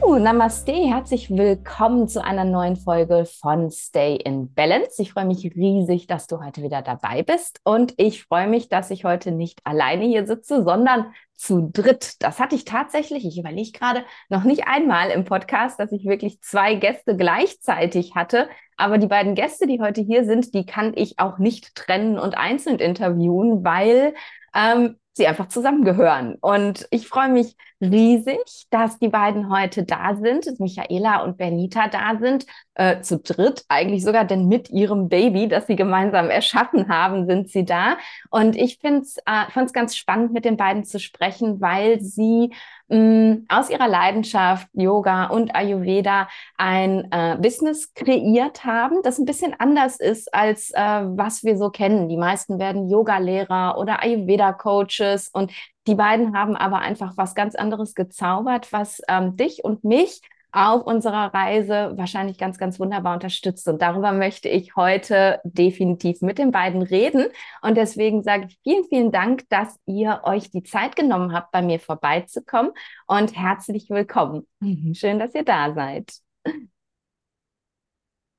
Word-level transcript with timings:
So, 0.00 0.16
Namaste, 0.16 0.72
herzlich 0.72 1.30
willkommen 1.30 2.08
zu 2.08 2.24
einer 2.24 2.44
neuen 2.44 2.76
Folge 2.76 3.26
von 3.26 3.70
Stay 3.70 4.16
in 4.16 4.52
Balance. 4.54 5.02
Ich 5.02 5.12
freue 5.12 5.26
mich 5.26 5.44
riesig, 5.54 6.06
dass 6.06 6.26
du 6.26 6.42
heute 6.42 6.62
wieder 6.62 6.80
dabei 6.80 7.22
bist 7.22 7.60
und 7.64 7.92
ich 7.98 8.24
freue 8.24 8.48
mich, 8.48 8.70
dass 8.70 8.90
ich 8.90 9.04
heute 9.04 9.30
nicht 9.30 9.60
alleine 9.64 10.06
hier 10.06 10.26
sitze, 10.26 10.64
sondern 10.64 11.12
zu 11.34 11.70
dritt. 11.70 12.22
Das 12.22 12.40
hatte 12.40 12.56
ich 12.56 12.64
tatsächlich, 12.64 13.26
ich 13.26 13.38
überlege 13.38 13.72
gerade, 13.72 14.02
noch 14.30 14.44
nicht 14.44 14.66
einmal 14.66 15.10
im 15.10 15.26
Podcast, 15.26 15.78
dass 15.78 15.92
ich 15.92 16.06
wirklich 16.06 16.40
zwei 16.40 16.76
Gäste 16.76 17.14
gleichzeitig 17.14 18.14
hatte. 18.14 18.48
Aber 18.78 18.96
die 18.96 19.06
beiden 19.06 19.34
Gäste, 19.34 19.66
die 19.66 19.80
heute 19.80 20.00
hier 20.00 20.24
sind, 20.24 20.54
die 20.54 20.64
kann 20.64 20.92
ich 20.96 21.18
auch 21.18 21.38
nicht 21.38 21.74
trennen 21.74 22.18
und 22.18 22.38
einzeln 22.38 22.78
interviewen, 22.78 23.64
weil 23.64 24.14
ähm, 24.54 24.96
sie 25.12 25.26
einfach 25.26 25.48
zusammengehören. 25.48 26.36
Und 26.40 26.88
ich 26.90 27.06
freue 27.06 27.28
mich 27.28 27.54
riesig, 27.80 28.66
dass 28.70 28.98
die 28.98 29.08
beiden 29.08 29.50
heute 29.50 29.84
da 29.84 30.16
sind, 30.16 30.46
dass 30.46 30.58
Michaela 30.58 31.22
und 31.22 31.38
Bernita 31.38 31.88
da 31.88 32.18
sind, 32.18 32.46
äh, 32.74 33.00
zu 33.00 33.18
dritt 33.18 33.64
eigentlich 33.68 34.04
sogar, 34.04 34.24
denn 34.24 34.48
mit 34.48 34.70
ihrem 34.70 35.08
Baby, 35.08 35.48
das 35.48 35.66
sie 35.66 35.76
gemeinsam 35.76 36.30
erschaffen 36.30 36.88
haben, 36.88 37.26
sind 37.26 37.48
sie 37.50 37.64
da. 37.64 37.96
Und 38.30 38.56
ich 38.56 38.78
finde 38.78 39.00
es 39.00 39.16
äh, 39.26 39.66
ganz 39.72 39.96
spannend, 39.96 40.32
mit 40.32 40.44
den 40.44 40.56
beiden 40.56 40.84
zu 40.84 40.98
sprechen, 40.98 41.60
weil 41.60 42.00
sie 42.00 42.52
mh, 42.88 43.38
aus 43.48 43.70
ihrer 43.70 43.88
Leidenschaft 43.88 44.68
Yoga 44.72 45.26
und 45.26 45.54
Ayurveda 45.54 46.28
ein 46.56 47.10
äh, 47.10 47.36
Business 47.40 47.94
kreiert 47.94 48.64
haben, 48.64 49.02
das 49.02 49.18
ein 49.18 49.24
bisschen 49.24 49.54
anders 49.58 49.98
ist 49.98 50.32
als 50.34 50.70
äh, 50.70 50.80
was 50.80 51.44
wir 51.44 51.56
so 51.56 51.70
kennen. 51.70 52.08
Die 52.08 52.16
meisten 52.16 52.58
werden 52.58 52.88
Yoga-Lehrer 52.88 53.78
oder 53.78 54.02
Ayurveda-Coaches 54.02 55.30
und 55.32 55.52
die 55.90 55.96
beiden 55.96 56.36
haben 56.36 56.54
aber 56.54 56.78
einfach 56.78 57.16
was 57.16 57.34
ganz 57.34 57.56
anderes 57.56 57.96
gezaubert, 57.96 58.72
was 58.72 59.02
ähm, 59.08 59.36
dich 59.36 59.64
und 59.64 59.82
mich 59.82 60.20
auf 60.52 60.84
unserer 60.84 61.34
Reise 61.34 61.94
wahrscheinlich 61.96 62.38
ganz, 62.38 62.58
ganz 62.58 62.78
wunderbar 62.78 63.14
unterstützt. 63.14 63.66
Und 63.66 63.82
darüber 63.82 64.12
möchte 64.12 64.48
ich 64.48 64.76
heute 64.76 65.40
definitiv 65.42 66.22
mit 66.22 66.38
den 66.38 66.52
beiden 66.52 66.82
reden. 66.82 67.26
Und 67.62 67.76
deswegen 67.76 68.22
sage 68.22 68.46
ich 68.48 68.58
vielen, 68.62 68.84
vielen 68.84 69.10
Dank, 69.10 69.48
dass 69.48 69.80
ihr 69.84 70.20
euch 70.22 70.52
die 70.52 70.62
Zeit 70.62 70.94
genommen 70.94 71.32
habt, 71.32 71.50
bei 71.50 71.60
mir 71.60 71.80
vorbeizukommen. 71.80 72.70
Und 73.08 73.36
herzlich 73.36 73.90
willkommen. 73.90 74.46
Schön, 74.94 75.18
dass 75.18 75.34
ihr 75.34 75.44
da 75.44 75.74
seid. 75.74 76.12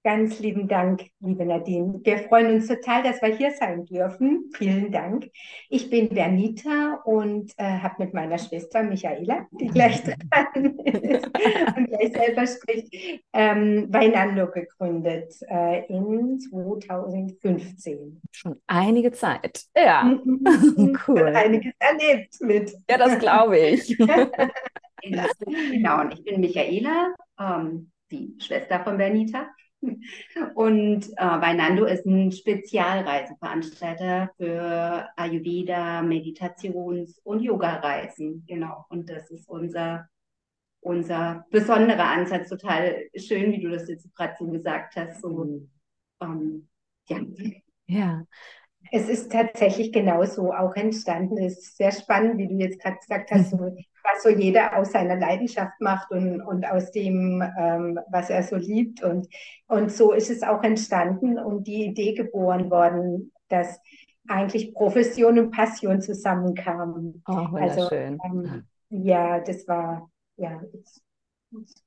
Ganz 0.03 0.39
lieben 0.39 0.67
Dank, 0.67 1.03
liebe 1.19 1.45
Nadine. 1.45 1.99
Wir 2.03 2.17
freuen 2.17 2.55
uns 2.55 2.67
total, 2.67 3.03
dass 3.03 3.21
wir 3.21 3.35
hier 3.35 3.52
sein 3.52 3.85
dürfen. 3.85 4.49
Vielen 4.55 4.91
Dank. 4.91 5.30
Ich 5.69 5.91
bin 5.91 6.09
Bernita 6.09 7.02
und 7.05 7.52
äh, 7.57 7.77
habe 7.77 8.05
mit 8.05 8.13
meiner 8.16 8.39
Schwester 8.39 8.81
Michaela, 8.81 9.45
die 9.52 9.67
gleich 9.67 10.02
dran 10.03 10.79
ist 10.79 11.27
und 11.77 11.85
gleich 11.85 12.13
selber 12.13 12.47
spricht, 12.47 13.22
ähm, 13.31 13.94
Weinando 13.94 14.49
gegründet 14.49 15.35
äh, 15.47 15.85
in 15.85 16.39
2015. 16.39 18.22
Schon 18.31 18.55
einige 18.66 19.11
Zeit. 19.11 19.66
Ja, 19.77 20.02
mhm. 20.02 20.97
cool. 21.07 21.27
Einiges 21.27 21.73
erlebt 21.77 22.41
mit. 22.41 22.73
Ja, 22.89 22.97
das 22.97 23.19
glaube 23.19 23.59
ich. 23.59 23.95
genau, 25.03 26.02
und 26.02 26.13
ich 26.16 26.23
bin 26.23 26.41
Michaela, 26.41 27.13
ähm, 27.39 27.91
die 28.09 28.35
Schwester 28.39 28.83
von 28.83 28.97
Bernita. 28.97 29.47
Und 30.56 31.10
äh, 31.18 31.26
Vainando 31.26 31.86
ist 31.86 32.06
ein 32.06 32.32
Spezialreiseveranstalter 32.32 34.31
für 34.38 35.09
Ayurveda, 35.16 36.02
Meditations- 36.02 37.19
und 37.24 37.42
Yoga-Reisen. 37.42 38.46
Genau. 38.47 38.86
Und 38.90 39.09
das 39.09 39.30
ist 39.31 39.50
unser, 39.50 40.08
unser 40.81 41.46
besonderer 41.50 42.06
Ansatz. 42.06 42.50
Total 42.50 43.08
schön, 43.16 43.52
wie 43.52 43.62
du 43.62 43.70
das 43.70 43.90
jetzt 43.90 44.14
gerade 44.16 44.36
so 44.38 44.47
gesagt 44.47 44.96
hast. 44.96 45.22
So, 45.22 45.68
ähm, 46.22 46.68
ja. 47.08 47.20
ja. 47.88 48.25
Es 48.91 49.09
ist 49.09 49.31
tatsächlich 49.31 49.91
genauso 49.91 50.53
auch 50.53 50.75
entstanden. 50.75 51.38
Es 51.38 51.59
ist 51.59 51.78
sehr 51.78 51.91
spannend, 51.91 52.38
wie 52.38 52.47
du 52.47 52.56
jetzt 52.56 52.80
gerade 52.80 52.97
gesagt 52.97 53.31
hast, 53.31 53.52
so, 53.52 53.75
was 54.03 54.23
so 54.23 54.29
jeder 54.29 54.78
aus 54.78 54.91
seiner 54.91 55.16
Leidenschaft 55.16 55.79
macht 55.79 56.12
und, 56.12 56.41
und 56.41 56.66
aus 56.66 56.91
dem, 56.91 57.44
ähm, 57.57 58.00
was 58.09 58.29
er 58.29 58.44
so 58.44 58.56
liebt. 58.56 59.03
Und, 59.03 59.28
und 59.67 59.91
so 59.91 60.13
ist 60.13 60.29
es 60.29 60.44
auch 60.44 60.63
entstanden 60.63 61.38
und 61.39 61.67
die 61.67 61.85
Idee 61.85 62.13
geboren 62.13 62.69
worden, 62.69 63.31
dass 63.50 63.79
eigentlich 64.28 64.73
Profession 64.73 65.40
und 65.40 65.51
Passion 65.51 66.01
zusammenkamen. 66.01 67.23
Oh, 67.28 67.47
also, 67.53 67.91
ähm, 67.91 68.66
ja, 68.90 69.40
das 69.40 69.67
war, 69.67 70.09
ja, 70.38 70.61
das 70.72 71.01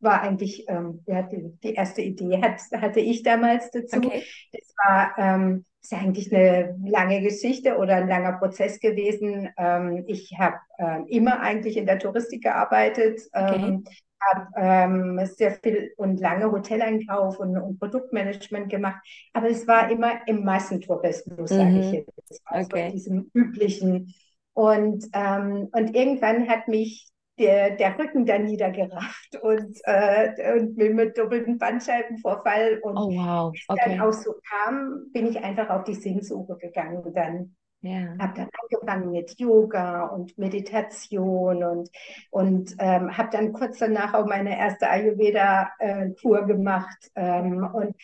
war 0.00 0.20
eigentlich, 0.22 0.68
ähm, 0.68 1.02
ja, 1.06 1.22
die, 1.22 1.56
die 1.62 1.74
erste 1.74 2.02
Idee 2.02 2.40
hat, 2.42 2.60
hatte 2.80 3.00
ich 3.00 3.22
damals 3.22 3.70
dazu. 3.70 3.98
Okay. 3.98 4.22
Das 4.52 4.74
war, 4.84 5.14
ähm, 5.18 5.64
ist 5.84 5.92
ja 5.92 5.98
eigentlich 5.98 6.34
eine 6.34 6.76
lange 6.86 7.20
Geschichte 7.20 7.76
oder 7.76 7.96
ein 7.96 8.08
langer 8.08 8.32
Prozess 8.38 8.80
gewesen. 8.80 9.50
Ähm, 9.58 10.04
ich 10.06 10.34
habe 10.38 10.56
äh, 10.78 11.02
immer 11.08 11.40
eigentlich 11.40 11.76
in 11.76 11.84
der 11.84 11.98
Touristik 11.98 12.42
gearbeitet, 12.42 13.20
okay. 13.32 13.54
ähm, 13.56 13.84
habe 14.32 14.46
ähm, 14.56 15.26
sehr 15.26 15.52
viel 15.52 15.92
und 15.98 16.18
lange 16.18 16.50
Hoteleinkauf 16.50 17.38
und, 17.38 17.58
und, 17.58 17.78
Produktmanagement 17.78 18.70
gemacht, 18.70 19.04
aber 19.34 19.50
es 19.50 19.68
war 19.68 19.90
immer 19.90 20.26
im 20.26 20.42
Massentourismus, 20.44 21.50
mhm. 21.50 21.54
sage 21.54 21.78
ich 21.80 21.92
jetzt, 21.92 22.40
also 22.46 22.70
okay. 22.72 22.90
diesem 22.90 23.30
üblichen. 23.34 24.14
Und, 24.54 25.04
ähm, 25.12 25.68
und 25.72 25.94
irgendwann 25.94 26.48
hat 26.48 26.68
mich 26.68 27.08
der, 27.38 27.70
der 27.76 27.98
Rücken 27.98 28.26
dann 28.26 28.44
niedergerafft 28.44 29.36
und, 29.42 29.78
äh, 29.84 30.56
und 30.56 30.76
mit 30.76 31.18
doppelten 31.18 31.58
Bandscheibenvorfall. 31.58 32.78
Und 32.82 32.96
oh, 32.96 33.10
wow. 33.10 33.54
okay. 33.68 33.80
dann 33.84 34.00
auch 34.00 34.12
so 34.12 34.34
kam, 34.48 35.06
bin 35.12 35.26
ich 35.26 35.42
einfach 35.42 35.70
auf 35.70 35.84
die 35.84 35.94
Sinnsuche 35.94 36.56
gegangen. 36.56 37.02
Dann 37.12 37.56
ja. 37.80 38.16
habe 38.18 38.34
dann 38.36 38.48
angefangen 38.62 39.12
mit 39.12 39.38
Yoga 39.38 40.06
und 40.06 40.38
Meditation 40.38 41.64
und, 41.64 41.90
und 42.30 42.74
ähm, 42.78 43.16
habe 43.16 43.30
dann 43.32 43.52
kurz 43.52 43.78
danach 43.78 44.14
auch 44.14 44.26
meine 44.26 44.56
erste 44.56 44.88
Ayurveda-Tour 44.88 46.42
äh, 46.42 46.46
gemacht 46.46 47.10
ähm, 47.16 47.68
und, 47.72 47.96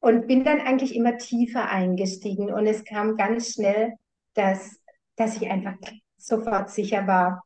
und 0.00 0.26
bin 0.26 0.44
dann 0.44 0.60
eigentlich 0.60 0.96
immer 0.96 1.18
tiefer 1.18 1.68
eingestiegen. 1.70 2.52
Und 2.52 2.66
es 2.66 2.84
kam 2.84 3.16
ganz 3.16 3.52
schnell, 3.52 3.92
dass, 4.34 4.80
dass 5.16 5.36
ich 5.36 5.50
einfach 5.50 5.76
sofort 6.16 6.70
sicher 6.70 7.06
war, 7.06 7.42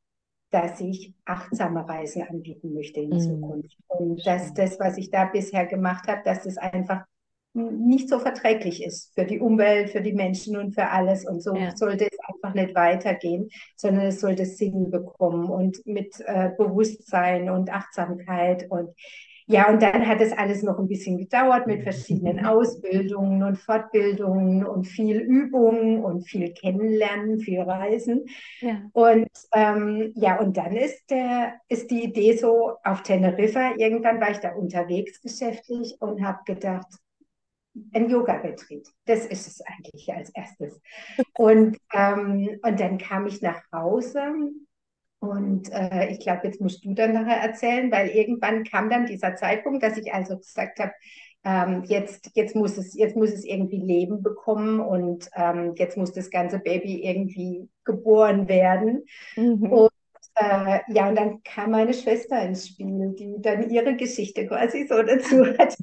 dass 0.52 0.80
ich 0.80 1.14
achtsame 1.24 1.88
Reisen 1.88 2.22
anbieten 2.22 2.74
möchte 2.74 3.00
in 3.00 3.10
mhm. 3.10 3.20
Zukunft. 3.20 3.76
Und 3.88 4.24
dass 4.26 4.52
das, 4.54 4.78
was 4.78 4.98
ich 4.98 5.10
da 5.10 5.24
bisher 5.24 5.66
gemacht 5.66 6.06
habe, 6.06 6.20
dass 6.24 6.44
das 6.44 6.58
einfach 6.58 7.04
nicht 7.54 8.08
so 8.08 8.18
verträglich 8.18 8.82
ist 8.82 9.12
für 9.14 9.24
die 9.24 9.40
Umwelt, 9.40 9.90
für 9.90 10.00
die 10.00 10.12
Menschen 10.12 10.56
und 10.56 10.74
für 10.74 10.88
alles. 10.88 11.26
Und 11.26 11.42
so 11.42 11.54
ja. 11.54 11.74
sollte 11.76 12.04
es 12.04 12.18
einfach 12.26 12.54
nicht 12.54 12.74
weitergehen, 12.74 13.50
sondern 13.76 14.06
es 14.06 14.20
sollte 14.20 14.46
Sinn 14.46 14.90
bekommen 14.90 15.50
und 15.50 15.84
mit 15.86 16.14
äh, 16.20 16.50
Bewusstsein 16.56 17.50
und 17.50 17.70
Achtsamkeit 17.70 18.70
und 18.70 18.90
ja, 19.46 19.68
und 19.68 19.82
dann 19.82 20.06
hat 20.06 20.20
es 20.20 20.32
alles 20.32 20.62
noch 20.62 20.78
ein 20.78 20.88
bisschen 20.88 21.18
gedauert 21.18 21.66
mit 21.66 21.82
verschiedenen 21.82 22.44
Ausbildungen 22.46 23.42
und 23.42 23.56
Fortbildungen 23.56 24.64
und 24.64 24.84
viel 24.84 25.18
Übung 25.18 26.04
und 26.04 26.22
viel 26.22 26.52
Kennenlernen, 26.52 27.40
viel 27.40 27.60
Reisen. 27.60 28.26
Ja. 28.60 28.82
Und 28.92 29.28
ähm, 29.52 30.12
ja, 30.14 30.38
und 30.38 30.56
dann 30.56 30.76
ist, 30.76 31.10
der, 31.10 31.54
ist 31.68 31.90
die 31.90 32.04
Idee 32.04 32.36
so 32.36 32.76
auf 32.84 33.02
Teneriffa. 33.02 33.74
Irgendwann 33.76 34.20
war 34.20 34.30
ich 34.30 34.38
da 34.38 34.52
unterwegs 34.54 35.20
geschäftlich 35.20 35.96
und 36.00 36.24
habe 36.24 36.40
gedacht, 36.46 36.86
ein 37.94 38.10
Yoga-Retreat. 38.10 38.86
Das 39.06 39.26
ist 39.26 39.46
es 39.46 39.60
eigentlich 39.62 40.12
als 40.12 40.30
erstes. 40.30 40.80
Und, 41.34 41.78
ähm, 41.94 42.60
und 42.62 42.80
dann 42.80 42.98
kam 42.98 43.26
ich 43.26 43.40
nach 43.40 43.62
Hause 43.72 44.52
und 45.22 45.70
äh, 45.70 46.08
ich 46.10 46.18
glaube, 46.18 46.40
jetzt 46.48 46.60
musst 46.60 46.84
du 46.84 46.94
dann 46.94 47.12
nachher 47.12 47.40
erzählen, 47.40 47.92
weil 47.92 48.08
irgendwann 48.08 48.64
kam 48.64 48.90
dann 48.90 49.06
dieser 49.06 49.36
Zeitpunkt, 49.36 49.80
dass 49.80 49.96
ich 49.96 50.12
also 50.12 50.36
gesagt 50.36 50.80
habe, 50.80 50.90
ähm, 51.44 51.84
jetzt, 51.86 52.30
jetzt, 52.34 52.56
muss 52.56 52.76
es, 52.76 52.96
jetzt 52.96 53.14
muss 53.14 53.30
es 53.30 53.44
irgendwie 53.44 53.76
Leben 53.76 54.20
bekommen 54.20 54.80
und 54.80 55.30
ähm, 55.36 55.74
jetzt 55.76 55.96
muss 55.96 56.12
das 56.12 56.28
ganze 56.28 56.58
Baby 56.58 57.04
irgendwie 57.04 57.68
geboren 57.84 58.48
werden. 58.48 59.04
Mhm. 59.36 59.62
Und 59.72 59.90
äh, 60.34 60.80
ja, 60.88 61.08
und 61.08 61.16
dann 61.16 61.42
kam 61.42 61.72
meine 61.72 61.92
Schwester 61.92 62.40
ins 62.42 62.68
Spiel, 62.68 63.14
die 63.18 63.34
dann 63.38 63.68
ihre 63.68 63.94
Geschichte 63.96 64.46
quasi 64.46 64.86
so 64.88 65.02
dazu 65.02 65.44
hatte. 65.58 65.76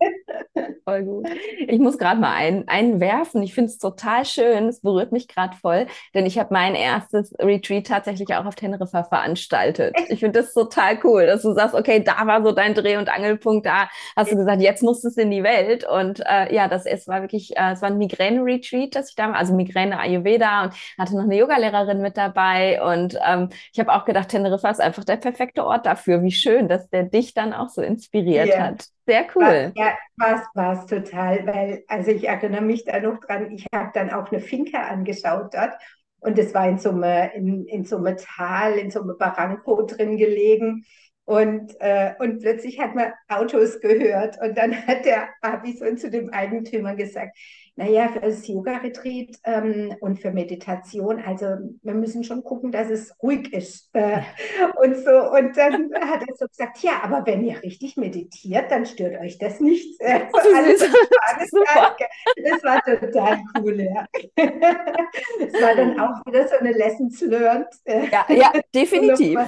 Voll 0.84 1.04
gut. 1.04 1.30
Ich 1.68 1.80
muss 1.80 2.00
gerade 2.00 2.20
mal 2.20 2.34
ein, 2.34 2.68
einwerfen. 2.68 3.44
Ich 3.44 3.54
finde 3.54 3.70
es 3.70 3.78
total 3.78 4.26
schön. 4.26 4.68
Es 4.68 4.82
berührt 4.82 5.12
mich 5.12 5.28
gerade 5.28 5.56
voll, 5.56 5.86
denn 6.16 6.26
ich 6.26 6.40
habe 6.40 6.52
mein 6.52 6.74
erstes 6.74 7.32
Retreat 7.40 7.86
tatsächlich 7.86 8.34
auch 8.34 8.46
auf 8.46 8.56
Teneriffa 8.56 9.04
veranstaltet. 9.04 9.96
Ich 10.10 10.20
finde 10.20 10.42
das 10.42 10.54
total 10.54 10.98
cool, 11.04 11.28
dass 11.28 11.44
du 11.44 11.54
sagst, 11.54 11.76
okay, 11.76 12.04
da 12.04 12.26
war 12.26 12.44
so 12.44 12.52
dein 12.52 12.74
Dreh- 12.74 12.98
und 12.98 13.10
Angelpunkt, 13.10 13.68
da 13.68 13.88
hast 14.16 14.32
du 14.32 14.36
gesagt, 14.36 14.62
jetzt 14.62 14.82
musst 14.82 15.04
du 15.04 15.10
es 15.10 15.18
in 15.18 15.30
die 15.30 15.44
Welt. 15.44 15.88
Und 15.88 16.22
äh, 16.26 16.54
ja, 16.54 16.68
das 16.68 16.88
es 16.88 17.08
war 17.08 17.22
wirklich, 17.22 17.56
äh, 17.56 17.74
es 17.74 17.84
war 17.84 17.90
ein 17.90 18.00
Migräne-Retreat, 18.00 18.96
das 18.96 19.10
ich 19.10 19.16
da, 19.16 19.32
also 19.32 19.54
Migräne 19.54 20.00
Ayurveda 20.00 20.64
und 20.64 20.74
hatte 20.98 21.16
noch 21.16 21.24
eine 21.24 21.38
Yogalehrerin 21.38 22.02
mit 22.02 22.18
dabei. 22.18 22.82
Und 22.82 23.16
ähm, 23.24 23.50
ich 23.72 23.80
habe 23.80 23.94
auch 23.94 24.06
gedacht, 24.06 24.32
Teneriffa 24.44 24.70
ist 24.70 24.82
einfach 24.82 25.04
der 25.04 25.18
perfekte 25.18 25.66
Ort 25.66 25.86
dafür. 25.86 26.24
Wie 26.24 26.32
schön, 26.32 26.68
dass 26.68 26.90
der 26.90 27.04
dich 27.04 27.34
dann 27.34 27.54
auch 27.54 27.70
so 27.70 27.82
inspiriert 27.82 28.48
yeah. 28.48 28.68
hat. 28.68 28.86
Sehr 29.06 29.26
cool. 29.36 29.72
ja, 29.76 29.98
war 30.18 30.74
es 30.74 30.86
total, 30.86 31.46
weil, 31.46 31.84
also 31.88 32.12
ich 32.12 32.28
erinnere 32.28 32.62
mich 32.62 32.86
da 32.86 33.00
noch 33.00 33.20
dran, 33.20 33.52
ich 33.52 33.66
habe 33.74 33.92
dann 33.94 34.12
auch 34.12 34.32
eine 34.32 34.40
Finca 34.40 34.84
angeschaut 34.84 35.54
dort 35.54 35.74
und 36.20 36.38
es 36.38 36.54
war 36.54 36.68
in 36.68 36.78
so 36.78 36.90
einem 36.90 37.30
in, 37.34 37.66
in 37.66 37.86
so 37.86 37.98
einem 37.98 38.18
Tal, 38.18 38.74
in 38.74 38.92
so 38.92 39.02
einem 39.02 39.18
Barranco 39.18 39.84
drin 39.84 40.18
gelegen. 40.18 40.86
Und, 41.26 41.76
äh, 41.80 42.16
und 42.18 42.40
plötzlich 42.40 42.80
hat 42.80 42.96
man 42.96 43.14
Autos 43.28 43.80
gehört 43.82 44.42
und 44.42 44.58
dann 44.58 44.76
hat 44.88 45.06
der 45.06 45.30
Abi 45.42 45.74
so 45.74 45.94
zu 45.96 46.10
dem 46.10 46.32
Eigentümer 46.32 46.96
gesagt, 46.96 47.38
naja, 47.80 48.10
für 48.10 48.20
das 48.20 48.46
Yoga-Retreat 48.46 49.38
ähm, 49.46 49.96
und 50.02 50.20
für 50.20 50.32
Meditation, 50.32 51.22
also 51.26 51.46
wir 51.82 51.94
müssen 51.94 52.26
schon 52.26 52.44
gucken, 52.44 52.74
dass 52.74 52.90
es 52.90 53.16
ruhig 53.24 53.54
ist. 53.54 53.90
Äh, 53.94 54.20
und 54.84 54.98
so, 54.98 55.32
und 55.32 55.56
dann 55.56 55.90
hat 56.02 56.22
er 56.28 56.36
so 56.36 56.46
gesagt, 56.46 56.80
ja, 56.80 57.00
aber 57.02 57.26
wenn 57.26 57.42
ihr 57.42 57.64
richtig 57.64 57.96
meditiert, 57.96 58.70
dann 58.70 58.86
stört 58.86 59.18
euch 59.22 59.38
das 59.38 59.62
nicht. 59.62 59.98
Äh, 60.02 60.28
das, 60.30 60.44
war, 61.54 61.96
das 62.44 62.64
war 62.64 62.82
total 62.84 63.40
cool, 63.58 63.80
ja. 63.80 64.06
Es 64.36 65.54
war 65.54 65.76
dann 65.76 65.98
auch 66.02 66.26
wieder 66.26 66.50
so 66.50 66.58
eine 66.58 66.74
Lessons 66.74 67.22
learned. 67.22 67.68
Äh, 67.86 68.10
ja, 68.10 68.26
ja, 68.28 68.52
definitiv. 68.76 69.40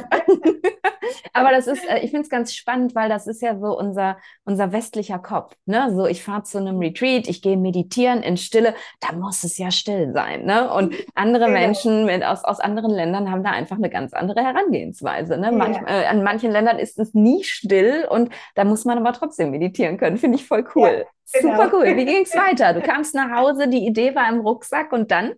aber 1.33 1.51
das 1.51 1.67
ist, 1.67 1.87
äh, 1.89 1.99
ich 1.99 2.11
finde 2.11 2.23
es 2.23 2.29
ganz 2.29 2.53
spannend, 2.53 2.95
weil 2.95 3.09
das 3.09 3.27
ist 3.27 3.41
ja 3.41 3.57
so 3.57 3.77
unser, 3.77 4.17
unser 4.45 4.71
westlicher 4.71 5.19
Kopf. 5.19 5.55
Ne? 5.65 5.91
So, 5.95 6.05
ich 6.05 6.23
fahre 6.23 6.43
zu 6.43 6.57
einem 6.57 6.79
Retreat, 6.79 7.27
ich 7.27 7.41
gehe 7.41 7.57
meditieren, 7.57 8.23
in 8.23 8.37
Stille, 8.37 8.75
da 8.99 9.15
muss 9.15 9.43
es 9.43 9.57
ja 9.57 9.71
still 9.71 10.11
sein. 10.13 10.45
Ne? 10.45 10.71
Und 10.73 10.93
andere 11.15 11.45
genau. 11.45 11.59
Menschen 11.59 12.05
mit, 12.05 12.23
aus, 12.23 12.43
aus 12.43 12.59
anderen 12.59 12.91
Ländern 12.91 13.31
haben 13.31 13.43
da 13.43 13.51
einfach 13.51 13.77
eine 13.77 13.89
ganz 13.89 14.13
andere 14.13 14.43
Herangehensweise. 14.43 15.37
Ne? 15.37 15.51
Manch, 15.51 15.77
äh, 15.87 16.05
an 16.05 16.23
manchen 16.23 16.51
Ländern 16.51 16.79
ist 16.79 16.99
es 16.99 17.13
nie 17.13 17.43
still 17.43 18.05
und 18.09 18.29
da 18.55 18.63
muss 18.63 18.85
man 18.85 18.97
aber 18.97 19.13
trotzdem 19.13 19.51
meditieren 19.51 19.97
können. 19.97 20.17
Finde 20.17 20.37
ich 20.37 20.45
voll 20.45 20.65
cool. 20.75 21.05
Ja, 21.33 21.39
genau. 21.39 21.55
Super 21.55 21.77
cool. 21.77 21.97
Wie 21.97 22.05
ging 22.05 22.23
es 22.23 22.35
weiter? 22.35 22.73
Du 22.73 22.81
kamst 22.81 23.15
nach 23.15 23.31
Hause, 23.31 23.67
die 23.67 23.85
Idee 23.85 24.15
war 24.15 24.29
im 24.29 24.41
Rucksack 24.41 24.91
und 24.91 25.11
dann? 25.11 25.33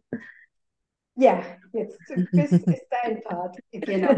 Ja, 1.15 1.43
jetzt 1.73 1.99
ist, 2.09 2.33
ist 2.33 2.87
dein 2.89 3.21
Part. 3.21 3.57
Genau. 3.71 4.15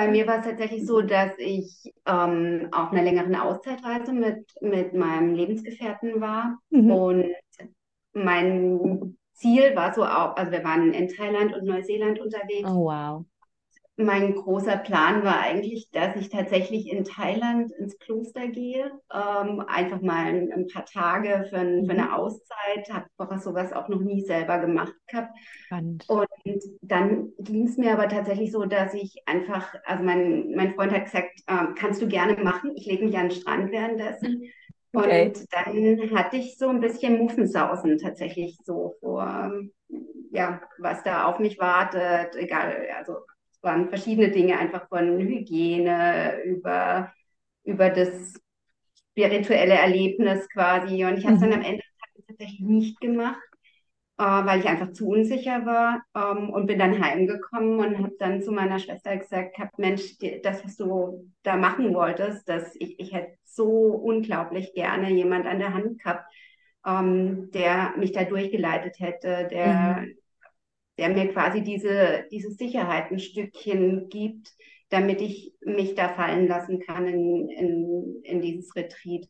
Bei 0.00 0.08
mir 0.08 0.26
war 0.26 0.38
es 0.38 0.46
tatsächlich 0.46 0.86
so, 0.86 1.02
dass 1.02 1.32
ich 1.36 1.92
ähm, 2.06 2.68
auf 2.72 2.90
einer 2.90 3.02
längeren 3.02 3.36
Auszeitreise 3.36 4.14
mit, 4.14 4.46
mit 4.62 4.94
meinem 4.94 5.34
Lebensgefährten 5.34 6.22
war. 6.22 6.58
Mhm. 6.70 6.90
Und 6.90 7.34
mein 8.14 9.18
Ziel 9.34 9.76
war 9.76 9.92
so 9.92 10.02
auch, 10.02 10.36
also 10.36 10.52
wir 10.52 10.64
waren 10.64 10.94
in 10.94 11.08
Thailand 11.08 11.54
und 11.54 11.64
Neuseeland 11.64 12.18
unterwegs. 12.18 12.70
Oh, 12.70 12.86
wow 12.86 13.24
mein 14.04 14.34
großer 14.34 14.76
Plan 14.78 15.24
war 15.24 15.40
eigentlich, 15.40 15.90
dass 15.92 16.16
ich 16.16 16.28
tatsächlich 16.28 16.90
in 16.90 17.04
Thailand 17.04 17.70
ins 17.72 17.98
Kloster 17.98 18.48
gehe, 18.48 18.90
ähm, 19.12 19.64
einfach 19.66 20.00
mal 20.00 20.26
ein, 20.26 20.52
ein, 20.52 20.66
paar 20.66 20.84
Tage 20.84 21.46
für, 21.48 21.58
ein, 21.58 21.84
für 21.86 21.92
eine 21.92 22.04
mhm. 22.04 22.12
Auszeit, 22.12 22.90
habe 22.92 23.40
sowas 23.40 23.72
auch 23.72 23.88
noch 23.88 24.00
nie 24.00 24.22
selber 24.22 24.58
gemacht 24.58 24.92
gehabt. 25.06 25.36
Spannend. 25.66 26.04
Und 26.08 26.28
dann 26.82 27.32
ging 27.38 27.66
es 27.66 27.76
mir 27.76 27.92
aber 27.92 28.08
tatsächlich 28.08 28.52
so, 28.52 28.64
dass 28.64 28.94
ich 28.94 29.22
einfach, 29.26 29.74
also 29.84 30.02
mein, 30.02 30.52
mein 30.54 30.74
Freund 30.74 30.92
hat 30.92 31.04
gesagt, 31.04 31.40
äh, 31.46 31.66
kannst 31.76 32.02
du 32.02 32.08
gerne 32.08 32.42
machen, 32.42 32.72
ich 32.76 32.86
lege 32.86 33.04
mich 33.04 33.16
an 33.16 33.28
den 33.28 33.40
Strand 33.40 33.72
währenddessen. 33.72 34.44
Okay. 34.92 35.26
Und 35.26 35.46
dann 35.52 36.18
hatte 36.18 36.36
ich 36.36 36.58
so 36.58 36.68
ein 36.68 36.80
bisschen 36.80 37.18
Muffensausen 37.18 37.98
tatsächlich 37.98 38.58
so 38.64 38.96
vor, 39.00 39.52
ja, 40.32 40.60
was 40.78 41.02
da 41.04 41.26
auf 41.26 41.38
mich 41.38 41.58
wartet, 41.58 42.34
egal, 42.36 42.88
also 42.98 43.18
waren 43.62 43.88
verschiedene 43.88 44.30
Dinge, 44.30 44.58
einfach 44.58 44.88
von 44.88 45.18
Hygiene 45.18 46.42
über, 46.44 47.12
über 47.64 47.90
das 47.90 48.34
spirituelle 49.10 49.74
Erlebnis 49.74 50.48
quasi. 50.48 51.04
Und 51.04 51.18
ich 51.18 51.24
habe 51.24 51.34
es 51.34 51.40
dann 51.40 51.50
mhm. 51.50 51.56
am 51.56 51.62
Ende 51.62 51.82
tatsächlich 52.26 52.60
nicht 52.60 53.00
gemacht, 53.00 53.40
äh, 54.18 54.22
weil 54.22 54.60
ich 54.60 54.66
einfach 54.66 54.92
zu 54.92 55.08
unsicher 55.08 55.66
war 55.66 56.02
ähm, 56.14 56.50
und 56.50 56.66
bin 56.66 56.78
dann 56.78 57.02
heimgekommen 57.02 57.80
und 57.80 57.98
habe 57.98 58.16
dann 58.18 58.42
zu 58.42 58.52
meiner 58.52 58.78
Schwester 58.78 59.16
gesagt, 59.16 59.58
hab, 59.58 59.76
Mensch, 59.78 60.18
die, 60.18 60.40
das, 60.42 60.64
was 60.64 60.76
du 60.76 61.30
da 61.42 61.56
machen 61.56 61.94
wolltest, 61.94 62.48
dass 62.48 62.74
ich, 62.76 62.98
ich 62.98 63.12
hätte 63.12 63.36
so 63.44 63.66
unglaublich 63.66 64.72
gerne 64.74 65.10
jemand 65.10 65.46
an 65.46 65.58
der 65.58 65.74
Hand 65.74 65.98
gehabt, 65.98 66.24
ähm, 66.86 67.50
der 67.50 67.94
mich 67.98 68.12
da 68.12 68.24
durchgeleitet 68.24 69.00
hätte, 69.00 69.48
der, 69.50 69.96
mhm 70.00 70.19
der 71.00 71.08
mir 71.08 71.32
quasi 71.32 71.62
diese, 71.62 72.26
diese 72.30 72.50
Sicherheit 72.50 73.10
ein 73.10 73.18
Stückchen 73.18 74.10
gibt, 74.10 74.52
damit 74.90 75.22
ich 75.22 75.54
mich 75.62 75.94
da 75.94 76.10
fallen 76.10 76.46
lassen 76.46 76.80
kann 76.80 77.06
in, 77.06 77.48
in, 77.48 78.20
in 78.22 78.40
dieses 78.42 78.76
Retreat. 78.76 79.26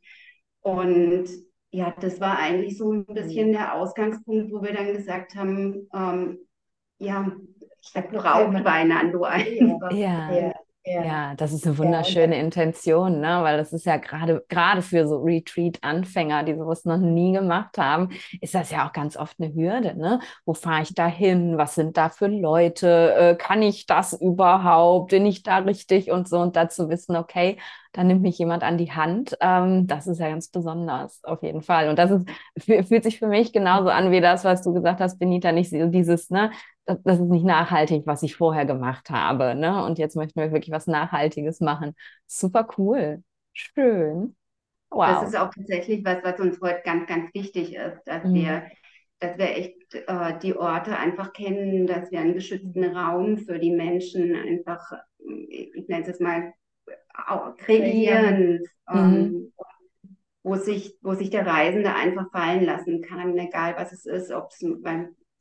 Und 0.62 1.28
ja, 1.70 1.94
das 2.00 2.20
war 2.20 2.38
eigentlich 2.38 2.76
so 2.76 2.92
ein 2.92 3.06
bisschen 3.06 3.52
der 3.52 3.74
Ausgangspunkt, 3.74 4.52
wo 4.52 4.62
wir 4.62 4.72
dann 4.72 4.92
gesagt 4.92 5.36
haben, 5.36 5.88
ähm, 5.94 6.38
ja, 6.98 7.30
da 7.94 8.00
braucht 8.00 8.64
Weinando 8.64 9.22
einfach. 9.22 9.92
Ja. 9.92 10.32
ja. 10.32 10.54
Ja. 10.82 11.04
ja, 11.04 11.34
das 11.34 11.52
ist 11.52 11.66
eine 11.66 11.76
wunderschöne 11.76 12.36
ja, 12.36 12.42
Intention, 12.42 13.20
ne? 13.20 13.42
weil 13.42 13.58
das 13.58 13.70
ist 13.74 13.84
ja 13.84 13.98
gerade 13.98 14.42
gerade 14.48 14.80
für 14.80 15.06
so 15.06 15.18
Retreat-Anfänger, 15.18 16.42
die 16.44 16.54
sowas 16.54 16.86
noch 16.86 16.96
nie 16.96 17.32
gemacht 17.34 17.76
haben, 17.76 18.08
ist 18.40 18.54
das 18.54 18.70
ja 18.70 18.88
auch 18.88 18.92
ganz 18.94 19.18
oft 19.18 19.38
eine 19.38 19.52
Hürde. 19.54 19.94
Ne? 19.94 20.20
Wo 20.46 20.54
fahre 20.54 20.82
ich 20.82 20.94
da 20.94 21.06
hin? 21.06 21.58
Was 21.58 21.74
sind 21.74 21.98
da 21.98 22.08
für 22.08 22.28
Leute? 22.28 23.14
Äh, 23.14 23.34
kann 23.36 23.60
ich 23.60 23.84
das 23.84 24.14
überhaupt? 24.14 25.10
Bin 25.10 25.26
ich 25.26 25.42
da 25.42 25.58
richtig? 25.58 26.10
Und 26.10 26.28
so 26.28 26.38
und 26.38 26.56
dazu 26.56 26.88
wissen, 26.88 27.14
okay, 27.14 27.58
da 27.92 28.04
nimmt 28.04 28.22
mich 28.22 28.38
jemand 28.38 28.62
an 28.62 28.78
die 28.78 28.92
Hand. 28.92 29.36
Ähm, 29.40 29.86
das 29.86 30.06
ist 30.06 30.18
ja 30.18 30.28
ganz 30.28 30.48
besonders, 30.48 31.22
auf 31.24 31.42
jeden 31.42 31.62
Fall. 31.62 31.88
Und 31.88 31.98
das 31.98 32.10
ist, 32.10 32.28
fühlt 32.88 33.02
sich 33.02 33.18
für 33.18 33.26
mich 33.26 33.52
genauso 33.52 33.88
an 33.90 34.10
wie 34.12 34.20
das, 34.20 34.44
was 34.44 34.62
du 34.62 34.72
gesagt 34.72 35.00
hast, 35.00 35.18
Benita, 35.18 35.52
nicht 35.52 35.70
so 35.70 35.86
dieses, 35.86 36.30
ne, 36.30 36.52
das, 36.86 37.18
ist 37.18 37.20
nicht 37.20 37.44
nachhaltig, 37.44 38.06
was 38.06 38.22
ich 38.22 38.36
vorher 38.36 38.64
gemacht 38.64 39.10
habe, 39.10 39.54
ne? 39.54 39.84
Und 39.84 39.98
jetzt 39.98 40.16
möchten 40.16 40.40
wir 40.40 40.52
wirklich 40.52 40.72
was 40.72 40.86
Nachhaltiges 40.86 41.60
machen. 41.60 41.94
Super 42.26 42.66
cool. 42.78 43.22
Schön. 43.52 44.36
Wow. 44.90 45.20
Das 45.20 45.28
ist 45.28 45.36
auch 45.36 45.50
tatsächlich 45.54 46.04
was, 46.04 46.24
was 46.24 46.40
uns 46.40 46.60
heute 46.60 46.82
ganz, 46.84 47.06
ganz 47.06 47.32
wichtig 47.32 47.74
ist, 47.74 48.02
dass 48.06 48.24
mhm. 48.24 48.34
wir 48.34 48.62
dass 49.20 49.36
wir 49.36 49.56
echt 49.56 49.94
äh, 49.94 50.38
die 50.42 50.56
Orte 50.56 50.96
einfach 50.96 51.32
kennen, 51.32 51.86
dass 51.86 52.10
wir 52.10 52.20
einen 52.20 52.34
geschützten 52.34 52.84
Raum 52.96 53.38
für 53.38 53.58
die 53.58 53.70
Menschen 53.70 54.34
einfach, 54.34 54.92
ich 55.18 55.86
nenne 55.88 56.02
es 56.02 56.08
jetzt 56.08 56.20
mal 56.20 56.54
kreieren, 57.58 58.60
ähm, 58.90 59.12
mhm. 59.12 59.52
wo, 60.42 60.56
sich, 60.56 60.96
wo 61.02 61.12
sich 61.12 61.28
der 61.28 61.46
Reisende 61.46 61.94
einfach 61.94 62.30
fallen 62.32 62.64
lassen 62.64 63.02
kann, 63.02 63.36
egal 63.36 63.74
was 63.76 63.92
es 63.92 64.06
ist, 64.06 64.32
ob 64.32 64.50
es 64.50 64.62
es 64.62 64.82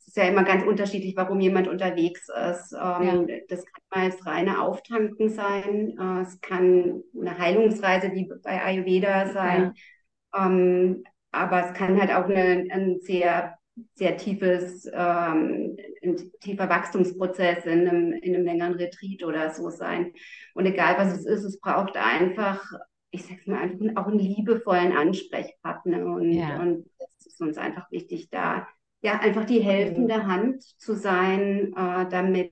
ist 0.09 0.17
ja 0.17 0.23
immer 0.23 0.43
ganz 0.43 0.63
unterschiedlich, 0.63 1.15
warum 1.15 1.39
jemand 1.39 1.67
unterwegs 1.67 2.27
ist. 2.29 2.73
Ähm, 2.73 3.27
ja. 3.27 3.37
Das 3.47 3.63
kann 3.65 3.83
mal 3.93 4.09
das 4.09 4.25
reine 4.25 4.61
Auftanken 4.61 5.29
sein. 5.29 5.95
Äh, 5.99 6.21
es 6.21 6.41
kann 6.41 7.03
eine 7.19 7.37
Heilungsreise 7.37 8.11
wie 8.13 8.29
bei 8.43 8.63
Ayurveda 8.63 9.31
sein. 9.31 9.73
Ja. 10.33 10.47
Ähm, 10.47 11.03
aber 11.31 11.67
es 11.67 11.73
kann 11.73 11.99
halt 11.99 12.11
auch 12.11 12.25
eine, 12.25 12.67
ein 12.71 12.99
sehr 13.01 13.55
sehr 13.95 14.17
tiefes, 14.17 14.85
ähm, 14.91 15.77
ein 16.03 16.17
tiefer 16.41 16.67
Wachstumsprozess 16.67 17.65
in 17.65 17.87
einem, 17.87 18.11
in 18.13 18.35
einem 18.35 18.45
längeren 18.45 18.73
Retreat 18.73 19.23
oder 19.23 19.51
so 19.51 19.69
sein. 19.69 20.11
Und 20.53 20.65
egal 20.65 20.97
was 20.97 21.17
es 21.17 21.25
ist, 21.25 21.43
es 21.45 21.61
braucht 21.61 21.95
einfach, 21.95 22.61
ich 23.11 23.25
sag's 23.25 23.47
mal, 23.47 23.61
einfach 23.61 23.95
auch 23.95 24.07
einen 24.07 24.19
liebevollen 24.19 24.91
Ansprechpartner. 24.91 26.05
Und, 26.05 26.33
ja. 26.33 26.59
und 26.59 26.89
es 27.19 27.27
ist 27.27 27.41
uns 27.41 27.57
einfach 27.57 27.89
wichtig, 27.91 28.29
da 28.29 28.67
ja 29.01 29.19
einfach 29.19 29.45
die 29.45 29.61
helfende 29.61 30.25
Hand 30.25 30.63
zu 30.79 30.95
sein, 30.95 31.73
äh, 31.75 32.07
damit 32.09 32.51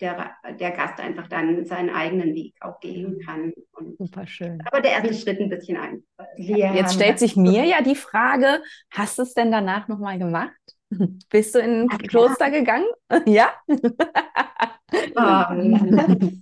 der, 0.00 0.32
der 0.58 0.70
Gast 0.72 0.98
einfach 1.00 1.28
dann 1.28 1.64
seinen 1.64 1.90
eigenen 1.90 2.34
Weg 2.34 2.54
auch 2.60 2.80
gehen 2.80 3.20
kann. 3.24 3.52
Und, 3.72 3.96
Super 3.98 4.26
schön. 4.26 4.60
Aber 4.66 4.80
der 4.80 4.92
erste 4.92 5.14
Schritt 5.14 5.40
ein 5.40 5.48
bisschen 5.48 5.76
einfach. 5.76 6.26
Ja, 6.36 6.74
Jetzt 6.74 6.94
stellt 6.94 7.18
sich 7.18 7.36
mir 7.36 7.64
ja 7.64 7.82
die 7.82 7.94
Frage, 7.94 8.62
hast 8.90 9.18
du 9.18 9.22
es 9.22 9.34
denn 9.34 9.52
danach 9.52 9.88
nochmal 9.88 10.18
gemacht? 10.18 10.52
Bist 11.30 11.54
du 11.54 11.60
in 11.60 11.82
ein 11.82 11.88
Ach, 11.90 11.98
Kloster 11.98 12.46
ja. 12.52 12.58
gegangen? 12.58 12.86
ja? 13.26 13.52
Um. 15.14 16.40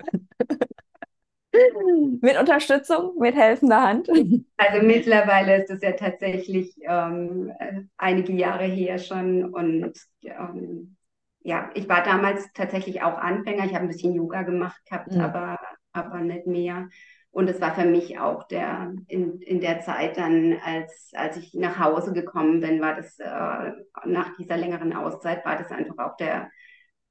Mit 2.21 2.39
Unterstützung, 2.39 3.19
mit 3.19 3.35
helfender 3.35 3.83
Hand? 3.83 4.09
Also 4.57 4.87
mittlerweile 4.87 5.63
ist 5.63 5.71
es 5.71 5.83
ja 5.83 5.93
tatsächlich 5.93 6.75
ähm, 6.83 7.53
einige 7.97 8.33
Jahre 8.33 8.65
her 8.65 8.99
schon 8.99 9.45
und 9.53 9.93
ähm, 10.23 10.97
ja, 11.43 11.71
ich 11.75 11.89
war 11.89 12.03
damals 12.03 12.53
tatsächlich 12.53 13.03
auch 13.03 13.17
Anfänger. 13.17 13.65
Ich 13.65 13.75
habe 13.75 13.85
ein 13.85 13.89
bisschen 13.89 14.15
Yoga 14.15 14.43
gemacht 14.43 14.85
gehabt, 14.85 15.13
mhm. 15.13 15.21
aber, 15.21 15.59
aber 15.93 16.21
nicht 16.21 16.47
mehr. 16.47 16.89
Und 17.33 17.49
es 17.49 17.61
war 17.61 17.75
für 17.75 17.87
mich 17.87 18.19
auch 18.19 18.47
der, 18.49 18.93
in, 19.07 19.41
in 19.41 19.61
der 19.61 19.81
Zeit 19.81 20.17
dann, 20.17 20.59
als, 20.65 21.13
als 21.15 21.37
ich 21.37 21.55
nach 21.55 21.79
Hause 21.79 22.13
gekommen 22.13 22.61
bin, 22.61 22.81
war 22.81 22.97
das, 22.97 23.19
äh, 23.21 23.73
nach 24.05 24.37
dieser 24.37 24.57
längeren 24.57 24.93
Auszeit, 24.93 25.45
war 25.45 25.57
das 25.57 25.71
einfach 25.71 25.99
auch 25.99 26.17
der 26.17 26.51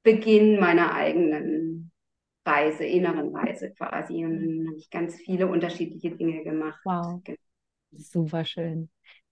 Beginn 0.02 0.60
meiner 0.60 0.94
eigenen 0.94 1.90
Reise, 2.44 2.84
inneren 2.84 3.34
Reise 3.34 3.72
quasi. 3.72 4.24
Und 4.24 4.40
dann 4.40 4.68
habe 4.68 4.78
ich 4.78 4.90
ganz 4.90 5.16
viele 5.16 5.46
unterschiedliche 5.46 6.10
Dinge 6.16 6.42
gemacht. 6.42 6.80
Wow. 6.84 7.20
Genau. 7.24 7.38
Super 7.92 8.44
schön. 8.44 8.88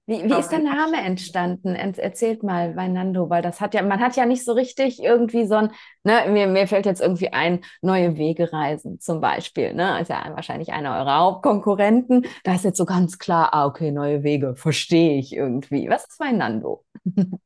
Wie, 0.07 0.25
wie 0.25 0.39
ist 0.39 0.49
der 0.49 0.61
Name 0.61 0.97
entstanden? 1.03 1.75
Erzählt 1.75 2.43
mal, 2.43 2.75
Weinando, 2.77 3.29
weil 3.29 3.43
das 3.43 3.61
hat 3.61 3.75
ja, 3.75 3.83
man 3.83 4.01
hat 4.01 4.17
ja 4.17 4.25
nicht 4.25 4.43
so 4.43 4.53
richtig 4.53 5.03
irgendwie 5.03 5.45
so 5.45 5.57
ein, 5.57 5.71
ne, 6.03 6.25
mir, 6.31 6.47
mir 6.47 6.67
fällt 6.67 6.87
jetzt 6.87 7.03
irgendwie 7.03 7.29
ein, 7.29 7.61
neue 7.83 8.17
Wegereisen 8.17 9.01
zum 9.01 9.21
Beispiel, 9.21 9.75
ne, 9.75 10.01
ist 10.01 10.09
ja 10.09 10.33
wahrscheinlich 10.35 10.73
einer 10.73 10.97
eurer 10.97 11.19
Hauptkonkurrenten. 11.19 12.25
Da 12.43 12.55
ist 12.55 12.65
jetzt 12.65 12.79
so 12.79 12.87
ganz 12.87 13.19
klar, 13.19 13.53
ah, 13.53 13.67
okay, 13.67 13.91
neue 13.91 14.23
Wege, 14.23 14.57
verstehe 14.57 15.19
ich 15.19 15.35
irgendwie. 15.35 15.91
Was 15.91 16.07
ist 16.09 16.19
Weinando? 16.19 16.87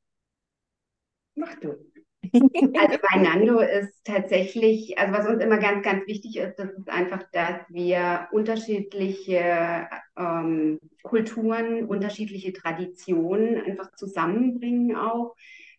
Mach 1.35 1.55
du. 1.61 1.92
Also 2.35 2.99
Weinando 3.13 3.61
ist 3.61 4.05
tatsächlich, 4.05 4.99
also 4.99 5.13
was 5.13 5.27
uns 5.27 5.43
immer 5.43 5.59
ganz, 5.59 5.85
ganz 5.85 6.07
wichtig 6.07 6.37
ist, 6.37 6.59
das 6.59 6.71
ist 6.71 6.89
einfach, 6.89 7.23
dass 7.33 7.61
wir 7.69 8.29
unterschiedliche 8.33 9.89
ähm, 10.17 10.79
Kulturen, 11.03 11.85
unterschiedliche 11.85 12.53
Traditionen 12.53 13.61
einfach 13.61 13.93
zusammenbringen 13.97 14.97
auch. 14.97 15.35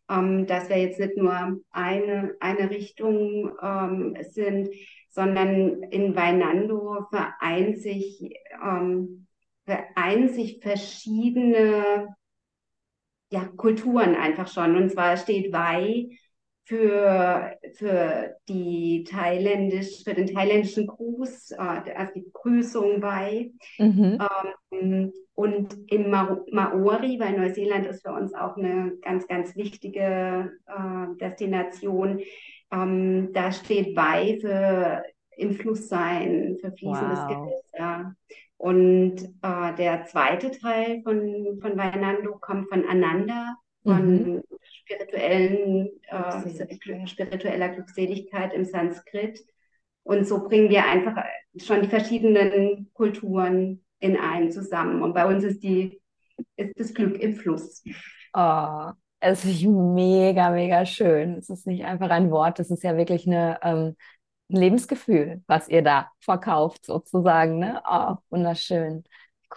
Ähm, 0.09 0.45
dass 0.47 0.67
wir 0.69 0.77
jetzt 0.77 0.99
nicht 0.99 1.15
nur 1.15 1.61
eine, 1.71 2.35
eine 2.41 2.69
Richtung 2.69 3.53
ähm, 3.61 4.17
sind, 4.21 4.69
sondern 5.09 5.81
in 5.83 6.15
Weinando 6.15 7.05
vereint 7.09 7.79
sich, 7.79 8.33
ähm, 8.61 9.27
vereint 9.65 10.31
sich 10.31 10.59
verschiedene 10.61 12.13
ja, 13.31 13.45
Kulturen 13.55 14.15
einfach 14.15 14.47
schon. 14.47 14.75
Und 14.75 14.91
zwar 14.91 15.17
steht 15.17 15.53
Wei 15.53 16.09
für, 16.65 17.57
für, 17.73 18.35
die 18.47 19.03
thailändisch, 19.03 20.03
für 20.03 20.13
den 20.13 20.27
thailändischen 20.27 20.87
Gruß, 20.87 21.51
äh, 21.51 21.57
also 21.57 22.13
die 22.15 22.21
Begrüßung 22.21 23.01
bei. 23.01 23.51
Mhm. 23.77 24.17
Ähm, 24.71 25.13
und 25.35 25.73
in 25.87 26.09
Ma 26.09 26.39
Maori, 26.51 27.19
weil 27.19 27.37
Neuseeland 27.37 27.87
ist 27.87 28.03
für 28.03 28.13
uns 28.13 28.33
auch 28.33 28.55
eine 28.55 28.93
ganz, 29.01 29.27
ganz 29.27 29.55
wichtige 29.55 30.51
äh, 30.67 31.17
Destination, 31.19 32.21
ähm, 32.71 33.31
da 33.33 33.51
steht 33.51 33.95
bei 33.95 34.37
für 34.39 35.03
im 35.35 35.53
Fluss 35.53 35.89
sein, 35.89 36.57
für 36.61 36.71
fließendes 36.71 37.19
wow. 37.19 37.27
Gewässer. 37.27 38.15
Und 38.57 39.21
äh, 39.41 39.75
der 39.77 40.05
zweite 40.05 40.51
Teil 40.51 41.01
von, 41.03 41.59
von 41.59 41.77
Vainando 41.77 42.37
kommt 42.39 42.69
von 42.69 42.85
Ananda, 42.87 43.55
von 43.83 44.35
mhm. 44.35 44.43
Spirituellen, 44.93 45.89
äh, 46.07 47.07
spiritueller 47.07 47.69
Glückseligkeit 47.69 48.53
im 48.53 48.65
Sanskrit. 48.65 49.39
Und 50.03 50.27
so 50.27 50.47
bringen 50.47 50.69
wir 50.69 50.85
einfach 50.85 51.23
schon 51.57 51.81
die 51.81 51.87
verschiedenen 51.87 52.91
Kulturen 52.93 53.83
in 53.99 54.17
einen 54.17 54.51
zusammen. 54.51 55.01
Und 55.01 55.13
bei 55.13 55.25
uns 55.25 55.43
ist, 55.43 55.63
die, 55.63 56.01
ist 56.57 56.77
das 56.77 56.93
Glück 56.93 57.17
im 57.19 57.35
Fluss. 57.35 57.83
Oh, 58.33 58.91
es 59.19 59.45
ist 59.45 59.63
mega, 59.63 60.49
mega 60.49 60.85
schön. 60.85 61.37
Es 61.37 61.49
ist 61.49 61.65
nicht 61.65 61.85
einfach 61.85 62.09
ein 62.09 62.31
Wort, 62.31 62.59
es 62.59 62.69
ist 62.69 62.83
ja 62.83 62.97
wirklich 62.97 63.25
eine, 63.27 63.59
ähm, 63.63 63.95
ein 64.49 64.57
Lebensgefühl, 64.57 65.41
was 65.47 65.69
ihr 65.69 65.81
da 65.81 66.11
verkauft, 66.19 66.85
sozusagen. 66.85 67.59
Ne? 67.59 67.81
Oh, 67.89 68.15
wunderschön. 68.29 69.03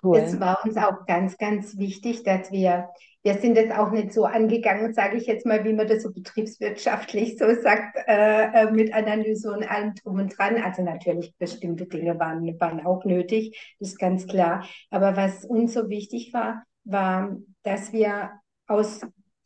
Cool. 0.03 0.19
Es 0.19 0.39
war 0.41 0.65
uns 0.65 0.77
auch 0.77 1.07
ganz, 1.07 1.39
ganz 1.39 1.77
wichtig, 1.79 2.23
dass 2.23 2.51
wir 2.51 2.89
wir 3.27 3.35
sind 3.35 3.57
jetzt 3.57 3.77
auch 3.77 3.91
nicht 3.91 4.13
so 4.13 4.25
angegangen, 4.25 4.95
sage 4.95 5.17
ich 5.17 5.27
jetzt 5.27 5.45
mal, 5.45 5.65
wie 5.65 5.73
man 5.73 5.89
das 5.89 6.05
so 6.05 6.13
betriebswirtschaftlich 6.13 7.37
so 7.37 7.47
sagt, 7.61 7.97
äh, 8.07 8.45
äh, 8.45 8.71
mit 8.71 8.95
Analyse 8.95 9.51
und 9.51 9.69
allem 9.69 9.95
drum 9.97 10.21
und 10.21 10.39
dran. 10.39 10.63
Also 10.63 10.85
natürlich 10.85 11.35
bestimmte 11.37 11.87
Dinge 11.87 12.21
waren, 12.21 12.47
waren 12.61 12.87
auch 12.87 13.05
nötig, 13.05 13.77
das 13.81 13.89
ist 13.89 13.99
ganz 13.99 14.29
klar. 14.29 14.65
Aber 14.91 15.17
was 15.17 15.45
uns 15.45 15.75
so 15.75 15.89
wichtig 15.89 16.33
war, 16.35 16.63
war, 16.85 17.37
dass 17.65 17.93
wir 17.93 18.31
aus 18.69 19.01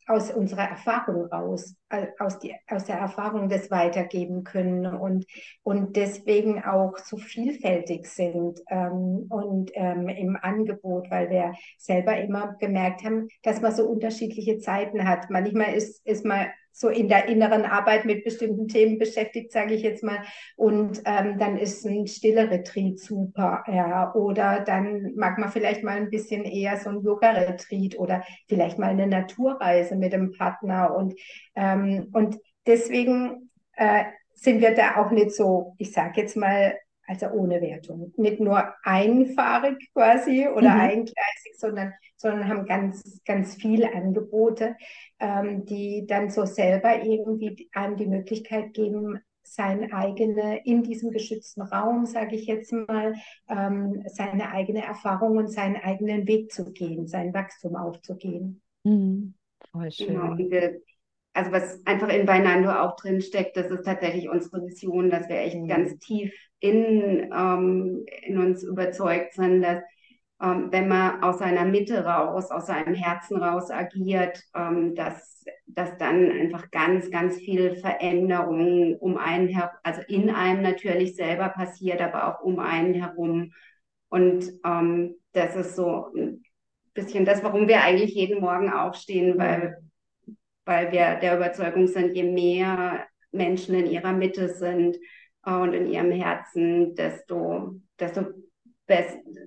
aus 0.07 0.31
unserer 0.31 0.69
Erfahrung 0.69 1.25
raus, 1.25 1.75
aus, 2.19 2.39
die, 2.39 2.55
aus 2.67 2.85
der 2.85 2.97
Erfahrung 2.97 3.49
das 3.49 3.69
weitergeben 3.69 4.43
können 4.43 4.85
und, 4.85 5.25
und 5.63 5.95
deswegen 5.95 6.63
auch 6.63 6.97
so 6.97 7.17
vielfältig 7.17 8.07
sind 8.07 8.59
ähm, 8.69 9.27
und 9.29 9.71
ähm, 9.75 10.09
im 10.09 10.37
Angebot, 10.41 11.09
weil 11.11 11.29
wir 11.29 11.53
selber 11.77 12.17
immer 12.17 12.55
gemerkt 12.59 13.03
haben, 13.03 13.27
dass 13.43 13.61
man 13.61 13.73
so 13.73 13.85
unterschiedliche 13.85 14.57
Zeiten 14.59 15.07
hat. 15.07 15.29
Manchmal 15.29 15.73
ist, 15.73 16.05
ist 16.05 16.25
man 16.25 16.47
so 16.71 16.89
in 16.89 17.07
der 17.07 17.27
inneren 17.27 17.65
Arbeit 17.65 18.05
mit 18.05 18.23
bestimmten 18.23 18.67
Themen 18.67 18.97
beschäftigt, 18.97 19.51
sage 19.51 19.73
ich 19.73 19.81
jetzt 19.81 20.03
mal. 20.03 20.19
Und 20.55 21.01
ähm, 21.05 21.37
dann 21.37 21.57
ist 21.57 21.85
ein 21.85 22.07
stiller 22.07 22.49
Retreat 22.49 22.99
super, 22.99 23.63
ja. 23.67 24.13
Oder 24.13 24.61
dann 24.61 25.13
mag 25.15 25.37
man 25.37 25.51
vielleicht 25.51 25.83
mal 25.83 25.97
ein 25.97 26.09
bisschen 26.09 26.43
eher 26.45 26.77
so 26.77 26.89
ein 26.89 27.03
Yoga-Retreat 27.03 27.99
oder 27.99 28.23
vielleicht 28.47 28.79
mal 28.79 28.89
eine 28.89 29.07
Naturreise 29.07 29.95
mit 29.95 30.13
dem 30.13 30.31
Partner. 30.31 30.95
Und, 30.95 31.13
ähm, 31.55 32.09
und 32.13 32.37
deswegen 32.65 33.49
äh, 33.75 34.03
sind 34.33 34.61
wir 34.61 34.73
da 34.73 34.97
auch 34.97 35.11
nicht 35.11 35.31
so, 35.31 35.75
ich 35.77 35.91
sage 35.91 36.21
jetzt 36.21 36.35
mal, 36.35 36.75
also 37.11 37.27
ohne 37.27 37.61
Wertung, 37.61 38.13
nicht 38.15 38.39
nur 38.39 38.73
einfahrig 38.83 39.91
quasi 39.93 40.47
oder 40.47 40.73
mhm. 40.75 40.79
eingleisig, 40.79 41.57
sondern, 41.57 41.93
sondern 42.15 42.47
haben 42.47 42.65
ganz, 42.65 43.21
ganz 43.25 43.55
viele 43.55 43.93
Angebote, 43.93 44.77
ähm, 45.19 45.65
die 45.65 46.05
dann 46.07 46.29
so 46.29 46.45
selber 46.45 47.03
irgendwie 47.03 47.69
einem 47.73 47.97
die 47.97 48.07
Möglichkeit 48.07 48.73
geben, 48.73 49.19
seine 49.43 49.91
eigene, 49.91 50.65
in 50.65 50.83
diesem 50.83 51.11
geschützten 51.11 51.63
Raum, 51.63 52.05
sage 52.05 52.37
ich 52.37 52.45
jetzt 52.45 52.71
mal, 52.71 53.13
ähm, 53.49 54.03
seine 54.05 54.51
eigene 54.51 54.85
Erfahrung 54.85 55.35
und 55.35 55.51
seinen 55.51 55.75
eigenen 55.75 56.27
Weg 56.27 56.53
zu 56.53 56.71
gehen, 56.71 57.07
sein 57.07 57.33
Wachstum 57.33 57.75
aufzugehen. 57.75 58.61
Mhm. 58.85 59.33
Voll 59.69 59.91
schön. 59.91 60.07
Genau, 60.07 60.35
diese, 60.35 60.81
also 61.33 61.51
was 61.51 61.79
einfach 61.85 62.09
in 62.09 62.25
Beinando 62.25 62.71
auch 62.71 62.95
drin 62.95 63.21
steckt, 63.21 63.55
das 63.57 63.71
ist 63.71 63.85
tatsächlich 63.85 64.29
unsere 64.29 64.65
Vision, 64.65 65.09
dass 65.09 65.29
wir 65.29 65.37
echt 65.37 65.55
mhm. 65.55 65.67
ganz 65.67 65.97
tief 65.99 66.33
in, 66.59 67.31
ähm, 67.33 68.05
in 68.23 68.37
uns 68.37 68.63
überzeugt 68.63 69.33
sind, 69.33 69.61
dass 69.61 69.81
ähm, 70.41 70.71
wenn 70.71 70.87
man 70.87 71.21
aus 71.21 71.37
seiner 71.37 71.65
Mitte 71.65 72.03
raus, 72.03 72.49
aus 72.49 72.65
seinem 72.65 72.95
Herzen 72.95 73.37
raus 73.37 73.69
agiert, 73.69 74.43
ähm, 74.55 74.95
dass, 74.95 75.45
dass 75.67 75.97
dann 75.97 76.31
einfach 76.31 76.71
ganz, 76.71 77.11
ganz 77.11 77.37
viel 77.37 77.75
Veränderung 77.75 78.97
um 78.97 79.17
einen 79.17 79.47
herum, 79.49 79.69
also 79.83 80.01
in 80.07 80.31
einem 80.31 80.63
natürlich 80.63 81.15
selber 81.15 81.49
passiert, 81.49 82.01
aber 82.01 82.27
auch 82.27 82.41
um 82.41 82.59
einen 82.59 82.95
herum. 82.95 83.53
Und 84.09 84.45
ähm, 84.65 85.15
das 85.33 85.55
ist 85.55 85.75
so 85.75 86.07
ein 86.15 86.43
bisschen 86.93 87.23
das, 87.23 87.43
warum 87.43 87.67
wir 87.67 87.83
eigentlich 87.83 88.15
jeden 88.15 88.41
Morgen 88.41 88.71
aufstehen, 88.73 89.37
weil, 89.37 89.77
weil 90.65 90.91
wir 90.91 91.15
der 91.15 91.37
Überzeugung 91.37 91.87
sind, 91.87 92.15
je 92.15 92.23
mehr 92.23 93.05
Menschen 93.31 93.75
in 93.75 93.87
ihrer 93.87 94.13
Mitte 94.13 94.49
sind 94.49 94.97
äh, 95.45 95.53
und 95.53 95.73
in 95.73 95.87
ihrem 95.87 96.11
Herzen, 96.11 96.95
desto, 96.95 97.75
desto 97.99 98.25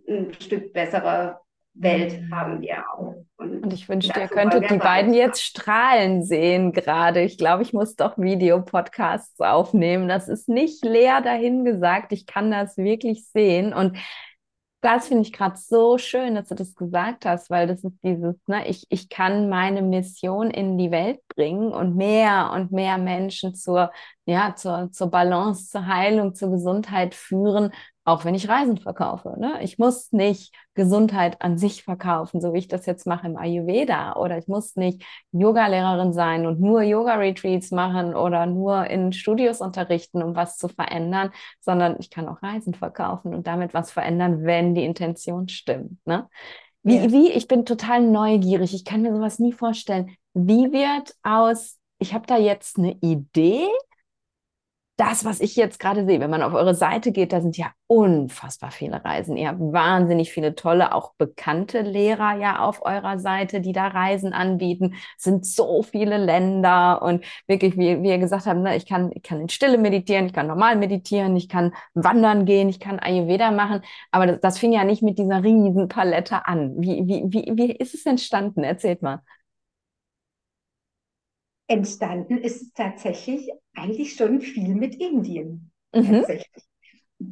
ein 0.09 0.33
Stück 0.41 0.73
bessere 0.73 1.39
Welt 1.75 2.21
mhm. 2.21 2.35
haben 2.35 2.61
wir 2.61 2.85
auch. 2.91 3.15
Und, 3.37 3.65
und 3.65 3.73
ich 3.73 3.89
wünschte, 3.89 4.19
ihr 4.19 4.29
könntet 4.29 4.71
die 4.71 4.79
beiden 4.79 5.13
jetzt 5.13 5.43
strahlen 5.43 6.23
sehen 6.23 6.73
gerade. 6.73 7.21
Ich 7.21 7.37
glaube, 7.37 7.63
ich 7.63 7.73
muss 7.73 7.97
doch 7.97 8.17
Videopodcasts 8.17 9.41
aufnehmen. 9.41 10.09
Das 10.09 10.29
ist 10.29 10.49
nicht 10.49 10.85
leer 10.85 11.21
dahingesagt. 11.21 12.13
Ich 12.13 12.27
kann 12.27 12.51
das 12.51 12.77
wirklich 12.77 13.27
sehen. 13.29 13.75
Und 13.75 13.99
das 14.85 15.09
finde 15.09 15.23
ich 15.23 15.33
gerade 15.33 15.57
so 15.57 15.99
schön, 15.99 16.35
dass 16.35 16.49
du 16.49 16.55
das 16.55 16.75
gesagt 16.75 17.25
hast, 17.25 17.49
weil 17.51 17.67
das 17.67 17.83
ist 17.85 17.97
dieses, 18.05 18.37
ne, 18.47 18.69
ich, 18.69 18.85
ich 18.91 19.09
kann 19.09 19.49
meine 19.49 19.81
Mission 19.83 20.51
in 20.51 20.77
die 20.77 20.91
Welt 20.91 21.21
bringen 21.29 21.73
und 21.73 21.97
mehr 21.97 22.51
und 22.55 22.71
mehr 22.71 22.99
Menschen 22.99 23.55
zur, 23.55 23.91
ja, 24.27 24.55
zur, 24.55 24.91
zur 24.93 25.11
Balance, 25.11 25.71
zur 25.71 25.87
Heilung, 25.87 26.35
zur 26.35 26.51
Gesundheit 26.51 27.15
führen, 27.15 27.73
auch 28.05 28.25
wenn 28.25 28.35
ich 28.35 28.49
Reisen 28.49 28.77
verkaufe. 28.77 29.35
Ne? 29.39 29.63
Ich 29.63 29.79
muss 29.79 30.13
nicht 30.13 30.55
Gesundheit 30.75 31.41
an 31.41 31.57
sich 31.57 31.85
verkaufen, 31.85 32.41
so 32.41 32.53
wie 32.53 32.59
ich 32.59 32.69
das 32.69 32.85
jetzt 32.85 33.07
mache 33.07 33.27
im 33.27 33.37
Ayurveda. 33.37 34.17
Oder 34.17 34.37
ich 34.37 34.47
muss 34.47 34.77
nicht 34.77 35.03
Yoga-Lehrerin 35.33 36.13
sein 36.13 36.47
und 36.47 36.61
nur 36.61 36.83
Yoga-Retreats 36.83 37.71
machen 37.71 38.15
oder 38.15 38.45
nur 38.45 38.87
in 38.87 39.13
Studios 39.13 39.61
unterrichten, 39.61 40.23
um 40.23 40.37
was 40.37 40.59
zu 40.59 40.69
verändern, 40.69 41.31
sondern 41.61 41.97
ich 41.99 42.11
kann 42.11 42.29
auch 42.29 42.43
Reisen 42.43 42.75
verkaufen 42.75 43.35
und 43.35 43.47
damit 43.47 43.73
was 43.73 43.91
verändern, 43.91 44.45
wenn 44.45 44.75
die 44.75 44.85
Intention 44.85 45.49
stimmt. 45.49 45.99
Ne? 46.05 46.29
Wie, 46.83 46.97
ja. 46.97 47.11
wie, 47.11 47.31
ich 47.31 47.49
bin 47.49 47.65
total 47.65 48.03
neugierig. 48.03 48.75
Ich 48.75 48.85
kann 48.85 49.01
mir 49.01 49.15
sowas 49.15 49.39
nie 49.39 49.53
vorstellen. 49.53 50.15
Wie 50.35 50.73
wird 50.73 51.15
aus, 51.23 51.79
ich 51.99 52.13
habe 52.13 52.27
da 52.27 52.37
jetzt 52.37 52.79
eine 52.79 52.93
Idee, 53.01 53.67
das, 54.97 55.25
was 55.25 55.41
ich 55.41 55.57
jetzt 55.57 55.81
gerade 55.81 56.07
sehe, 56.07 56.21
wenn 56.21 56.31
man 56.31 56.43
auf 56.43 56.55
eure 56.55 56.75
Seite 56.75 57.11
geht, 57.11 57.33
da 57.33 57.41
sind 57.41 57.57
ja 57.57 57.73
unfassbar 57.89 58.71
viele 58.71 59.05
Reisen. 59.05 59.37
Ihr 59.37 59.49
habt 59.49 59.59
wahnsinnig 59.61 60.33
viele 60.33 60.55
tolle, 60.55 60.95
auch 60.95 61.15
bekannte 61.19 61.81
Lehrer 61.81 62.37
ja 62.37 62.61
auf 62.61 62.85
eurer 62.85 63.19
Seite, 63.19 63.61
die 63.61 63.73
da 63.73 63.89
Reisen 63.89 64.33
anbieten. 64.33 64.95
Es 65.19 65.25
sind 65.25 65.47
so 65.47 65.83
viele 65.83 66.17
Länder 66.17 67.03
und 67.03 67.25
wirklich, 67.49 67.77
wie, 67.77 68.03
wie 68.03 68.09
ihr 68.09 68.19
gesagt 68.19 68.47
habt, 68.47 68.61
ne, 68.61 68.77
ich 68.77 68.87
kann, 68.87 69.11
ich 69.15 69.25
kann 69.25 69.41
in 69.41 69.49
Stille 69.49 69.79
meditieren, 69.79 70.27
ich 70.27 70.33
kann 70.33 70.47
normal 70.47 70.77
meditieren, 70.77 71.35
ich 71.37 71.49
kann 71.49 71.75
wandern 71.95 72.45
gehen, 72.45 72.69
ich 72.69 72.79
kann 72.79 73.01
Ayurveda 73.01 73.51
machen. 73.51 73.83
Aber 74.13 74.27
das, 74.27 74.41
das 74.41 74.59
fing 74.59 74.73
ja 74.73 74.85
nicht 74.85 75.03
mit 75.03 75.19
dieser 75.19 75.43
riesen 75.43 75.89
Palette 75.89 76.47
an. 76.47 76.75
Wie, 76.79 77.03
wie, 77.07 77.25
wie, 77.27 77.57
wie 77.57 77.73
ist 77.73 77.95
es 77.95 78.07
entstanden? 78.07 78.63
Erzählt 78.63 79.03
mal 79.03 79.23
entstanden 81.67 82.39
ist 82.39 82.63
es 82.63 82.73
tatsächlich 82.73 83.51
eigentlich 83.75 84.15
schon 84.15 84.41
viel 84.41 84.75
mit 84.75 84.95
Indien. 84.95 85.73
Mhm. 85.95 86.13
Tatsächlich. 86.13 86.65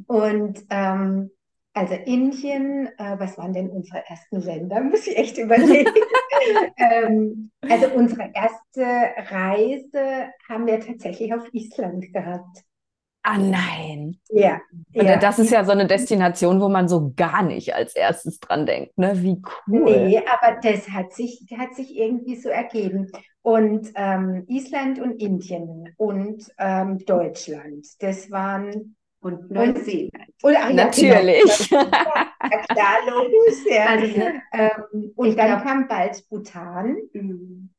Und 0.07 0.63
ähm, 0.69 1.31
also 1.73 1.95
Indien, 1.95 2.87
äh, 2.97 3.19
was 3.19 3.37
waren 3.37 3.53
denn 3.53 3.69
unsere 3.69 4.03
ersten 4.07 4.41
Länder? 4.41 4.81
Muss 4.83 5.07
ich 5.07 5.17
echt 5.17 5.37
überlegen. 5.37 5.91
ähm, 6.77 7.51
also 7.61 7.87
unsere 7.89 8.31
erste 8.33 8.83
Reise 8.83 10.29
haben 10.47 10.67
wir 10.67 10.79
tatsächlich 10.79 11.33
auf 11.33 11.51
Island 11.53 12.13
gehabt. 12.13 12.63
Ah 13.23 13.37
nein. 13.37 14.19
Ja. 14.29 14.59
Und 14.93 15.05
ja. 15.05 15.17
das 15.17 15.39
ist 15.39 15.49
ja 15.49 15.63
so 15.63 15.71
eine 15.71 15.87
Destination, 15.87 16.59
wo 16.59 16.67
man 16.67 16.89
so 16.89 17.13
gar 17.15 17.41
nicht 17.41 17.73
als 17.73 17.95
erstes 17.95 18.39
dran 18.39 18.65
denkt. 18.65 18.97
Ne? 18.97 19.13
Wie 19.15 19.41
cool. 19.67 20.07
Nee, 20.07 20.17
aber 20.19 20.59
das 20.61 20.89
hat 20.89 21.13
sich, 21.13 21.45
hat 21.57 21.73
sich 21.73 21.95
irgendwie 21.95 22.35
so 22.35 22.49
ergeben. 22.49 23.11
Und 23.41 23.91
ähm, 23.95 24.43
Island 24.47 24.99
und 24.99 25.21
Indien 25.21 25.93
und 25.97 26.45
ähm, 26.59 26.99
Deutschland, 27.05 27.87
das 27.99 28.29
waren 28.29 28.95
und 29.23 29.49
Neuseeland. 29.49 30.33
Und, 30.41 30.55
ach, 30.57 30.73
Natürlich. 30.73 31.69
Ja, 31.69 31.83
genau. 31.83 31.95
ja, 32.51 32.57
klar, 32.69 32.97
logisch. 33.09 33.65
Ja. 33.69 33.85
Also, 33.85 34.21
ähm, 34.51 35.13
und 35.15 35.37
dann 35.37 35.47
glaub, 35.47 35.63
kam 35.63 35.87
bald 35.87 36.27
Bhutan. 36.29 36.97
Mhm. 37.13 37.72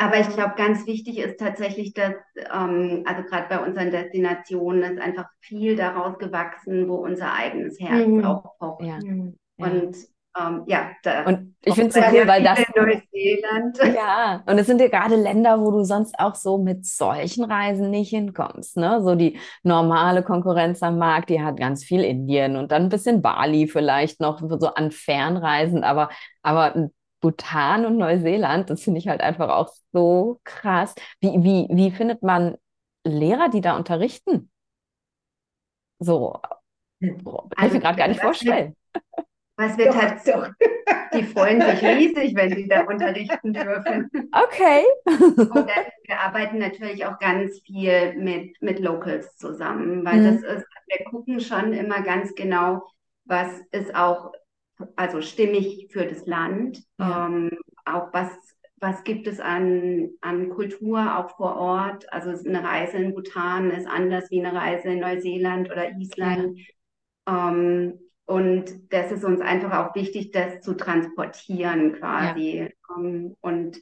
Aber 0.00 0.20
ich 0.20 0.28
glaube, 0.28 0.54
ganz 0.56 0.86
wichtig 0.86 1.18
ist 1.18 1.40
tatsächlich, 1.40 1.92
dass, 1.92 2.14
ähm, 2.54 3.02
also 3.04 3.24
gerade 3.24 3.48
bei 3.48 3.58
unseren 3.58 3.90
Destinationen 3.90 4.96
ist 4.96 5.02
einfach 5.02 5.26
viel 5.40 5.74
daraus 5.74 6.18
gewachsen, 6.18 6.88
wo 6.88 6.96
unser 6.96 7.34
eigenes 7.34 7.80
Herz 7.80 8.06
mhm. 8.06 8.24
auch 8.24 8.56
pocht. 8.58 8.84
Ja. 8.84 8.98
Und 9.56 9.96
ähm, 10.38 10.62
ja, 10.66 10.90
da 11.02 11.24
und 11.24 11.56
ich 11.64 11.74
finde 11.74 11.88
es 11.88 11.94
so 11.94 12.00
cool, 12.00 12.28
weil 12.28 12.42
das. 12.44 12.60
Neuseeland. 12.76 13.78
Ja, 13.96 14.42
und 14.46 14.58
es 14.58 14.66
sind 14.66 14.80
ja 14.80 14.88
gerade 14.88 15.16
Länder, 15.16 15.60
wo 15.60 15.70
du 15.72 15.82
sonst 15.82 16.18
auch 16.18 16.34
so 16.34 16.58
mit 16.58 16.86
solchen 16.86 17.44
Reisen 17.44 17.90
nicht 17.90 18.10
hinkommst. 18.10 18.76
Ne? 18.76 19.00
So 19.02 19.16
die 19.16 19.38
normale 19.64 20.22
Konkurrenz 20.22 20.82
am 20.82 20.98
Markt, 20.98 21.30
die 21.30 21.42
hat 21.42 21.56
ganz 21.56 21.82
viel 21.82 22.04
Indien 22.04 22.56
und 22.56 22.70
dann 22.70 22.84
ein 22.84 22.88
bisschen 22.88 23.22
Bali 23.22 23.66
vielleicht 23.66 24.20
noch 24.20 24.40
so 24.40 24.68
an 24.68 24.92
Fernreisen, 24.92 25.82
aber, 25.82 26.10
aber 26.42 26.90
Bhutan 27.20 27.84
und 27.84 27.96
Neuseeland, 27.96 28.70
das 28.70 28.82
finde 28.82 28.98
ich 28.98 29.08
halt 29.08 29.20
einfach 29.20 29.48
auch 29.48 29.72
so 29.92 30.40
krass. 30.44 30.94
Wie, 31.20 31.42
wie, 31.42 31.66
wie 31.70 31.90
findet 31.90 32.22
man 32.22 32.56
Lehrer, 33.04 33.48
die 33.48 33.60
da 33.60 33.76
unterrichten? 33.76 34.50
So, 35.98 36.40
kann 37.00 37.50
also, 37.56 37.66
ich 37.66 37.72
mir 37.72 37.80
gerade 37.80 37.98
gar 37.98 38.08
nicht 38.08 38.20
vorstellen. 38.20 38.76
Was 39.56 39.76
wird 39.76 39.94
halt 39.94 40.20
so, 40.20 40.32
die 41.14 41.24
freuen 41.24 41.60
sich 41.60 41.82
riesig, 41.82 42.36
wenn 42.36 42.54
sie 42.54 42.68
da 42.68 42.84
unterrichten 42.84 43.52
dürfen. 43.52 44.08
Okay. 44.30 44.84
Und 45.04 45.54
dann, 45.54 45.84
wir 46.04 46.20
arbeiten 46.20 46.58
natürlich 46.58 47.04
auch 47.04 47.18
ganz 47.18 47.60
viel 47.62 48.14
mit, 48.14 48.60
mit 48.62 48.78
Locals 48.78 49.36
zusammen, 49.36 50.04
weil 50.04 50.20
mhm. 50.20 50.24
das 50.24 50.58
ist, 50.58 50.66
wir 50.86 51.04
gucken 51.06 51.40
schon 51.40 51.72
immer 51.72 52.02
ganz 52.02 52.34
genau, 52.34 52.82
was 53.24 53.48
ist 53.72 53.94
auch, 53.94 54.32
also 54.96 55.20
stimmig 55.20 55.88
für 55.90 56.06
das 56.06 56.26
Land, 56.26 56.82
ja. 56.98 57.26
ähm, 57.26 57.50
auch 57.84 58.12
was, 58.12 58.30
was 58.76 59.02
gibt 59.04 59.26
es 59.26 59.40
an, 59.40 60.10
an 60.20 60.50
Kultur 60.50 61.18
auch 61.18 61.36
vor 61.36 61.56
Ort. 61.56 62.12
Also 62.12 62.30
eine 62.30 62.62
Reise 62.62 62.98
in 62.98 63.14
Bhutan 63.14 63.70
ist 63.70 63.86
anders 63.86 64.30
wie 64.30 64.44
eine 64.44 64.56
Reise 64.56 64.88
in 64.88 65.00
Neuseeland 65.00 65.70
oder 65.70 65.90
Island. 65.90 66.58
Ja. 67.26 67.50
Ähm, 67.50 67.98
und 68.26 68.92
das 68.92 69.10
ist 69.10 69.24
uns 69.24 69.40
einfach 69.40 69.72
auch 69.78 69.94
wichtig, 69.94 70.32
das 70.32 70.60
zu 70.60 70.74
transportieren 70.74 71.94
quasi. 71.94 72.58
Ja. 72.58 72.68
Um, 72.94 73.36
und 73.40 73.80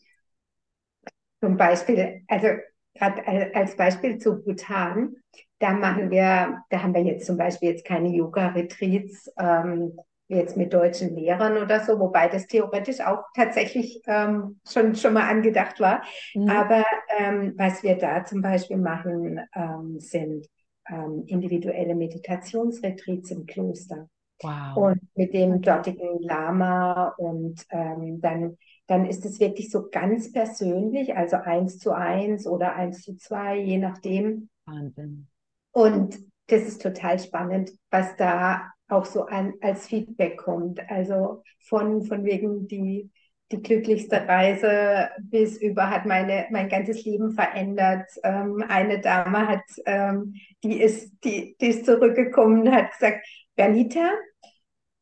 zum 1.40 1.56
Beispiel, 1.56 2.22
also 2.28 2.48
gerade 2.94 3.54
als 3.54 3.76
Beispiel 3.76 4.18
zu 4.18 4.42
Bhutan, 4.42 5.16
da 5.58 5.72
machen 5.72 6.10
wir, 6.10 6.62
da 6.70 6.82
haben 6.82 6.94
wir 6.94 7.02
jetzt 7.02 7.26
zum 7.26 7.36
Beispiel 7.36 7.70
jetzt 7.70 7.84
keine 7.84 8.08
Yoga-Retreats 8.08 9.32
ähm, 9.38 9.98
jetzt 10.28 10.56
mit 10.56 10.72
deutschen 10.72 11.14
Lehrern 11.14 11.56
oder 11.58 11.80
so, 11.80 11.98
wobei 12.00 12.28
das 12.28 12.46
theoretisch 12.46 13.00
auch 13.00 13.24
tatsächlich 13.34 14.02
ähm, 14.06 14.60
schon, 14.68 14.96
schon 14.96 15.14
mal 15.14 15.28
angedacht 15.28 15.78
war. 15.80 16.02
Mhm. 16.34 16.48
Aber 16.48 16.84
ähm, 17.18 17.54
was 17.56 17.82
wir 17.82 17.96
da 17.96 18.24
zum 18.24 18.42
Beispiel 18.42 18.76
machen, 18.76 19.40
ähm, 19.54 20.00
sind 20.00 20.46
ähm, 20.88 21.24
individuelle 21.26 21.94
Meditationsretreats 21.94 23.30
im 23.30 23.46
Kloster. 23.46 24.08
Wow. 24.42 24.76
Und 24.76 25.00
mit 25.14 25.32
dem 25.32 25.62
dortigen 25.62 26.20
Lama 26.20 27.14
und 27.16 27.64
ähm, 27.70 28.20
dann, 28.20 28.58
dann 28.86 29.06
ist 29.06 29.24
es 29.24 29.40
wirklich 29.40 29.70
so 29.70 29.88
ganz 29.90 30.30
persönlich, 30.30 31.16
also 31.16 31.36
eins 31.36 31.78
zu 31.78 31.92
eins 31.92 32.46
oder 32.46 32.74
eins 32.74 33.02
zu 33.02 33.16
zwei, 33.16 33.56
je 33.58 33.78
nachdem. 33.78 34.50
Wahnsinn. 34.66 35.28
Und 35.72 36.18
das 36.48 36.62
ist 36.62 36.82
total 36.82 37.18
spannend, 37.18 37.72
was 37.90 38.14
da 38.16 38.72
auch 38.88 39.04
so 39.04 39.26
an, 39.26 39.54
als 39.60 39.86
Feedback 39.86 40.38
kommt. 40.38 40.80
Also 40.90 41.42
von, 41.60 42.02
von 42.02 42.24
wegen 42.24 42.68
die, 42.68 43.10
die 43.52 43.62
glücklichste 43.62 44.26
Reise 44.26 45.10
bis 45.20 45.56
über 45.58 45.90
hat 45.90 46.06
meine, 46.06 46.46
mein 46.50 46.68
ganzes 46.68 47.04
Leben 47.04 47.32
verändert. 47.32 48.08
Ähm, 48.22 48.64
eine 48.68 49.00
Dame 49.00 49.48
hat, 49.48 49.64
ähm, 49.86 50.34
die 50.62 50.80
ist, 50.80 51.12
die, 51.24 51.56
die 51.60 51.68
ist 51.68 51.86
zurückgekommen 51.86 52.70
hat 52.72 52.92
gesagt, 52.92 53.26
Bernita, 53.56 54.10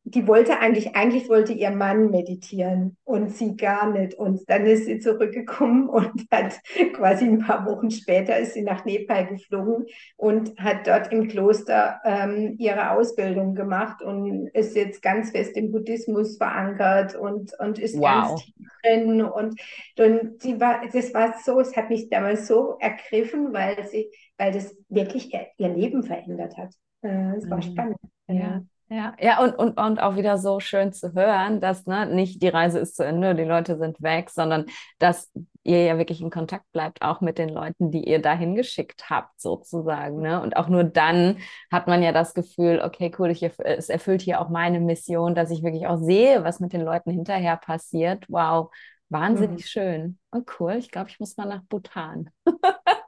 die 0.07 0.27
wollte 0.27 0.59
eigentlich, 0.59 0.95
eigentlich 0.95 1.29
wollte 1.29 1.51
ihr 1.51 1.71
Mann 1.71 2.11
meditieren 2.11 2.95
und 3.05 3.31
sie 3.31 3.55
gar 3.55 3.91
nicht. 3.91 4.13
Und 4.13 4.47
dann 4.47 4.67
ist 4.67 4.85
sie 4.85 4.99
zurückgekommen 4.99 5.89
und 5.89 6.27
hat 6.31 6.59
quasi 6.93 7.25
ein 7.25 7.39
paar 7.39 7.65
Wochen 7.65 7.89
später 7.89 8.37
ist 8.37 8.53
sie 8.53 8.61
nach 8.61 8.85
Nepal 8.85 9.25
geflogen 9.25 9.87
und 10.15 10.55
hat 10.59 10.85
dort 10.85 11.11
im 11.11 11.27
Kloster 11.27 11.99
ähm, 12.05 12.55
ihre 12.59 12.91
Ausbildung 12.91 13.55
gemacht 13.55 14.03
und 14.03 14.47
ist 14.49 14.75
jetzt 14.75 15.01
ganz 15.01 15.31
fest 15.31 15.57
im 15.57 15.71
Buddhismus 15.71 16.37
verankert 16.37 17.15
und, 17.15 17.53
und 17.59 17.79
ist 17.79 17.97
wow. 17.97 18.29
ganz 18.29 18.43
tief 18.43 18.55
drin. 18.83 19.23
Und, 19.23 19.59
und 19.97 20.41
sie 20.41 20.61
war, 20.61 20.81
das 20.93 21.15
war 21.15 21.33
so, 21.43 21.59
es 21.59 21.75
hat 21.75 21.89
mich 21.89 22.09
damals 22.09 22.45
so 22.45 22.77
ergriffen, 22.79 23.53
weil 23.53 23.87
sie, 23.87 24.11
weil 24.37 24.51
das 24.51 24.75
wirklich 24.87 25.33
ihr, 25.33 25.47
ihr 25.57 25.69
Leben 25.69 26.03
verändert 26.03 26.55
hat. 26.57 26.73
Äh, 27.01 27.37
es 27.37 27.49
war 27.49 27.57
mhm. 27.57 27.61
spannend. 27.63 27.97
Ja. 28.27 28.35
Ja, 28.35 28.61
ja, 28.89 29.43
und, 29.43 29.55
und, 29.55 29.79
und 29.79 29.99
auch 29.99 30.15
wieder 30.15 30.37
so 30.37 30.59
schön 30.59 30.93
zu 30.93 31.13
hören, 31.13 31.59
dass 31.59 31.87
ne, 31.87 32.05
nicht 32.05 32.41
die 32.43 32.49
Reise 32.49 32.77
ist 32.77 32.95
zu 32.95 33.03
Ende, 33.03 33.33
die 33.33 33.43
Leute 33.43 33.77
sind 33.77 34.01
weg, 34.01 34.29
sondern 34.29 34.65
dass 34.99 35.31
ihr 35.63 35.83
ja 35.83 35.97
wirklich 35.97 36.21
in 36.21 36.29
Kontakt 36.29 36.71
bleibt, 36.71 37.01
auch 37.01 37.19
mit 37.19 37.39
den 37.39 37.49
Leuten, 37.49 37.89
die 37.89 38.07
ihr 38.07 38.21
dahin 38.21 38.53
geschickt 38.53 39.09
habt, 39.09 39.41
sozusagen. 39.41 40.21
Ne? 40.21 40.39
Und 40.39 40.55
auch 40.55 40.67
nur 40.67 40.83
dann 40.83 41.37
hat 41.71 41.87
man 41.87 42.03
ja 42.03 42.11
das 42.11 42.35
Gefühl, 42.35 42.79
okay, 42.85 43.11
cool, 43.17 43.31
ich, 43.31 43.41
es 43.41 43.89
erfüllt 43.89 44.21
hier 44.21 44.39
auch 44.39 44.49
meine 44.49 44.79
Mission, 44.79 45.33
dass 45.33 45.49
ich 45.49 45.63
wirklich 45.63 45.87
auch 45.87 45.97
sehe, 45.97 46.43
was 46.43 46.59
mit 46.59 46.71
den 46.71 46.81
Leuten 46.81 47.09
hinterher 47.09 47.57
passiert. 47.57 48.25
Wow, 48.29 48.69
wahnsinnig 49.09 49.65
mhm. 49.65 49.67
schön. 49.67 50.19
Und 50.31 50.49
cool, 50.59 50.73
ich 50.73 50.91
glaube, 50.91 51.09
ich 51.09 51.19
muss 51.19 51.37
mal 51.37 51.45
nach 51.45 51.63
Bhutan. 51.63 52.29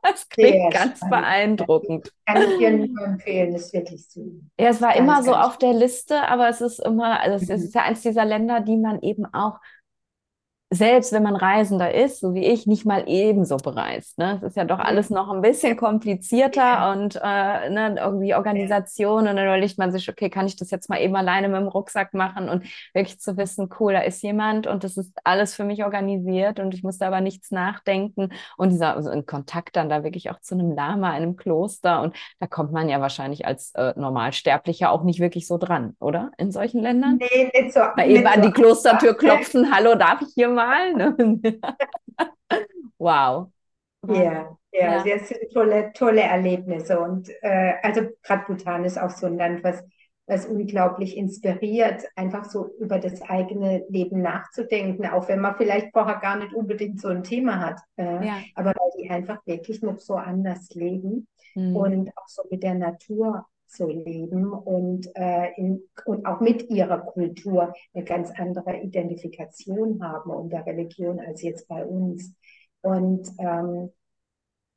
Das 0.10 0.30
klingt 0.30 0.54
Sehr 0.54 0.70
ganz 0.70 0.98
spannend. 0.98 1.12
beeindruckend. 1.12 2.14
Kann 2.26 2.42
ich 2.42 2.58
dir 2.58 2.72
nur 2.72 3.06
empfehlen, 3.06 3.52
das 3.52 3.66
ist 3.66 3.74
wirklich 3.74 4.08
so. 4.08 4.22
Ja, 4.58 4.70
es 4.70 4.82
war 4.82 4.94
ganz, 4.94 5.00
immer 5.00 5.22
so 5.22 5.36
auf 5.36 5.58
der 5.58 5.74
Liste, 5.74 6.28
aber 6.30 6.48
es 6.48 6.62
ist 6.62 6.80
immer, 6.80 7.20
also 7.20 7.36
es 7.36 7.50
mhm. 7.50 7.66
ist 7.66 7.76
ja 7.76 7.84
eins 7.84 8.02
dieser 8.02 8.24
Länder, 8.24 8.62
die 8.62 8.78
man 8.78 9.02
eben 9.02 9.26
auch 9.34 9.60
selbst 10.70 11.14
wenn 11.14 11.24
man 11.24 11.38
Reisender 11.38 11.94
ist, 11.94 12.20
so 12.20 12.34
wie 12.34 12.46
ich, 12.46 12.68
nicht 12.68 12.86
mal 12.86 13.06
ebenso 13.08 13.56
bereist. 13.56 14.18
Ne? 14.18 14.36
Es 14.42 14.50
ist 14.50 14.58
ja 14.58 14.66
doch 14.66 14.80
alles 14.80 15.10
noch 15.10 15.32
ein 15.32 15.42
bisschen 15.42 15.78
komplizierter 15.78 16.92
und 16.92 17.16
äh, 17.16 17.70
ne, 17.70 17.96
irgendwie 17.98 18.36
Organisation 18.36 19.20
und 19.20 19.38
dann 19.38 19.46
überlegt 19.46 19.78
man 19.78 19.94
sich, 19.94 20.10
okay, 20.10 20.30
kann 20.30 20.46
ich 20.46 20.58
das 20.58 20.70
jetzt 20.70 20.90
mal 20.90 21.00
eben 21.00 21.16
alleine 21.16 21.48
mit 21.48 21.62
dem 21.62 21.70
Rucksack 21.70 22.14
machen 22.14 22.50
und 22.50 22.66
wirklich 22.94 23.20
zu 23.20 23.38
wissen, 23.38 23.70
cool, 23.80 23.94
da 23.94 24.02
ist 24.02 24.22
jemand 24.24 24.68
und 24.68 24.84
das 24.84 24.98
ist 24.98 25.14
alles 25.24 25.56
für 25.56 25.64
mich 25.64 25.86
organisiert 25.86 26.60
und 26.60 26.74
ich 26.74 26.84
muss 26.84 26.98
da 26.98 27.08
aber 27.08 27.22
nichts 27.22 27.50
nachdenken 27.52 28.34
und 28.58 28.70
dieser 28.70 28.96
also 28.98 29.10
in 29.10 29.26
Kontakt 29.26 29.78
dann 29.78 29.88
da 29.88 30.04
wirklich 30.04 30.30
auch 30.32 30.42
zu 30.42 30.56
einem 30.56 30.72
Lama, 30.76 31.12
einem 31.12 31.38
Kloster 31.38 32.02
und 32.02 32.14
da 32.40 32.48
kommt 32.48 32.74
man 32.74 32.90
ja 32.90 33.00
wahrscheinlich 33.00 33.46
als 33.46 33.72
äh, 33.76 33.94
Normalsterblicher 33.96 34.92
auch 34.92 35.04
nicht 35.04 35.22
wirklich 35.22 35.48
so 35.48 35.58
dran, 35.58 35.96
oder? 36.02 36.32
In 36.38 36.52
solchen 36.52 36.82
Ländern? 36.82 37.20
Nee, 37.20 37.52
nicht 37.54 37.74
so. 37.74 37.80
Mal 37.96 38.10
eben 38.10 38.28
an 38.28 38.42
die 38.42 38.52
Klostertür 38.52 39.14
klopfen, 39.18 39.74
hallo, 39.74 39.96
darf 39.96 40.22
ich 40.22 40.34
hier 40.36 40.57
mal. 40.58 40.94
Ne? 40.94 41.16
wow. 42.98 43.52
Ja, 44.08 44.58
ja, 44.72 44.92
ja, 44.96 45.04
sehr, 45.04 45.20
sehr 45.20 45.50
tolle, 45.54 45.92
tolle 45.94 46.22
Erlebnisse. 46.22 47.00
Und 47.00 47.30
äh, 47.42 47.74
also 47.82 48.02
gerade 48.24 48.44
Bhutan 48.48 48.86
ist 48.86 49.00
auch 49.00 49.10
so 49.10 49.28
ein 49.28 49.38
Land, 49.38 49.64
was, 49.64 49.84
was 50.28 50.46
unglaublich 50.46 51.18
inspiriert, 51.18 52.04
einfach 52.16 52.46
so 52.46 52.70
über 52.80 53.00
das 53.00 53.22
eigene 53.22 53.86
Leben 53.90 54.22
nachzudenken, 54.22 55.06
auch 55.08 55.28
wenn 55.28 55.40
man 55.40 55.56
vielleicht 55.56 55.92
vorher 55.94 56.20
gar 56.20 56.38
nicht 56.38 56.54
unbedingt 56.54 57.00
so 57.02 57.08
ein 57.08 57.24
Thema 57.24 57.60
hat. 57.60 57.80
Äh, 57.98 58.26
ja. 58.26 58.38
Aber 58.56 58.74
weil 58.76 59.02
die 59.02 59.10
einfach 59.10 59.46
wirklich 59.46 59.82
noch 59.82 60.00
so 60.00 60.16
anders 60.16 60.70
leben 60.74 61.28
mhm. 61.56 61.76
und 61.76 62.10
auch 62.18 62.28
so 62.28 62.44
mit 62.50 62.64
der 62.64 62.76
Natur 62.76 63.46
so 63.68 63.88
leben 63.88 64.52
und, 64.54 65.08
äh, 65.16 65.52
in, 65.58 65.84
und 66.06 66.26
auch 66.26 66.40
mit 66.40 66.70
ihrer 66.70 67.00
Kultur 67.00 67.74
eine 67.94 68.04
ganz 68.04 68.32
andere 68.32 68.78
Identifikation 68.78 70.02
haben 70.02 70.32
und 70.32 70.50
der 70.52 70.66
Religion 70.66 71.20
als 71.20 71.42
jetzt 71.42 71.68
bei 71.68 71.86
uns. 71.86 72.34
Und 72.82 73.30
ähm, 73.40 73.92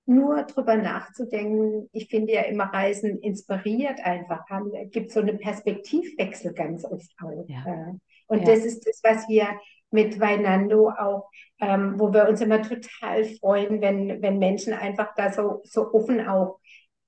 nur 0.06 0.42
drüber 0.42 0.76
nachzudenken, 0.76 1.88
ich 1.92 2.08
finde 2.08 2.32
ja 2.32 2.42
immer 2.42 2.64
Reisen 2.64 3.20
inspiriert 3.20 4.00
einfach, 4.04 4.48
haben, 4.48 4.72
gibt 4.90 5.12
so 5.12 5.20
einen 5.20 5.38
Perspektivwechsel 5.38 6.52
ganz 6.52 6.84
oft 6.84 7.10
auch. 7.22 7.44
Ja. 7.46 7.64
Äh. 7.66 7.92
Und 8.26 8.40
ja. 8.40 8.54
das 8.54 8.64
ist 8.64 8.86
das, 8.86 9.00
was 9.04 9.28
wir 9.28 9.46
mit 9.90 10.20
Weinando 10.20 10.90
auch, 10.90 11.30
ähm, 11.60 11.94
wo 11.98 12.12
wir 12.12 12.28
uns 12.28 12.40
immer 12.40 12.62
total 12.62 13.24
freuen, 13.24 13.80
wenn, 13.80 14.22
wenn 14.22 14.38
Menschen 14.38 14.72
einfach 14.72 15.14
da 15.16 15.32
so, 15.32 15.62
so 15.64 15.92
offen 15.92 16.26
auch 16.26 16.59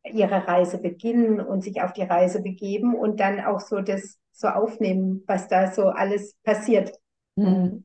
ihre 0.04 0.46
Reise 0.46 0.78
beginnen 0.78 1.40
und 1.40 1.62
sich 1.62 1.80
auf 1.82 1.92
die 1.92 2.02
Reise 2.02 2.42
begeben 2.42 2.94
und 2.94 3.20
dann 3.20 3.40
auch 3.40 3.60
so 3.60 3.80
das 3.80 4.18
so 4.32 4.48
aufnehmen, 4.48 5.22
was 5.26 5.48
da 5.48 5.72
so 5.72 5.84
alles 5.88 6.34
passiert. 6.42 6.92
Mhm. 7.36 7.84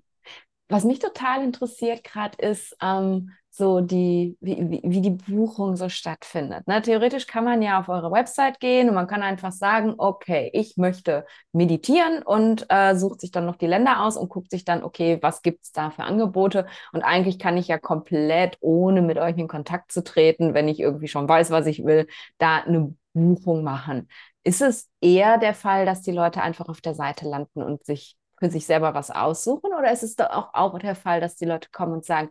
Was 0.69 0.83
mich 0.83 0.99
total 0.99 1.43
interessiert 1.43 2.03
gerade 2.03 2.37
ist, 2.39 2.75
ähm, 2.81 3.31
so 3.57 3.81
die, 3.81 4.37
wie, 4.39 4.79
wie 4.83 5.01
die 5.01 5.09
Buchung 5.09 5.75
so 5.75 5.89
stattfindet. 5.89 6.67
Ne? 6.67 6.81
Theoretisch 6.81 7.27
kann 7.27 7.43
man 7.43 7.61
ja 7.61 7.79
auf 7.79 7.89
eure 7.89 8.11
Website 8.11 8.59
gehen 8.59 8.87
und 8.87 8.95
man 8.95 9.07
kann 9.07 9.23
einfach 9.23 9.51
sagen, 9.51 9.95
okay, 9.97 10.49
ich 10.53 10.77
möchte 10.77 11.25
meditieren 11.51 12.21
und 12.23 12.67
äh, 12.69 12.95
sucht 12.95 13.21
sich 13.21 13.31
dann 13.31 13.45
noch 13.45 13.55
die 13.55 13.67
Länder 13.67 14.03
aus 14.03 14.15
und 14.15 14.29
guckt 14.29 14.51
sich 14.51 14.63
dann, 14.63 14.83
okay, 14.83 15.17
was 15.21 15.41
gibt 15.41 15.65
es 15.65 15.71
da 15.71 15.89
für 15.89 16.03
Angebote? 16.03 16.67
Und 16.93 17.01
eigentlich 17.01 17.39
kann 17.39 17.57
ich 17.57 17.67
ja 17.67 17.77
komplett, 17.79 18.57
ohne 18.61 19.01
mit 19.01 19.17
euch 19.17 19.37
in 19.37 19.47
Kontakt 19.47 19.91
zu 19.91 20.03
treten, 20.03 20.53
wenn 20.53 20.67
ich 20.67 20.79
irgendwie 20.79 21.07
schon 21.07 21.27
weiß, 21.27 21.49
was 21.49 21.65
ich 21.65 21.83
will, 21.83 22.07
da 22.37 22.57
eine 22.57 22.95
Buchung 23.13 23.63
machen. 23.63 24.07
Ist 24.43 24.61
es 24.61 24.89
eher 25.01 25.37
der 25.39 25.53
Fall, 25.53 25.85
dass 25.85 26.01
die 26.01 26.11
Leute 26.11 26.41
einfach 26.41 26.69
auf 26.69 26.79
der 26.79 26.93
Seite 26.93 27.27
landen 27.27 27.63
und 27.63 27.83
sich 27.85 28.15
für 28.39 28.49
sich 28.49 28.65
selber 28.65 28.93
was 28.93 29.11
aussuchen? 29.11 29.73
Oder 29.77 29.91
ist 29.91 30.03
es 30.03 30.15
doch 30.15 30.29
auch, 30.29 30.53
auch 30.53 30.79
der 30.79 30.95
Fall, 30.95 31.19
dass 31.19 31.35
die 31.35 31.45
Leute 31.45 31.69
kommen 31.71 31.93
und 31.93 32.05
sagen, 32.05 32.29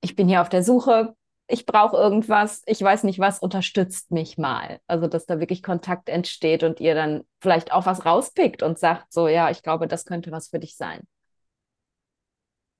ich 0.00 0.16
bin 0.16 0.28
hier 0.28 0.42
auf 0.42 0.48
der 0.48 0.62
Suche, 0.62 1.14
ich 1.48 1.64
brauche 1.64 1.96
irgendwas, 1.96 2.62
ich 2.66 2.82
weiß 2.82 3.04
nicht 3.04 3.18
was, 3.18 3.38
unterstützt 3.38 4.10
mich 4.10 4.36
mal. 4.36 4.80
Also, 4.86 5.06
dass 5.06 5.26
da 5.26 5.38
wirklich 5.38 5.62
Kontakt 5.62 6.08
entsteht 6.08 6.62
und 6.64 6.80
ihr 6.80 6.94
dann 6.94 7.22
vielleicht 7.40 7.72
auch 7.72 7.86
was 7.86 8.04
rauspickt 8.04 8.62
und 8.62 8.78
sagt, 8.78 9.12
so, 9.12 9.28
ja, 9.28 9.50
ich 9.50 9.62
glaube, 9.62 9.86
das 9.86 10.04
könnte 10.04 10.32
was 10.32 10.48
für 10.48 10.58
dich 10.58 10.76
sein. 10.76 11.02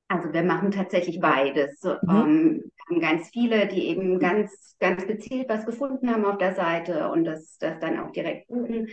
Also 0.08 0.32
wir 0.32 0.42
machen 0.42 0.70
tatsächlich 0.70 1.20
beides. 1.20 1.82
Mhm. 1.82 2.10
Ähm, 2.10 2.72
haben 2.88 3.00
ganz 3.00 3.28
viele, 3.30 3.66
die 3.66 3.86
eben 3.88 4.18
ganz, 4.18 4.76
ganz 4.78 5.06
gezielt 5.06 5.48
was 5.48 5.66
gefunden 5.66 6.10
haben 6.10 6.24
auf 6.24 6.38
der 6.38 6.54
Seite 6.54 7.10
und 7.10 7.24
das, 7.24 7.58
das 7.58 7.78
dann 7.80 7.98
auch 7.98 8.12
direkt 8.12 8.48
buchen. 8.48 8.88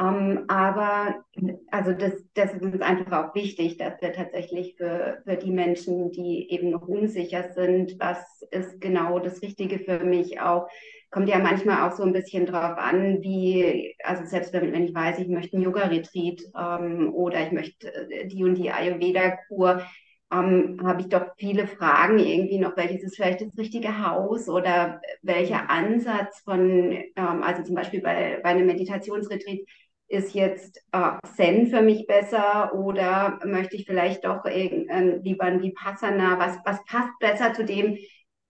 Um, 0.00 0.06
ähm, 0.06 0.44
aber 0.46 1.24
also 1.72 1.92
das, 1.92 2.12
das 2.34 2.54
ist 2.54 2.62
uns 2.62 2.80
einfach 2.80 3.30
auch 3.30 3.34
wichtig, 3.34 3.78
dass 3.78 4.00
wir 4.00 4.12
tatsächlich 4.12 4.76
für, 4.76 5.22
für 5.24 5.36
die 5.36 5.50
Menschen, 5.50 6.12
die 6.12 6.50
eben 6.50 6.70
noch 6.70 6.86
unsicher 6.86 7.50
sind, 7.52 7.98
was 7.98 8.18
ist 8.52 8.80
genau 8.80 9.18
das 9.18 9.42
Richtige 9.42 9.80
für 9.80 9.98
mich 10.04 10.40
auch, 10.40 10.68
kommt 11.10 11.28
ja 11.28 11.38
manchmal 11.38 11.88
auch 11.88 11.96
so 11.96 12.04
ein 12.04 12.12
bisschen 12.12 12.46
drauf 12.46 12.78
an, 12.78 13.22
wie, 13.22 13.96
also 14.04 14.24
selbst 14.24 14.52
wenn, 14.52 14.72
wenn 14.72 14.84
ich 14.84 14.94
weiß, 14.94 15.18
ich 15.18 15.28
möchte 15.28 15.56
einen 15.56 15.64
Yoga-Retreat 15.64 16.42
ähm, 16.56 17.12
oder 17.12 17.44
ich 17.44 17.52
möchte 17.52 17.92
äh, 17.92 18.26
die 18.28 18.44
und 18.44 18.54
die 18.54 18.70
Ayurveda-Kur, 18.70 19.82
ähm, 20.30 20.78
habe 20.84 21.00
ich 21.00 21.08
doch 21.08 21.26
viele 21.38 21.66
Fragen 21.66 22.18
irgendwie 22.18 22.58
noch, 22.58 22.76
welches 22.76 23.02
ist 23.02 23.16
vielleicht 23.16 23.40
das 23.40 23.56
richtige 23.56 24.06
Haus 24.06 24.48
oder 24.48 25.00
welcher 25.22 25.70
Ansatz 25.70 26.40
von, 26.40 26.92
ähm, 26.92 27.42
also 27.42 27.62
zum 27.62 27.74
Beispiel 27.74 28.02
bei, 28.02 28.38
bei 28.42 28.50
einem 28.50 28.66
Meditationsretreat, 28.66 29.60
ist 30.08 30.34
jetzt 30.34 30.82
äh, 30.92 31.12
Zen 31.36 31.66
für 31.66 31.82
mich 31.82 32.06
besser 32.06 32.74
oder 32.74 33.38
möchte 33.44 33.76
ich 33.76 33.84
vielleicht 33.84 34.24
doch 34.24 34.44
äh, 34.46 35.18
lieber 35.22 35.44
ein 35.44 35.62
Vipassana, 35.62 36.38
was, 36.38 36.58
was 36.64 36.82
passt 36.86 37.18
besser 37.20 37.52
zu 37.52 37.64
dem, 37.64 37.98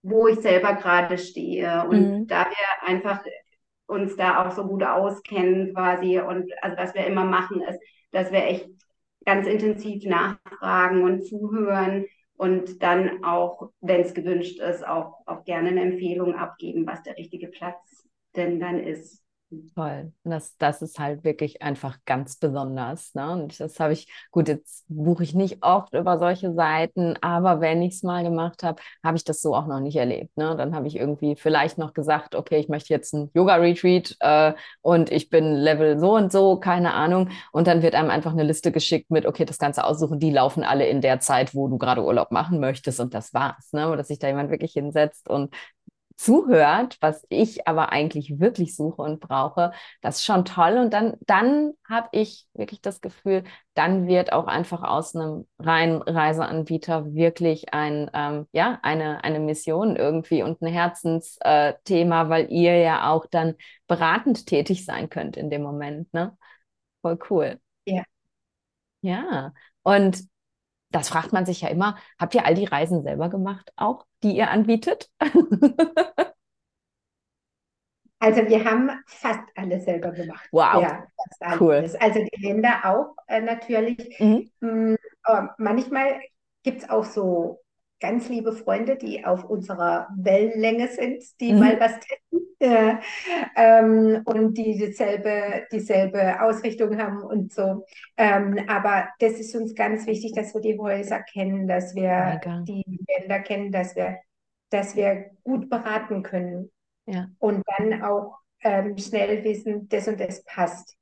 wo 0.03 0.29
ich 0.29 0.39
selber 0.39 0.75
gerade 0.75 1.19
stehe. 1.19 1.85
Und 1.89 2.21
mhm. 2.21 2.27
da 2.29 2.47
wir 2.47 2.89
einfach 2.89 3.21
uns 3.87 4.17
da 4.17 4.47
auch 4.47 4.53
so 4.53 4.67
gut 4.67 4.85
auskennen 4.85 5.75
quasi 5.75 6.21
und 6.21 6.53
also 6.63 6.77
was 6.77 6.95
wir 6.95 7.07
immer 7.07 7.25
machen 7.25 7.63
ist, 7.63 7.81
dass 8.13 8.31
wir 8.31 8.45
echt 8.45 8.69
ganz 9.25 9.47
intensiv 9.47 10.05
nachfragen 10.05 11.03
und 11.03 11.27
zuhören 11.27 12.07
und 12.37 12.83
dann 12.83 13.25
auch, 13.25 13.71
wenn 13.81 14.03
es 14.03 14.15
gewünscht 14.15 14.61
ist, 14.61 14.87
auch, 14.87 15.19
auch 15.27 15.45
gerne 15.45 15.71
eine 15.71 15.83
Empfehlung 15.83 16.37
abgeben, 16.37 16.87
was 16.87 17.03
der 17.03 17.17
richtige 17.17 17.49
Platz 17.49 18.09
denn 18.37 18.61
dann 18.61 18.79
ist. 18.79 19.23
Toll. 19.75 20.13
Das, 20.25 20.59
das 20.59 20.83
ist 20.83 20.99
halt 20.99 21.25
wirklich 21.25 21.63
einfach 21.63 21.97
ganz 22.05 22.37
besonders. 22.37 23.15
Ne? 23.15 23.33
Und 23.33 23.59
das 23.59 23.81
habe 23.81 23.95
ich, 23.95 24.07
gut, 24.31 24.47
jetzt 24.47 24.85
buche 24.89 25.23
ich 25.23 25.35
nicht 25.35 25.63
oft 25.63 25.95
über 25.95 26.19
solche 26.19 26.53
Seiten, 26.53 27.17
aber 27.23 27.63
wenn 27.63 27.81
ich 27.81 27.95
es 27.95 28.03
mal 28.03 28.23
gemacht 28.23 28.63
habe, 28.63 28.83
habe 29.03 29.17
ich 29.17 29.25
das 29.25 29.41
so 29.41 29.55
auch 29.55 29.67
noch 29.67 29.81
nicht 29.81 29.97
erlebt. 29.97 30.37
Ne? 30.37 30.55
Dann 30.55 30.75
habe 30.75 30.87
ich 30.87 30.97
irgendwie 30.97 31.35
vielleicht 31.35 31.79
noch 31.79 31.95
gesagt, 31.95 32.35
okay, 32.35 32.59
ich 32.59 32.69
möchte 32.69 32.93
jetzt 32.93 33.15
ein 33.15 33.31
Yoga-Retreat 33.33 34.17
äh, 34.21 34.53
und 34.83 35.11
ich 35.11 35.31
bin 35.31 35.55
Level 35.55 35.99
so 35.99 36.15
und 36.15 36.31
so, 36.31 36.61
keine 36.61 36.93
Ahnung. 36.93 37.31
Und 37.51 37.67
dann 37.69 37.81
wird 37.81 37.95
einem 37.95 38.11
einfach 38.11 38.33
eine 38.33 38.43
Liste 38.43 38.71
geschickt 38.71 39.11
mit, 39.11 39.25
okay, 39.25 39.47
das 39.47 39.57
Ganze 39.57 39.85
aussuchen, 39.85 40.21
die 40.21 40.31
laufen 40.31 40.63
alle 40.63 40.87
in 40.89 41.01
der 41.01 41.21
Zeit, 41.21 41.55
wo 41.55 41.69
du 41.69 41.79
gerade 41.79 42.05
Urlaub 42.05 42.33
machen 42.33 42.61
möchtest 42.61 43.01
und 43.01 43.15
das 43.15 43.33
war's. 43.33 43.73
Ne? 43.73 43.97
Dass 43.97 44.09
sich 44.09 44.19
da 44.19 44.27
jemand 44.27 44.51
wirklich 44.51 44.75
hinsetzt 44.75 45.27
und 45.31 45.55
zuhört, 46.19 46.99
was 47.01 47.25
ich 47.29 47.69
aber 47.69 47.93
eigentlich 47.93 48.41
wirklich 48.41 48.75
suche 48.77 49.01
und 49.03 49.21
brauche, 49.21 49.73
das 50.03 50.17
ist 50.17 50.25
schon 50.25 50.45
toll. 50.45 50.77
Und 50.79 50.93
dann, 50.93 51.15
dann 51.27 51.73
habe 51.89 52.09
ich 52.13 52.47
wirklich 52.55 52.83
das 52.83 53.01
Gefühl, 53.01 53.45
dann 53.75 54.09
wird 54.09 54.33
auch 54.33 54.47
einfach 54.49 54.83
aus 54.83 55.15
einem 55.15 55.47
reinen 55.61 56.03
Reiseanbieter 56.03 57.15
wirklich 57.15 57.73
ein, 57.73 58.11
ähm, 58.13 58.47
ja, 58.53 58.81
eine, 58.83 59.23
eine 59.23 59.39
Mission 59.41 59.95
irgendwie 59.97 60.43
und 60.43 60.61
ein 60.61 60.67
Herzensthema, 60.73 62.23
äh, 62.25 62.29
weil 62.29 62.51
ihr 62.51 62.77
ja 62.79 63.11
auch 63.11 63.27
dann 63.27 63.55
beratend 63.87 64.47
tätig 64.47 64.85
sein 64.85 65.09
könnt 65.09 65.37
in 65.37 65.51
dem 65.51 65.63
Moment. 65.63 66.13
Ne? 66.13 66.37
Voll 67.03 67.19
cool. 67.31 67.61
Ja. 67.87 68.03
Ja. 69.01 69.53
Und 69.83 70.25
das 70.91 71.09
fragt 71.09 71.33
man 71.33 71.47
sich 71.47 71.61
ja 71.61 71.69
immer, 71.69 71.97
habt 72.19 72.35
ihr 72.35 72.47
all 72.47 72.55
die 72.55 72.65
Reisen 72.65 73.03
selber 73.03 73.29
gemacht 73.29 73.73
auch, 73.77 74.07
die 74.23 74.37
ihr 74.37 74.51
anbietet? 74.51 75.11
Also 78.21 78.49
wir 78.49 78.65
haben 78.65 78.91
fast 79.07 79.45
alles 79.55 79.85
selber 79.85 80.11
gemacht. 80.11 80.49
Wow. 80.51 80.83
Ja. 80.83 81.07
Cool. 81.61 81.89
Also 82.01 82.19
die 82.19 82.43
Länder 82.43 82.81
auch 82.83 83.15
äh, 83.29 83.41
natürlich. 83.41 84.19
Mhm. 84.19 84.51
Ähm, 84.61 84.99
manchmal 85.57 86.21
gibt 86.65 86.83
es 86.83 86.91
auch 86.91 87.05
so 87.05 87.61
ganz 88.01 88.29
liebe 88.29 88.53
Freunde, 88.53 88.97
die 88.97 89.25
auf 89.25 89.45
unserer 89.45 90.09
Wellenlänge 90.17 90.89
sind, 90.89 91.23
die 91.41 91.53
mhm. 91.53 91.61
mal 91.61 91.81
was 91.81 91.93
testen 92.01 92.48
äh, 92.59 92.95
ähm, 93.57 94.23
und 94.25 94.55
die 94.55 94.77
dieselbe, 94.77 95.67
dieselbe 95.73 96.43
Ausrichtung 96.43 96.99
haben 96.99 97.23
und 97.23 97.53
so. 97.53 97.85
Ähm, 98.17 98.59
aber 98.69 99.09
das 99.21 99.35
ist 99.35 99.55
uns 99.55 99.75
ganz 99.75 100.07
wichtig, 100.07 100.33
dass 100.35 100.55
wir 100.55 100.61
die 100.61 100.79
Häuser 100.79 101.23
kennen, 101.23 101.69
dass 101.69 101.95
wir 101.95 102.41
Mega. 102.43 102.63
die 102.67 102.85
Länder 103.09 103.41
kennen, 103.41 103.73
dass 103.73 103.97
wir, 103.97 104.19
dass 104.71 104.97
wir 104.97 105.31
gut 105.45 105.69
beraten 105.71 106.23
können 106.23 106.71
ja. 107.07 107.29
und 107.39 107.65
dann 107.77 108.03
auch 108.03 108.39
ähm, 108.63 108.99
schnell 108.99 109.45
wissen, 109.45 109.89
das 109.89 110.09
und 110.09 110.21
das 110.21 110.43
passt. 110.45 110.97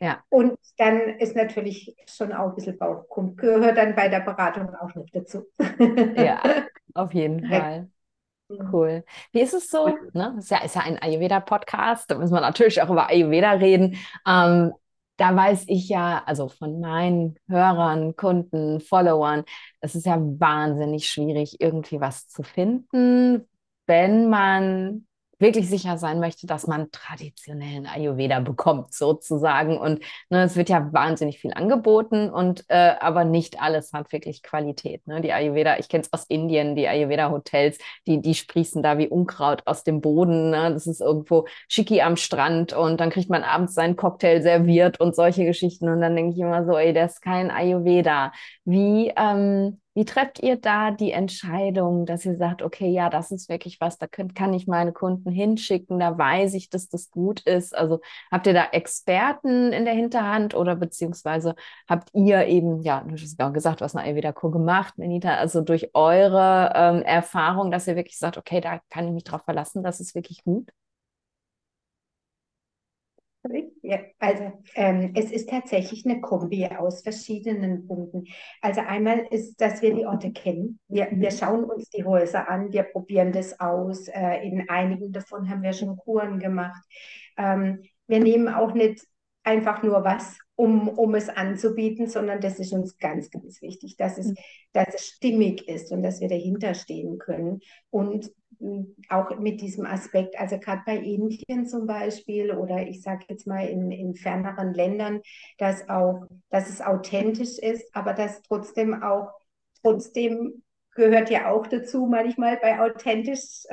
Ja. 0.00 0.22
Und 0.28 0.56
dann 0.76 1.18
ist 1.18 1.34
natürlich 1.34 1.96
schon 2.06 2.32
auch 2.32 2.50
ein 2.50 2.54
bisschen 2.54 2.78
Bauchkumpf, 2.78 3.36
gehört 3.36 3.76
dann 3.76 3.96
bei 3.96 4.08
der 4.08 4.20
Beratung 4.20 4.72
auch 4.76 4.94
noch 4.94 5.06
dazu. 5.12 5.44
Ja, 6.14 6.40
auf 6.94 7.12
jeden 7.12 7.44
Fall. 7.48 7.88
Cool. 8.50 9.04
Wie 9.32 9.40
ist 9.40 9.52
es 9.52 9.70
so? 9.70 9.88
Ne? 10.14 10.36
Ist 10.38 10.50
ja, 10.50 10.58
ist 10.64 10.74
ja 10.74 10.80
ein 10.82 10.98
Ayurveda-Podcast, 10.98 12.10
da 12.10 12.16
müssen 12.16 12.32
wir 12.32 12.40
natürlich 12.40 12.80
auch 12.80 12.88
über 12.90 13.08
Ayurveda 13.08 13.52
reden. 13.52 13.98
Ähm, 14.26 14.72
da 15.18 15.34
weiß 15.36 15.64
ich 15.66 15.88
ja, 15.88 16.22
also 16.24 16.48
von 16.48 16.80
meinen 16.80 17.38
Hörern, 17.48 18.16
Kunden, 18.16 18.80
Followern, 18.80 19.44
es 19.80 19.94
ist 19.94 20.06
ja 20.06 20.16
wahnsinnig 20.18 21.08
schwierig, 21.08 21.60
irgendwie 21.60 22.00
was 22.00 22.28
zu 22.28 22.42
finden, 22.42 23.46
wenn 23.86 24.30
man 24.30 25.07
wirklich 25.38 25.68
sicher 25.68 25.98
sein 25.98 26.20
möchte, 26.20 26.46
dass 26.46 26.66
man 26.66 26.90
traditionellen 26.90 27.86
Ayurveda 27.86 28.40
bekommt, 28.40 28.92
sozusagen. 28.92 29.78
Und 29.78 30.00
ne, 30.30 30.42
es 30.42 30.56
wird 30.56 30.68
ja 30.68 30.92
wahnsinnig 30.92 31.38
viel 31.38 31.52
angeboten 31.54 32.30
und 32.30 32.64
äh, 32.68 32.94
aber 33.00 33.24
nicht 33.24 33.60
alles 33.60 33.92
hat 33.92 34.12
wirklich 34.12 34.42
Qualität. 34.42 35.06
Ne? 35.06 35.20
Die 35.20 35.32
Ayurveda, 35.32 35.78
ich 35.78 35.88
kenne 35.88 36.02
es 36.02 36.12
aus 36.12 36.24
Indien, 36.28 36.74
die 36.74 36.88
Ayurveda-Hotels, 36.88 37.78
die, 38.06 38.20
die 38.20 38.34
sprießen 38.34 38.82
da 38.82 38.98
wie 38.98 39.08
Unkraut 39.08 39.62
aus 39.66 39.84
dem 39.84 40.00
Boden. 40.00 40.50
Ne? 40.50 40.72
Das 40.72 40.86
ist 40.86 41.00
irgendwo 41.00 41.46
schicki 41.68 42.02
am 42.02 42.16
Strand 42.16 42.72
und 42.72 42.98
dann 43.00 43.10
kriegt 43.10 43.30
man 43.30 43.44
abends 43.44 43.74
seinen 43.74 43.96
Cocktail 43.96 44.42
serviert 44.42 45.00
und 45.00 45.14
solche 45.14 45.44
Geschichten. 45.44 45.88
Und 45.88 46.00
dann 46.00 46.16
denke 46.16 46.34
ich 46.34 46.40
immer 46.40 46.64
so, 46.64 46.76
ey, 46.76 46.92
das 46.92 47.14
ist 47.14 47.22
kein 47.22 47.50
Ayurveda. 47.50 48.32
Wie, 48.64 49.12
ähm, 49.16 49.80
wie 49.98 50.04
trefft 50.04 50.40
ihr 50.40 50.54
da 50.54 50.92
die 50.92 51.10
Entscheidung, 51.10 52.06
dass 52.06 52.24
ihr 52.24 52.36
sagt, 52.36 52.62
okay, 52.62 52.88
ja, 52.88 53.10
das 53.10 53.32
ist 53.32 53.48
wirklich 53.48 53.80
was, 53.80 53.98
da 53.98 54.06
könnt, 54.06 54.36
kann 54.36 54.54
ich 54.54 54.68
meine 54.68 54.92
Kunden 54.92 55.32
hinschicken, 55.32 55.98
da 55.98 56.16
weiß 56.16 56.54
ich, 56.54 56.70
dass 56.70 56.88
das 56.88 57.10
gut 57.10 57.40
ist. 57.40 57.76
Also 57.76 58.00
habt 58.30 58.46
ihr 58.46 58.54
da 58.54 58.66
Experten 58.70 59.72
in 59.72 59.84
der 59.84 59.94
Hinterhand 59.94 60.54
oder 60.54 60.76
beziehungsweise 60.76 61.56
habt 61.88 62.10
ihr 62.14 62.46
eben, 62.46 62.80
ja, 62.82 63.00
du 63.00 63.16
hast 63.16 63.40
auch 63.42 63.52
gesagt, 63.52 63.80
was 63.80 63.96
eine 63.96 64.06
Ayurveda-Kur 64.06 64.52
gemacht, 64.52 64.94
Benita, 64.96 65.34
also 65.34 65.62
durch 65.62 65.90
eure 65.94 66.72
ähm, 66.76 67.02
Erfahrung, 67.02 67.72
dass 67.72 67.88
ihr 67.88 67.96
wirklich 67.96 68.18
sagt, 68.18 68.38
okay, 68.38 68.60
da 68.60 68.80
kann 68.90 69.08
ich 69.08 69.12
mich 69.12 69.24
drauf 69.24 69.42
verlassen, 69.42 69.82
das 69.82 69.98
ist 69.98 70.14
wirklich 70.14 70.44
gut? 70.44 70.70
Ja, 73.82 73.98
also 74.18 74.52
ähm, 74.74 75.12
es 75.14 75.30
ist 75.30 75.48
tatsächlich 75.48 76.04
eine 76.04 76.20
Kombi 76.20 76.66
aus 76.66 77.02
verschiedenen 77.02 77.86
Punkten. 77.86 78.24
Also 78.60 78.80
einmal 78.80 79.26
ist, 79.30 79.60
dass 79.60 79.82
wir 79.82 79.94
die 79.94 80.06
Orte 80.06 80.32
kennen. 80.32 80.78
Wir, 80.88 81.08
wir 81.10 81.30
schauen 81.30 81.64
uns 81.64 81.88
die 81.90 82.04
Häuser 82.04 82.48
an, 82.48 82.72
wir 82.72 82.82
probieren 82.82 83.32
das 83.32 83.58
aus. 83.60 84.08
Äh, 84.08 84.46
in 84.46 84.68
einigen 84.68 85.12
davon 85.12 85.48
haben 85.48 85.62
wir 85.62 85.72
schon 85.72 85.96
Kuren 85.96 86.38
gemacht. 86.38 86.82
Ähm, 87.36 87.82
wir 88.06 88.20
nehmen 88.20 88.48
auch 88.48 88.74
nicht 88.74 89.06
einfach 89.44 89.82
nur 89.82 90.04
was, 90.04 90.38
um, 90.56 90.88
um 90.88 91.14
es 91.14 91.28
anzubieten, 91.28 92.08
sondern 92.08 92.40
das 92.40 92.58
ist 92.58 92.72
uns 92.72 92.98
ganz, 92.98 93.30
ganz 93.30 93.62
wichtig, 93.62 93.96
dass 93.96 94.18
es, 94.18 94.34
dass 94.72 94.94
es 94.94 95.06
stimmig 95.06 95.68
ist 95.68 95.92
und 95.92 96.02
dass 96.02 96.20
wir 96.20 96.28
dahinter 96.28 96.74
stehen 96.74 97.18
können. 97.18 97.60
Und 97.90 98.30
auch 99.08 99.38
mit 99.38 99.60
diesem 99.60 99.86
Aspekt, 99.86 100.38
also 100.38 100.58
gerade 100.58 100.82
bei 100.84 100.96
Indien 100.96 101.66
zum 101.66 101.86
Beispiel 101.86 102.50
oder 102.52 102.86
ich 102.86 103.02
sage 103.02 103.24
jetzt 103.28 103.46
mal 103.46 103.66
in, 103.66 103.90
in 103.90 104.14
ferneren 104.14 104.74
Ländern, 104.74 105.20
dass 105.58 105.88
auch, 105.88 106.26
dass 106.50 106.68
es 106.68 106.80
authentisch 106.80 107.58
ist, 107.58 107.94
aber 107.94 108.14
dass 108.14 108.42
trotzdem 108.42 109.02
auch, 109.02 109.30
trotzdem 109.82 110.62
gehört 110.94 111.30
ja 111.30 111.50
auch 111.50 111.66
dazu 111.68 112.06
manchmal 112.06 112.56
bei 112.56 112.80
authentischen 112.80 113.70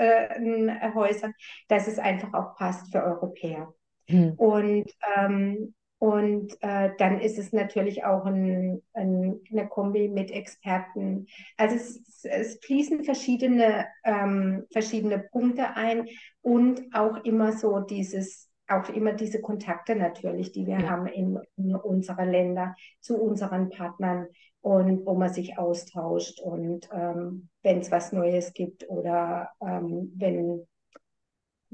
äh, 0.70 0.94
Häusern, 0.94 1.34
dass 1.68 1.88
es 1.88 1.98
einfach 1.98 2.34
auch 2.34 2.56
passt 2.56 2.92
für 2.92 3.04
Europäer. 3.04 3.74
Hm. 4.08 4.34
Und 4.34 4.92
ähm, 5.18 5.74
und 6.06 6.56
äh, 6.62 6.92
dann 7.00 7.20
ist 7.20 7.40
es 7.40 7.52
natürlich 7.52 8.06
auch 8.06 8.26
ein, 8.26 8.84
ein, 8.94 9.40
eine 9.52 9.68
Kombi 9.68 10.08
mit 10.08 10.30
Experten. 10.30 11.26
Also 11.58 11.78
es, 11.78 12.24
es 12.24 12.60
fließen 12.64 13.04
verschiedene, 13.04 13.88
ähm, 14.04 14.68
verschiedene 14.72 15.18
Punkte 15.18 15.76
ein 15.76 16.08
und 16.44 16.84
auch 16.94 17.24
immer 17.24 17.54
so 17.54 17.80
dieses, 17.80 18.52
auch 18.68 18.88
immer 18.90 19.14
diese 19.14 19.42
Kontakte 19.42 19.96
natürlich, 19.96 20.52
die 20.52 20.68
wir 20.68 20.80
ja. 20.80 20.90
haben 20.92 21.08
in, 21.08 21.40
in 21.58 21.76
unsere 21.76 22.24
Länder 22.26 22.76
zu 23.00 23.20
unseren 23.20 23.72
Partnern 23.72 24.28
und 24.62 25.08
wo 25.08 25.16
man 25.16 25.34
sich 25.34 25.58
austauscht 25.58 26.40
und 26.40 26.88
ähm, 26.92 27.50
wenn 27.64 27.80
es 27.80 27.90
was 27.90 28.12
Neues 28.12 28.54
gibt 28.54 28.88
oder 28.92 29.50
ähm, 29.60 30.14
wenn 30.16 30.68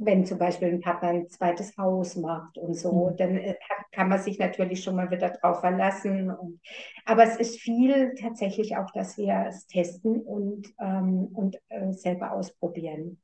wenn 0.04 0.26
zum 0.26 0.40
Beispiel 0.40 0.70
ein 0.70 0.82
Partner 0.82 1.10
ein 1.10 1.30
zweites 1.30 1.78
Haus 1.78 2.16
macht 2.16 2.58
und 2.58 2.74
so, 2.74 3.12
mhm. 3.12 3.18
dann 3.18 3.38
äh, 3.38 3.56
kann 3.92 4.10
man 4.10 4.20
sich 4.20 4.40
natürlich 4.40 4.84
schon 4.84 4.96
mal 4.96 5.12
wieder 5.12 5.30
drauf 5.30 5.60
verlassen. 5.60 6.32
Und, 6.32 6.60
aber 7.06 7.24
es 7.24 7.38
ist 7.38 7.60
viel 7.60 8.16
tatsächlich 8.20 8.78
auch, 8.78 8.90
dass 8.92 9.18
wir 9.18 9.46
es 9.48 9.68
testen 9.68 10.22
und, 10.22 10.74
ähm, 10.80 11.30
und 11.34 11.58
äh, 11.70 11.94
selber 11.94 12.32
ausprobieren. 12.32 13.22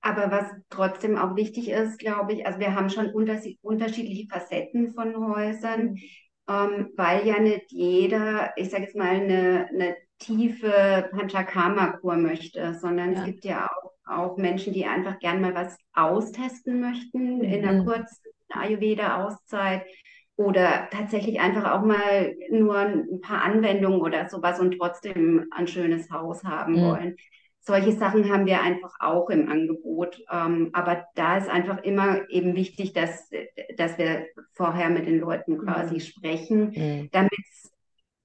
Aber 0.00 0.30
was 0.30 0.46
trotzdem 0.68 1.16
auch 1.16 1.36
wichtig 1.36 1.70
ist, 1.70 1.98
glaube 1.98 2.34
ich, 2.34 2.46
also 2.46 2.58
wir 2.58 2.74
haben 2.74 2.90
schon 2.90 3.10
unterschiedliche 3.10 4.28
Facetten 4.28 4.92
von 4.92 5.16
Häusern, 5.34 5.92
mhm. 5.92 5.98
ähm, 6.48 6.90
weil 6.96 7.26
ja 7.26 7.38
nicht 7.38 7.70
jeder, 7.70 8.52
ich 8.56 8.70
sage 8.70 8.84
jetzt 8.84 8.96
mal, 8.96 9.10
eine, 9.10 9.68
eine 9.72 9.96
tiefe 10.18 11.08
Panchakarma-Kur 11.12 12.16
möchte, 12.16 12.74
sondern 12.74 13.12
ja. 13.12 13.20
es 13.20 13.24
gibt 13.24 13.44
ja 13.44 13.66
auch 13.66 13.83
auch 14.06 14.36
Menschen, 14.36 14.72
die 14.72 14.86
einfach 14.86 15.18
gern 15.18 15.40
mal 15.40 15.54
was 15.54 15.76
austesten 15.92 16.80
möchten 16.80 17.38
mhm. 17.38 17.44
in 17.44 17.64
einer 17.64 17.82
mhm. 17.82 17.86
kurzen 17.86 18.18
Ayurveda-Auszeit 18.50 19.84
oder 20.36 20.88
tatsächlich 20.90 21.40
einfach 21.40 21.72
auch 21.72 21.84
mal 21.84 22.34
nur 22.50 22.76
ein 22.76 23.20
paar 23.20 23.42
Anwendungen 23.42 24.00
oder 24.00 24.28
sowas 24.28 24.60
und 24.60 24.76
trotzdem 24.78 25.46
ein 25.50 25.66
schönes 25.66 26.10
Haus 26.10 26.44
haben 26.44 26.74
mhm. 26.74 26.82
wollen. 26.82 27.16
Solche 27.60 27.92
Sachen 27.92 28.30
haben 28.30 28.44
wir 28.44 28.60
einfach 28.60 28.94
auch 29.00 29.30
im 29.30 29.50
Angebot. 29.50 30.20
Ähm, 30.30 30.70
aber 30.74 31.06
da 31.14 31.38
ist 31.38 31.48
einfach 31.48 31.82
immer 31.82 32.28
eben 32.28 32.54
wichtig, 32.56 32.92
dass, 32.92 33.30
dass 33.76 33.96
wir 33.96 34.26
vorher 34.52 34.90
mit 34.90 35.06
den 35.06 35.18
Leuten 35.18 35.58
quasi 35.58 35.94
mhm. 35.94 36.00
sprechen, 36.00 36.70
mhm. 36.74 37.08
damit 37.10 37.32
es 37.32 37.73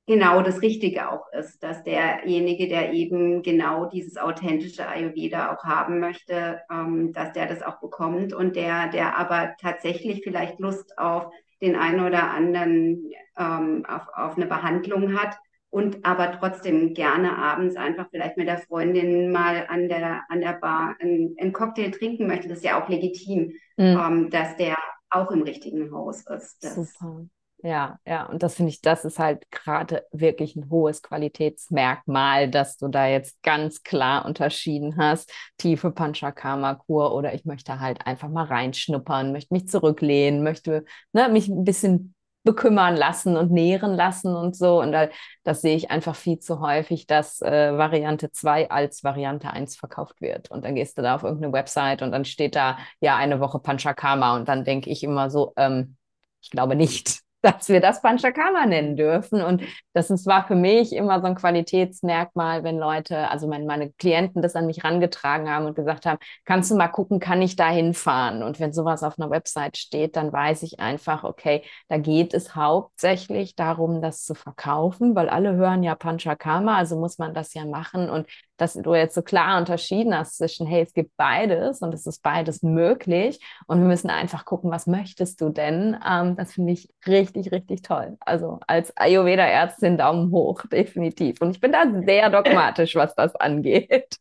genau 0.10 0.42
das 0.42 0.64
Richtige 0.64 1.12
auch 1.12 1.32
ist, 1.34 1.62
dass 1.62 1.84
derjenige, 1.84 2.68
der 2.68 2.94
eben 2.94 3.44
genau 3.44 3.86
dieses 3.86 4.18
authentische 4.18 4.88
Ayurveda 4.88 5.54
auch 5.54 5.64
haben 5.64 6.00
möchte, 6.00 6.62
ähm, 6.72 7.14
dass 7.14 7.32
der 7.34 7.46
das 7.46 7.62
auch 7.62 7.80
bekommt 7.80 8.34
und 8.34 8.56
der, 8.56 8.88
der 8.88 9.20
aber 9.20 9.54
tatsächlich 9.62 10.22
vielleicht 10.24 10.60
Lust 10.60 10.98
auf 10.98 11.32
den 11.62 11.76
einen 11.76 12.00
oder 12.00 12.32
anderen, 12.32 13.12
ähm, 13.38 13.86
auf, 13.88 14.02
auf 14.16 14.36
eine 14.36 14.48
Behandlung 14.48 15.16
hat 15.16 15.38
und 15.70 16.04
aber 16.04 16.32
trotzdem 16.40 16.96
gerne 16.96 17.38
abends 17.38 17.76
einfach 17.76 18.08
vielleicht 18.10 18.36
mit 18.36 18.48
der 18.48 18.58
Freundin 18.58 19.32
mal 19.32 19.68
an 19.70 19.90
der, 19.90 20.24
an 20.30 20.42
der 20.42 20.54
Bar 20.54 20.96
einen, 21.00 21.36
einen 21.40 21.54
Cocktail 21.54 21.92
trinken 21.92 22.26
möchte. 22.26 22.48
Das 22.48 22.60
ist 22.60 22.66
ja 22.66 22.84
auch 22.84 22.90
legitim, 22.90 23.54
mhm. 23.78 24.00
ähm, 24.00 24.30
dass 24.32 24.58
der 24.58 24.76
auch 25.12 25.30
im 25.30 25.44
richtigen 25.44 25.94
Haus 25.94 26.26
ist. 26.26 26.64
Das, 26.64 26.74
Super. 26.74 27.28
Ja, 27.62 28.00
ja, 28.06 28.26
und 28.28 28.42
das 28.42 28.56
finde 28.56 28.70
ich, 28.70 28.80
das 28.82 29.04
ist 29.04 29.20
halt 29.20 29.52
gerade 29.52 30.06
wirklich 30.14 30.56
ein 30.56 30.70
hohes 30.70 31.02
Qualitätsmerkmal, 31.02 32.50
dass 32.50 32.78
du 32.78 32.88
da 32.88 33.06
jetzt 33.08 33.44
ganz 33.44 33.84
klar 33.84 34.24
unterschieden 34.26 34.96
hast, 34.98 35.30
tiefe 35.58 35.92
Panchakarma-Kur 35.92 37.14
oder 37.14 37.34
ich 37.34 37.44
möchte 37.44 37.82
halt 37.82 38.08
einfach 38.08 38.30
mal 38.30 38.46
reinschnuppern, 38.46 39.34
möchte 39.34 39.54
mich 39.54 39.68
zurücklehnen, 39.68 40.42
möchte 40.42 40.86
ne, 41.12 41.28
mich 41.28 41.50
ein 41.50 41.66
bisschen 41.66 42.16
bekümmern 42.46 42.96
lassen 42.96 43.36
und 43.36 43.52
nähren 43.52 43.94
lassen 43.94 44.34
und 44.38 44.56
so. 44.56 44.80
Und 44.80 44.94
da, 44.94 45.10
das 45.44 45.60
sehe 45.60 45.76
ich 45.76 45.92
einfach 45.92 46.16
viel 46.16 46.40
zu 46.40 46.62
häufig, 46.62 47.08
dass 47.08 47.42
äh, 47.42 47.78
Variante 47.78 48.32
2 48.32 48.70
als 48.72 49.04
Variante 49.04 49.52
1 49.52 49.76
verkauft 49.76 50.22
wird. 50.22 50.50
Und 50.50 50.64
dann 50.64 50.76
gehst 50.76 50.98
du 50.98 51.02
da 51.02 51.16
auf 51.16 51.24
irgendeine 51.24 51.52
Website 51.52 52.04
und 52.04 52.14
dann 52.14 52.24
steht 52.24 52.56
da 52.56 52.78
ja 53.02 53.18
eine 53.18 53.42
Woche 53.42 53.60
Panchakarma 53.60 54.38
und 54.38 54.48
dann 54.48 54.64
denke 54.64 54.90
ich 54.90 55.04
immer 55.04 55.30
so, 55.30 55.52
ähm, 55.58 55.98
ich 56.42 56.50
glaube 56.52 56.78
nicht 56.78 57.20
dass 57.42 57.70
wir 57.70 57.80
das 57.80 58.02
Panchakarma 58.02 58.66
nennen 58.66 58.98
dürfen. 58.98 59.42
Und 59.42 59.62
das 59.94 60.10
ist, 60.10 60.26
war 60.26 60.46
für 60.46 60.56
mich 60.56 60.94
immer 60.94 61.22
so 61.22 61.28
ein 61.28 61.36
Qualitätsmerkmal, 61.36 62.64
wenn 62.64 62.78
Leute, 62.78 63.30
also 63.30 63.48
meine, 63.48 63.66
meine 63.66 63.92
Klienten 63.92 64.42
das 64.42 64.56
an 64.56 64.66
mich 64.66 64.84
rangetragen 64.84 65.50
haben 65.50 65.66
und 65.66 65.76
gesagt 65.76 66.06
haben, 66.06 66.20
kannst 66.46 66.72
du 66.72 66.76
mal 66.76 66.90
gucken, 66.90 67.20
kann 67.20 67.42
ich 67.42 67.56
da 67.56 67.70
hinfahren? 67.70 68.44
Und 68.44 68.60
wenn 68.60 68.74
sowas 68.74 69.04
auf 69.04 69.18
einer 69.18 69.30
Website 69.30 69.78
steht, 69.78 70.16
dann 70.16 70.34
weiß 70.34 70.64
ich 70.64 70.80
einfach, 70.80 71.24
okay, 71.24 71.64
da 71.88 71.98
geht 71.98 72.34
es 72.34 72.56
hauptsächlich 72.56 73.56
darum, 73.56 74.02
das 74.02 74.26
zu 74.26 74.36
verkaufen, 74.36 75.16
weil 75.16 75.30
alle 75.30 75.54
hören 75.56 75.84
ja 75.84 75.96
Panchakarma, 75.96 76.78
also 76.78 76.98
muss 77.00 77.18
man 77.18 77.34
das 77.34 77.54
ja 77.54 77.66
machen. 77.66 78.10
Und 78.10 78.28
dass 78.60 78.74
du 78.74 78.94
jetzt 78.94 79.16
so 79.16 79.22
klar 79.22 79.58
unterschieden 79.58 80.16
hast 80.16 80.38
zwischen, 80.38 80.68
hey, 80.68 80.84
es 80.86 80.94
gibt 80.94 81.16
beides 81.18 81.82
und 81.82 81.94
es 81.94 82.06
ist 82.06 82.22
beides 82.22 82.62
möglich 82.62 83.40
und 83.68 83.80
wir 83.80 83.88
müssen 83.88 84.10
einfach 84.10 84.46
gucken, 84.46 84.70
was 84.70 84.86
möchtest 84.86 85.42
du 85.42 85.50
denn? 85.50 85.98
Ähm, 86.06 86.36
das 86.36 86.54
finde 86.54 86.74
ich 86.74 86.90
richtig, 87.08 87.29
richtig 87.36 87.82
toll. 87.82 88.18
Also 88.20 88.60
als 88.68 88.96
Ayurveda-Ärztin 88.98 89.98
Daumen 89.98 90.32
hoch, 90.32 90.64
definitiv. 90.72 91.42
Und 91.42 91.52
ich 91.52 91.60
bin 91.60 91.72
da 91.72 91.84
sehr 92.06 92.30
dogmatisch, 92.30 92.96
was 92.96 93.16
das 93.16 93.36
angeht, 93.36 94.18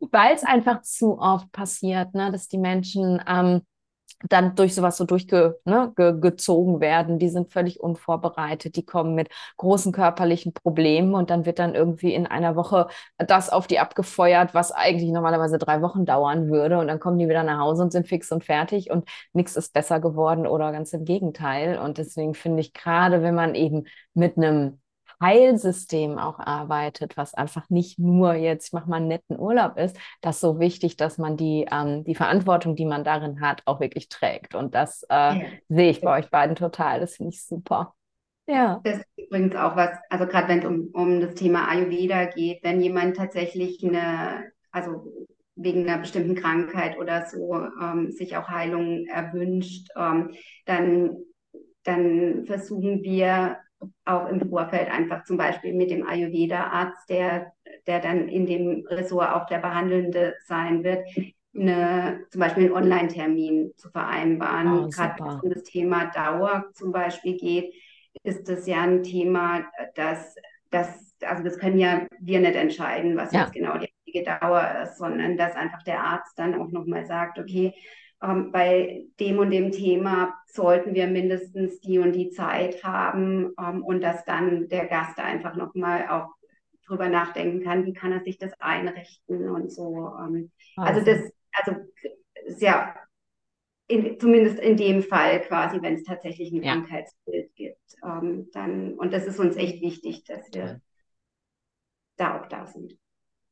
weil 0.00 0.34
es 0.34 0.44
einfach 0.44 0.82
zu 0.82 1.18
oft 1.18 1.50
passiert, 1.52 2.14
ne, 2.14 2.30
dass 2.30 2.48
die 2.48 2.58
Menschen 2.58 3.22
ähm, 3.26 3.62
dann 4.28 4.54
durch 4.54 4.74
sowas 4.74 4.96
so 4.96 5.04
durchgezogen 5.04 6.74
ne, 6.74 6.80
werden. 6.80 7.18
Die 7.18 7.28
sind 7.28 7.52
völlig 7.52 7.80
unvorbereitet, 7.80 8.76
die 8.76 8.84
kommen 8.84 9.14
mit 9.14 9.28
großen 9.56 9.92
körperlichen 9.92 10.52
Problemen 10.52 11.14
und 11.14 11.30
dann 11.30 11.46
wird 11.46 11.58
dann 11.58 11.74
irgendwie 11.74 12.14
in 12.14 12.26
einer 12.26 12.56
Woche 12.56 12.88
das 13.18 13.50
auf 13.50 13.66
die 13.66 13.78
abgefeuert, 13.78 14.54
was 14.54 14.72
eigentlich 14.72 15.10
normalerweise 15.10 15.58
drei 15.58 15.82
Wochen 15.82 16.04
dauern 16.04 16.50
würde. 16.50 16.78
Und 16.78 16.88
dann 16.88 17.00
kommen 17.00 17.18
die 17.18 17.28
wieder 17.28 17.42
nach 17.42 17.60
Hause 17.60 17.82
und 17.82 17.92
sind 17.92 18.08
fix 18.08 18.30
und 18.32 18.44
fertig 18.44 18.90
und 18.90 19.08
nichts 19.32 19.56
ist 19.56 19.72
besser 19.72 20.00
geworden 20.00 20.46
oder 20.46 20.72
ganz 20.72 20.92
im 20.92 21.04
Gegenteil. 21.04 21.78
Und 21.78 21.98
deswegen 21.98 22.34
finde 22.34 22.60
ich 22.60 22.72
gerade, 22.72 23.22
wenn 23.22 23.34
man 23.34 23.54
eben 23.54 23.84
mit 24.14 24.36
einem 24.36 24.79
Heilsystem 25.20 26.18
auch 26.18 26.38
arbeitet, 26.38 27.16
was 27.16 27.34
einfach 27.34 27.68
nicht 27.68 27.98
nur 27.98 28.34
jetzt, 28.34 28.68
ich 28.68 28.72
mache 28.72 28.88
mal 28.88 28.96
einen 28.96 29.08
netten 29.08 29.38
Urlaub 29.38 29.76
ist, 29.76 29.96
das 30.20 30.40
so 30.40 30.58
wichtig, 30.58 30.96
dass 30.96 31.18
man 31.18 31.36
die, 31.36 31.66
ähm, 31.70 32.04
die 32.04 32.14
Verantwortung, 32.14 32.74
die 32.76 32.86
man 32.86 33.04
darin 33.04 33.40
hat, 33.40 33.62
auch 33.66 33.80
wirklich 33.80 34.08
trägt. 34.08 34.54
Und 34.54 34.74
das 34.74 35.02
äh, 35.04 35.14
ja. 35.14 35.40
sehe 35.68 35.90
ich 35.90 36.00
bei 36.00 36.18
euch 36.18 36.30
beiden 36.30 36.56
total. 36.56 37.00
Das 37.00 37.16
finde 37.16 37.30
ich 37.30 37.44
super. 37.44 37.94
Ja. 38.46 38.80
Das 38.82 38.98
ist 38.98 39.06
übrigens 39.16 39.54
auch 39.54 39.76
was, 39.76 39.90
also 40.08 40.26
gerade 40.26 40.48
wenn 40.48 40.58
es 40.60 40.64
um, 40.64 40.88
um 40.92 41.20
das 41.20 41.34
Thema 41.34 41.68
Ayurveda 41.68 42.24
geht, 42.26 42.64
wenn 42.64 42.80
jemand 42.80 43.16
tatsächlich 43.16 43.84
eine, 43.84 44.50
also 44.72 45.04
wegen 45.54 45.86
einer 45.86 45.98
bestimmten 45.98 46.34
Krankheit 46.34 46.98
oder 46.98 47.26
so 47.26 47.54
ähm, 47.80 48.10
sich 48.10 48.36
auch 48.36 48.48
Heilung 48.48 49.06
erwünscht, 49.06 49.88
ähm, 49.94 50.30
dann, 50.64 51.18
dann 51.84 52.46
versuchen 52.46 53.02
wir 53.02 53.58
auch 54.04 54.28
im 54.28 54.48
Vorfeld 54.48 54.90
einfach 54.90 55.24
zum 55.24 55.36
Beispiel 55.36 55.74
mit 55.74 55.90
dem 55.90 56.06
Ayurveda-Arzt, 56.06 57.08
der, 57.08 57.52
der 57.86 58.00
dann 58.00 58.28
in 58.28 58.46
dem 58.46 58.86
Ressort 58.86 59.32
auch 59.32 59.46
der 59.46 59.58
Behandelnde 59.58 60.34
sein 60.46 60.84
wird, 60.84 61.06
eine, 61.54 62.24
zum 62.30 62.40
Beispiel 62.40 62.64
einen 62.64 62.74
Online-Termin 62.74 63.72
zu 63.76 63.90
vereinbaren. 63.90 64.84
Oh, 64.84 64.88
Gerade 64.88 65.14
wenn 65.18 65.28
es 65.28 65.42
um 65.42 65.50
das 65.50 65.62
Thema 65.64 66.10
Dauer 66.10 66.66
zum 66.74 66.92
Beispiel 66.92 67.36
geht, 67.36 67.74
ist 68.22 68.48
das 68.48 68.66
ja 68.66 68.82
ein 68.82 69.02
Thema, 69.02 69.64
das, 69.94 70.34
das, 70.70 71.14
also 71.22 71.42
das 71.42 71.58
können 71.58 71.78
ja 71.78 72.06
wir 72.20 72.40
nicht 72.40 72.56
entscheiden, 72.56 73.16
was 73.16 73.32
ja. 73.32 73.42
jetzt 73.42 73.52
genau 73.52 73.78
die 73.78 73.92
richtige 74.06 74.24
Dauer 74.24 74.82
ist, 74.82 74.98
sondern 74.98 75.36
dass 75.36 75.54
einfach 75.54 75.82
der 75.82 76.02
Arzt 76.02 76.38
dann 76.38 76.60
auch 76.60 76.70
nochmal 76.70 77.06
sagt, 77.06 77.38
okay, 77.38 77.74
ähm, 78.22 78.52
bei 78.52 79.04
dem 79.18 79.38
und 79.38 79.50
dem 79.50 79.72
Thema 79.72 80.34
sollten 80.46 80.94
wir 80.94 81.06
mindestens 81.06 81.80
die 81.80 81.98
und 81.98 82.12
die 82.12 82.30
Zeit 82.30 82.82
haben 82.84 83.52
ähm, 83.58 83.82
und 83.82 84.00
dass 84.00 84.24
dann 84.24 84.68
der 84.68 84.86
Gast 84.86 85.18
einfach 85.18 85.56
nochmal 85.56 86.08
auch 86.08 86.34
drüber 86.86 87.08
nachdenken 87.08 87.62
kann, 87.62 87.86
wie 87.86 87.92
kann 87.92 88.12
er 88.12 88.22
sich 88.22 88.38
das 88.38 88.52
einrichten 88.60 89.48
und 89.48 89.72
so. 89.72 90.12
Ähm, 90.18 90.50
also, 90.76 91.00
also 91.00 91.10
das, 91.10 91.32
also 91.52 91.80
ja 92.58 92.94
in, 93.90 94.20
zumindest 94.20 94.58
in 94.60 94.76
dem 94.76 95.02
Fall 95.02 95.40
quasi, 95.40 95.82
wenn 95.82 95.94
es 95.94 96.04
tatsächlich 96.04 96.52
ein 96.52 96.62
ja. 96.62 96.72
Krankheitsbild 96.72 97.54
gibt, 97.56 97.80
ähm, 98.04 98.48
dann, 98.52 98.94
und 98.94 99.12
das 99.12 99.26
ist 99.26 99.40
uns 99.40 99.56
echt 99.56 99.82
wichtig, 99.82 100.24
dass 100.24 100.46
wir 100.52 100.80
da 102.16 102.40
auch 102.40 102.46
da 102.46 102.66
sind. 102.66 102.96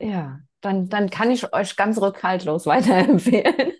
Ja, 0.00 0.38
dann, 0.60 0.88
dann 0.88 1.10
kann 1.10 1.32
ich 1.32 1.52
euch 1.52 1.76
ganz 1.76 2.00
rückhaltlos 2.00 2.66
weiterempfehlen. 2.66 3.72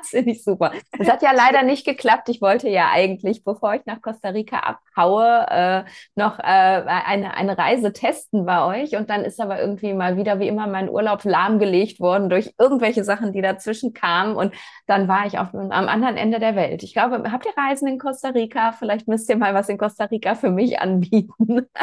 Das 0.00 0.08
finde 0.08 0.32
ich 0.32 0.42
super. 0.42 0.72
Es 0.98 1.08
hat 1.08 1.22
ja 1.22 1.32
leider 1.32 1.62
nicht 1.62 1.84
geklappt. 1.84 2.28
Ich 2.28 2.40
wollte 2.40 2.68
ja 2.68 2.88
eigentlich, 2.92 3.44
bevor 3.44 3.74
ich 3.74 3.86
nach 3.86 4.00
Costa 4.02 4.30
Rica 4.30 4.58
abhaue, 4.58 5.46
äh, 5.48 5.84
noch 6.14 6.38
äh, 6.38 6.42
eine, 6.42 7.34
eine 7.34 7.56
Reise 7.56 7.92
testen 7.92 8.46
bei 8.46 8.64
euch. 8.82 8.96
Und 8.96 9.10
dann 9.10 9.24
ist 9.24 9.40
aber 9.40 9.60
irgendwie 9.60 9.94
mal 9.94 10.16
wieder 10.16 10.40
wie 10.40 10.48
immer 10.48 10.66
mein 10.66 10.88
Urlaub 10.88 11.24
lahmgelegt 11.24 12.00
worden 12.00 12.30
durch 12.30 12.54
irgendwelche 12.58 13.04
Sachen, 13.04 13.32
die 13.32 13.42
dazwischen 13.42 13.92
kamen. 13.92 14.36
Und 14.36 14.54
dann 14.86 15.08
war 15.08 15.26
ich 15.26 15.38
auf, 15.38 15.54
am 15.54 15.70
anderen 15.70 16.16
Ende 16.16 16.38
der 16.40 16.56
Welt. 16.56 16.82
Ich 16.82 16.92
glaube, 16.92 17.30
habt 17.30 17.46
ihr 17.46 17.56
Reisen 17.56 17.88
in 17.88 17.98
Costa 17.98 18.30
Rica? 18.30 18.72
Vielleicht 18.72 19.08
müsst 19.08 19.28
ihr 19.28 19.36
mal 19.36 19.54
was 19.54 19.68
in 19.68 19.78
Costa 19.78 20.04
Rica 20.04 20.34
für 20.34 20.50
mich 20.50 20.80
anbieten. 20.80 21.66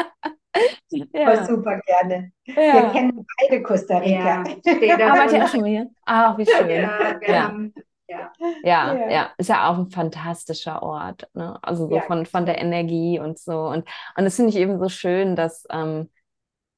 Ja. 1.12 1.44
super 1.44 1.80
gerne. 1.86 2.32
Ja. 2.44 2.54
Wir 2.56 2.90
kennen 2.90 3.26
beide 3.38 3.62
Costa 3.62 3.98
Rica. 3.98 4.44
Ja, 4.64 5.12
Arbeitet 5.12 5.32
ihr 5.32 5.44
auch 5.44 5.48
schon 5.48 5.64
hier? 5.64 5.90
Ach, 6.04 6.38
wie 6.38 6.46
schön. 6.46 6.68
Ja, 6.68 7.20
ja. 7.26 7.54
Ja. 8.08 8.32
Ja, 8.62 8.94
ja, 8.94 9.10
ja, 9.10 9.30
ist 9.36 9.48
ja 9.48 9.68
auch 9.70 9.78
ein 9.78 9.90
fantastischer 9.90 10.82
Ort. 10.82 11.28
Ne? 11.34 11.58
Also 11.62 11.88
so 11.88 11.94
ja, 11.96 12.02
von, 12.02 12.26
von 12.26 12.46
der 12.46 12.58
Energie 12.58 13.18
und 13.18 13.38
so. 13.38 13.66
Und, 13.66 13.86
und 14.16 14.24
das 14.24 14.36
finde 14.36 14.50
ich 14.50 14.56
eben 14.56 14.78
so 14.78 14.88
schön, 14.88 15.36
dass 15.36 15.64
ähm, 15.70 16.08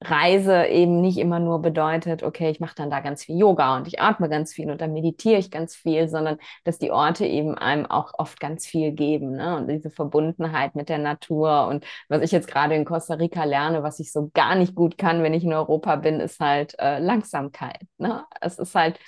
Reise 0.02 0.64
eben 0.66 1.02
nicht 1.02 1.18
immer 1.18 1.40
nur 1.40 1.60
bedeutet, 1.60 2.22
okay, 2.22 2.50
ich 2.50 2.58
mache 2.58 2.74
dann 2.74 2.88
da 2.90 3.00
ganz 3.00 3.24
viel 3.24 3.36
Yoga 3.38 3.76
und 3.76 3.86
ich 3.86 4.00
atme 4.00 4.30
ganz 4.30 4.54
viel 4.54 4.70
und 4.70 4.80
dann 4.80 4.94
meditiere 4.94 5.38
ich 5.38 5.50
ganz 5.50 5.76
viel, 5.76 6.08
sondern 6.08 6.38
dass 6.64 6.78
die 6.78 6.90
Orte 6.90 7.26
eben 7.26 7.54
einem 7.58 7.84
auch 7.84 8.12
oft 8.16 8.40
ganz 8.40 8.66
viel 8.66 8.92
geben. 8.92 9.32
Ne? 9.36 9.56
Und 9.58 9.68
diese 9.68 9.90
Verbundenheit 9.90 10.74
mit 10.74 10.88
der 10.88 10.96
Natur. 10.98 11.66
Und 11.66 11.84
was 12.08 12.22
ich 12.22 12.32
jetzt 12.32 12.48
gerade 12.48 12.74
in 12.76 12.86
Costa 12.86 13.14
Rica 13.14 13.44
lerne, 13.44 13.82
was 13.82 14.00
ich 14.00 14.10
so 14.10 14.30
gar 14.32 14.54
nicht 14.54 14.74
gut 14.74 14.96
kann, 14.96 15.22
wenn 15.22 15.34
ich 15.34 15.44
in 15.44 15.52
Europa 15.52 15.96
bin, 15.96 16.18
ist 16.20 16.40
halt 16.40 16.74
äh, 16.78 16.98
Langsamkeit. 16.98 17.82
Ne? 17.98 18.24
Es 18.40 18.58
ist 18.58 18.74
halt 18.74 18.98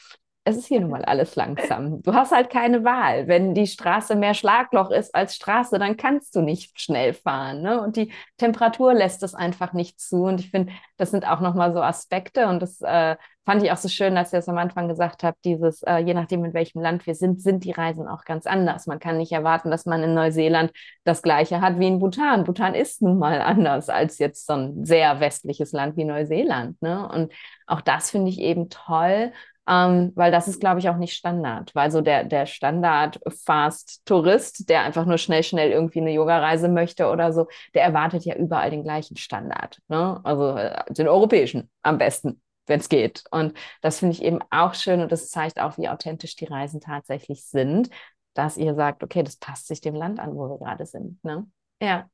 es 0.44 0.57
ist 0.57 0.66
hier 0.66 0.81
nun 0.81 0.90
mal 0.90 1.05
alles 1.05 1.37
langsam. 1.37 2.02
Du 2.02 2.14
hast 2.14 2.33
halt 2.33 2.50
keine 2.50 2.85
Wahl. 2.85 3.28
Wenn 3.28 3.55
die 3.55 3.66
Straße 3.68 4.16
mehr 4.16 4.35
Schlagloch 4.35 4.90
ist 4.90 5.14
als 5.14 5.37
Straße, 5.37 5.78
dann 5.78 5.96
kannst 5.96 6.35
du 6.35 6.40
nicht 6.40 6.81
schnell 6.81 7.14
fahren. 7.14 7.62
Ne? 7.62 7.81
Und 7.81 7.96
die 7.96 8.12
Temperatur 8.38 8.92
lässt 8.92 9.22
es 9.22 9.35
einfach 9.35 9.72
nicht 9.72 10.00
zu. 10.00 10.24
Und 10.24 10.40
ich 10.40 10.50
finde, 10.50 10.72
das 10.96 11.12
sind 11.12 11.28
auch 11.28 11.40
nochmal 11.40 11.72
so 11.72 11.81
Aspekte. 11.81 12.48
Und 12.48 12.61
das 12.61 12.81
äh, 12.81 13.16
fand 13.44 13.62
ich 13.62 13.70
auch 13.70 13.76
so 13.76 13.88
schön, 13.88 14.16
dass 14.16 14.33
ihr 14.33 14.40
es 14.40 14.48
am 14.48 14.59
Anfang 14.59 14.88
gesagt 14.88 15.22
habt, 15.22 15.44
dieses, 15.44 15.85
äh, 15.85 15.98
je 15.98 16.14
nachdem, 16.14 16.44
in 16.44 16.55
welchem 16.55 16.81
Land 16.81 17.07
wir 17.07 17.14
sind, 17.14 17.40
sind 17.40 17.62
die 17.62 17.72
Reisen 17.72 18.09
auch 18.09 18.24
ganz 18.24 18.46
anders. 18.46 18.88
Man 18.88 18.98
kann 18.98 19.18
nicht 19.18 19.33
erwarten, 19.33 19.70
dass 19.70 19.87
man 19.87 20.02
in 20.02 20.14
Neuseeland 20.14 20.72
das 21.05 21.22
Gleiche 21.22 21.61
hat 21.61 21.78
wie 21.78 21.87
in 21.87 22.00
Bhutan. 22.00 22.42
Bhutan 22.42 22.74
ist 22.74 23.00
nun 23.00 23.18
mal 23.18 23.40
anders 23.40 23.88
als 23.88 24.18
jetzt 24.18 24.46
so 24.46 24.55
ein 24.55 24.85
sehr 24.85 25.20
westliches 25.20 25.70
Land 25.70 25.96
wie 25.96 26.05
Neuseeland. 26.05 26.83
Ne? 26.83 27.09
Und 27.09 27.33
auch 27.68 27.81
das 27.81 28.11
finde 28.11 28.28
ich 28.28 28.40
eben 28.40 28.68
toll. 28.70 29.33
Ähm, 29.68 30.12
weil 30.16 30.33
das 30.33 30.48
ist, 30.48 30.61
glaube 30.61 30.81
ich, 30.81 30.88
auch 30.88 30.96
nicht 30.96 31.14
Standard. 31.14 31.72
Weil 31.75 31.90
so 31.90 32.01
der, 32.01 32.25
der 32.25 32.46
Standard-Fast-Tourist, 32.46 34.68
der 34.68 34.83
einfach 34.83 35.07
nur 35.07 35.18
schnell, 35.18 35.44
schnell 35.44 35.70
irgendwie 35.70 36.01
eine 36.01 36.12
Yoga-Reise 36.12 36.68
möchte 36.68 37.09
oder 37.09 37.33
so, 37.33 37.46
der 37.75 37.85
erwartet 37.85 38.25
ja 38.25 38.35
überall 38.35 38.70
den 38.70 38.83
gleichen 38.83 39.16
Standard. 39.16 39.79
Ne? 39.88 40.20
Also 40.25 40.57
äh, 40.57 40.92
den 40.92 41.07
europäischen 41.07 41.70
am 41.83 41.98
besten, 41.98 42.42
wenn 42.66 42.81
es 42.81 42.88
geht. 42.88 43.22
Und 43.31 43.57
das 43.83 44.01
finde 44.01 44.16
ich 44.16 44.22
eben 44.22 44.40
auch 44.51 44.75
schön 44.75 45.01
und 45.01 45.12
das 45.12 45.31
zeigt 45.31 45.61
auch, 45.61 45.79
wie 45.79 45.88
authentisch 45.88 46.35
die 46.35 46.46
Reisen 46.46 46.81
tatsächlich 46.81 47.44
sind, 47.44 47.88
dass 48.35 48.57
ihr 48.57 48.75
sagt, 48.75 49.05
okay, 49.05 49.22
das 49.22 49.37
passt 49.37 49.68
sich 49.68 49.81
dem 49.81 49.94
Land 49.94 50.18
an, 50.18 50.35
wo 50.35 50.48
wir 50.48 50.59
gerade 50.59 50.87
sind. 50.87 51.22
Ne? 51.22 51.46
Ja. 51.81 52.09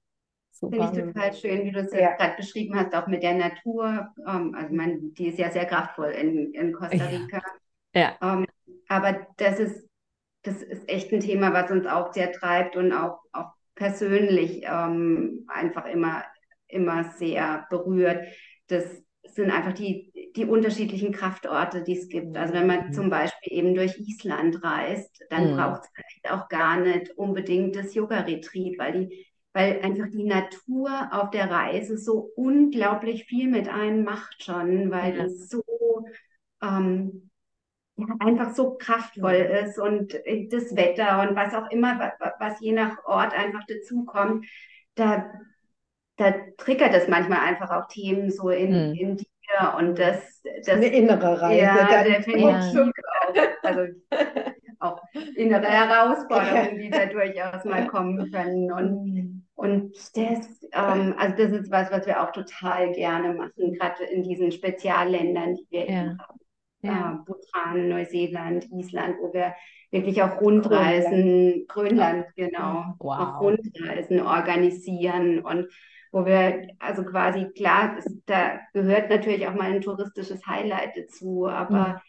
Finde 0.60 0.90
ich 0.92 1.04
total 1.04 1.32
schön, 1.34 1.64
wie 1.64 1.72
du 1.72 1.80
es 1.80 1.92
ja. 1.92 2.14
gerade 2.16 2.36
beschrieben 2.36 2.74
hast, 2.74 2.94
auch 2.94 3.06
mit 3.06 3.22
der 3.22 3.34
Natur. 3.34 4.08
Ähm, 4.26 4.54
also 4.54 4.74
man, 4.74 5.14
die 5.14 5.28
ist 5.28 5.38
ja 5.38 5.50
sehr 5.50 5.66
kraftvoll 5.66 6.10
in, 6.10 6.52
in 6.52 6.72
Costa 6.72 7.04
Rica. 7.04 7.42
Ja. 7.94 8.16
ja. 8.20 8.34
Ähm, 8.34 8.46
aber 8.88 9.26
das 9.36 9.60
ist, 9.60 9.88
das 10.42 10.62
ist 10.62 10.88
echt 10.88 11.12
ein 11.12 11.20
Thema, 11.20 11.52
was 11.52 11.70
uns 11.70 11.86
auch 11.86 12.12
sehr 12.12 12.32
treibt 12.32 12.76
und 12.76 12.92
auch, 12.92 13.20
auch 13.32 13.52
persönlich 13.74 14.64
ähm, 14.64 15.44
einfach 15.48 15.86
immer, 15.86 16.24
immer 16.66 17.04
sehr 17.04 17.66
berührt. 17.70 18.26
Das 18.66 18.84
sind 19.24 19.50
einfach 19.50 19.72
die, 19.72 20.32
die 20.34 20.44
unterschiedlichen 20.44 21.12
Kraftorte, 21.12 21.82
die 21.82 21.98
es 21.98 22.08
gibt. 22.08 22.36
Also 22.36 22.54
wenn 22.54 22.66
man 22.66 22.88
mhm. 22.88 22.92
zum 22.92 23.10
Beispiel 23.10 23.52
eben 23.52 23.74
durch 23.74 23.98
Island 23.98 24.62
reist, 24.64 25.22
dann 25.30 25.52
mhm. 25.52 25.56
braucht 25.56 25.82
es 25.82 25.90
vielleicht 25.94 26.30
auch 26.30 26.48
gar 26.48 26.80
nicht 26.80 27.10
unbedingt 27.16 27.76
das 27.76 27.94
Yoga-Retreat, 27.94 28.78
weil 28.78 28.92
die 28.92 29.26
weil 29.52 29.80
einfach 29.82 30.08
die 30.10 30.24
Natur 30.24 31.08
auf 31.10 31.30
der 31.30 31.50
Reise 31.50 31.98
so 31.98 32.30
unglaublich 32.36 33.24
viel 33.24 33.48
mit 33.48 33.68
einem 33.68 34.04
macht 34.04 34.42
schon, 34.42 34.90
weil 34.90 35.16
ja. 35.16 35.24
es 35.24 35.48
so 35.48 35.62
ähm, 36.62 37.30
ja, 37.96 38.06
einfach 38.20 38.54
so 38.54 38.76
kraftvoll 38.76 39.34
ist 39.34 39.78
und 39.78 40.14
äh, 40.26 40.48
das 40.48 40.76
Wetter 40.76 41.22
und 41.22 41.36
was 41.36 41.54
auch 41.54 41.70
immer, 41.70 42.12
was, 42.38 42.60
je 42.60 42.72
nach 42.72 43.04
Ort 43.04 43.32
einfach 43.34 43.64
dazukommt, 43.66 44.46
da, 44.94 45.30
da 46.16 46.34
triggert 46.56 46.94
es 46.94 47.08
manchmal 47.08 47.40
einfach 47.40 47.70
auch 47.70 47.88
Themen 47.88 48.30
so 48.30 48.50
in, 48.50 48.90
mhm. 48.90 48.94
in 48.94 49.16
dir 49.16 49.74
und 49.76 49.98
das, 49.98 50.42
das 50.64 50.68
eine 50.68 50.86
innere 50.86 51.40
Reise. 51.40 51.60
Ja, 51.60 52.04
definitiv. 52.04 52.74
Ja. 52.74 52.90
Auch, 52.90 53.64
also 53.64 53.80
auch 54.78 55.02
innere 55.36 55.66
Herausforderungen, 55.66 56.78
die 56.78 56.90
da 56.90 57.06
durchaus 57.06 57.64
mal 57.64 57.86
kommen 57.88 58.30
können 58.30 58.72
und 58.72 59.04
mhm. 59.04 59.37
Und 59.58 59.92
das, 60.14 60.68
ähm, 60.72 61.16
also 61.18 61.36
das 61.36 61.50
ist 61.50 61.70
was, 61.72 61.90
was 61.90 62.06
wir 62.06 62.22
auch 62.22 62.30
total 62.30 62.92
gerne 62.92 63.34
machen, 63.34 63.72
gerade 63.72 64.04
in 64.04 64.22
diesen 64.22 64.52
Spezialländern, 64.52 65.56
die 65.56 65.66
wir 65.70 65.90
ja. 65.90 66.00
eben 66.02 66.18
haben. 66.20 66.40
Ja. 66.82 67.10
Äh, 67.10 67.24
Bhutan, 67.26 67.88
Neuseeland, 67.88 68.68
Island, 68.70 69.16
wo 69.20 69.32
wir 69.32 69.56
wirklich 69.90 70.22
auch 70.22 70.40
Rundreisen, 70.40 71.64
Grönland, 71.66 71.68
Grönland 71.68 72.26
genau, 72.36 72.94
wow. 73.00 73.18
auch 73.18 73.40
Rundreisen 73.40 74.20
organisieren 74.20 75.40
und 75.40 75.66
wo 76.12 76.24
wir, 76.24 76.68
also 76.78 77.02
quasi 77.02 77.46
klar, 77.48 77.98
ist, 77.98 78.22
da 78.26 78.60
gehört 78.72 79.10
natürlich 79.10 79.48
auch 79.48 79.54
mal 79.54 79.72
ein 79.72 79.80
touristisches 79.80 80.46
Highlight 80.46 80.96
dazu, 80.96 81.48
aber 81.48 82.00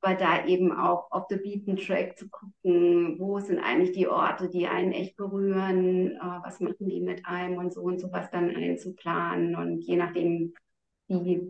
aber 0.00 0.14
da 0.14 0.46
eben 0.46 0.72
auch 0.72 1.10
auf 1.10 1.26
the 1.28 1.36
beaten 1.36 1.76
track 1.76 2.16
zu 2.16 2.28
gucken, 2.28 3.18
wo 3.18 3.38
sind 3.40 3.58
eigentlich 3.58 3.92
die 3.92 4.08
Orte, 4.08 4.48
die 4.48 4.66
einen 4.66 4.92
echt 4.92 5.16
berühren, 5.16 6.16
äh, 6.16 6.38
was 6.42 6.60
machen 6.60 6.88
die 6.88 7.00
mit 7.00 7.26
einem 7.26 7.58
und 7.58 7.72
so 7.72 7.82
und 7.82 8.00
so 8.00 8.12
was 8.12 8.30
dann 8.30 8.54
einzuplanen 8.54 9.56
und 9.56 9.80
je 9.80 9.96
nachdem, 9.96 10.54
wie, 11.08 11.42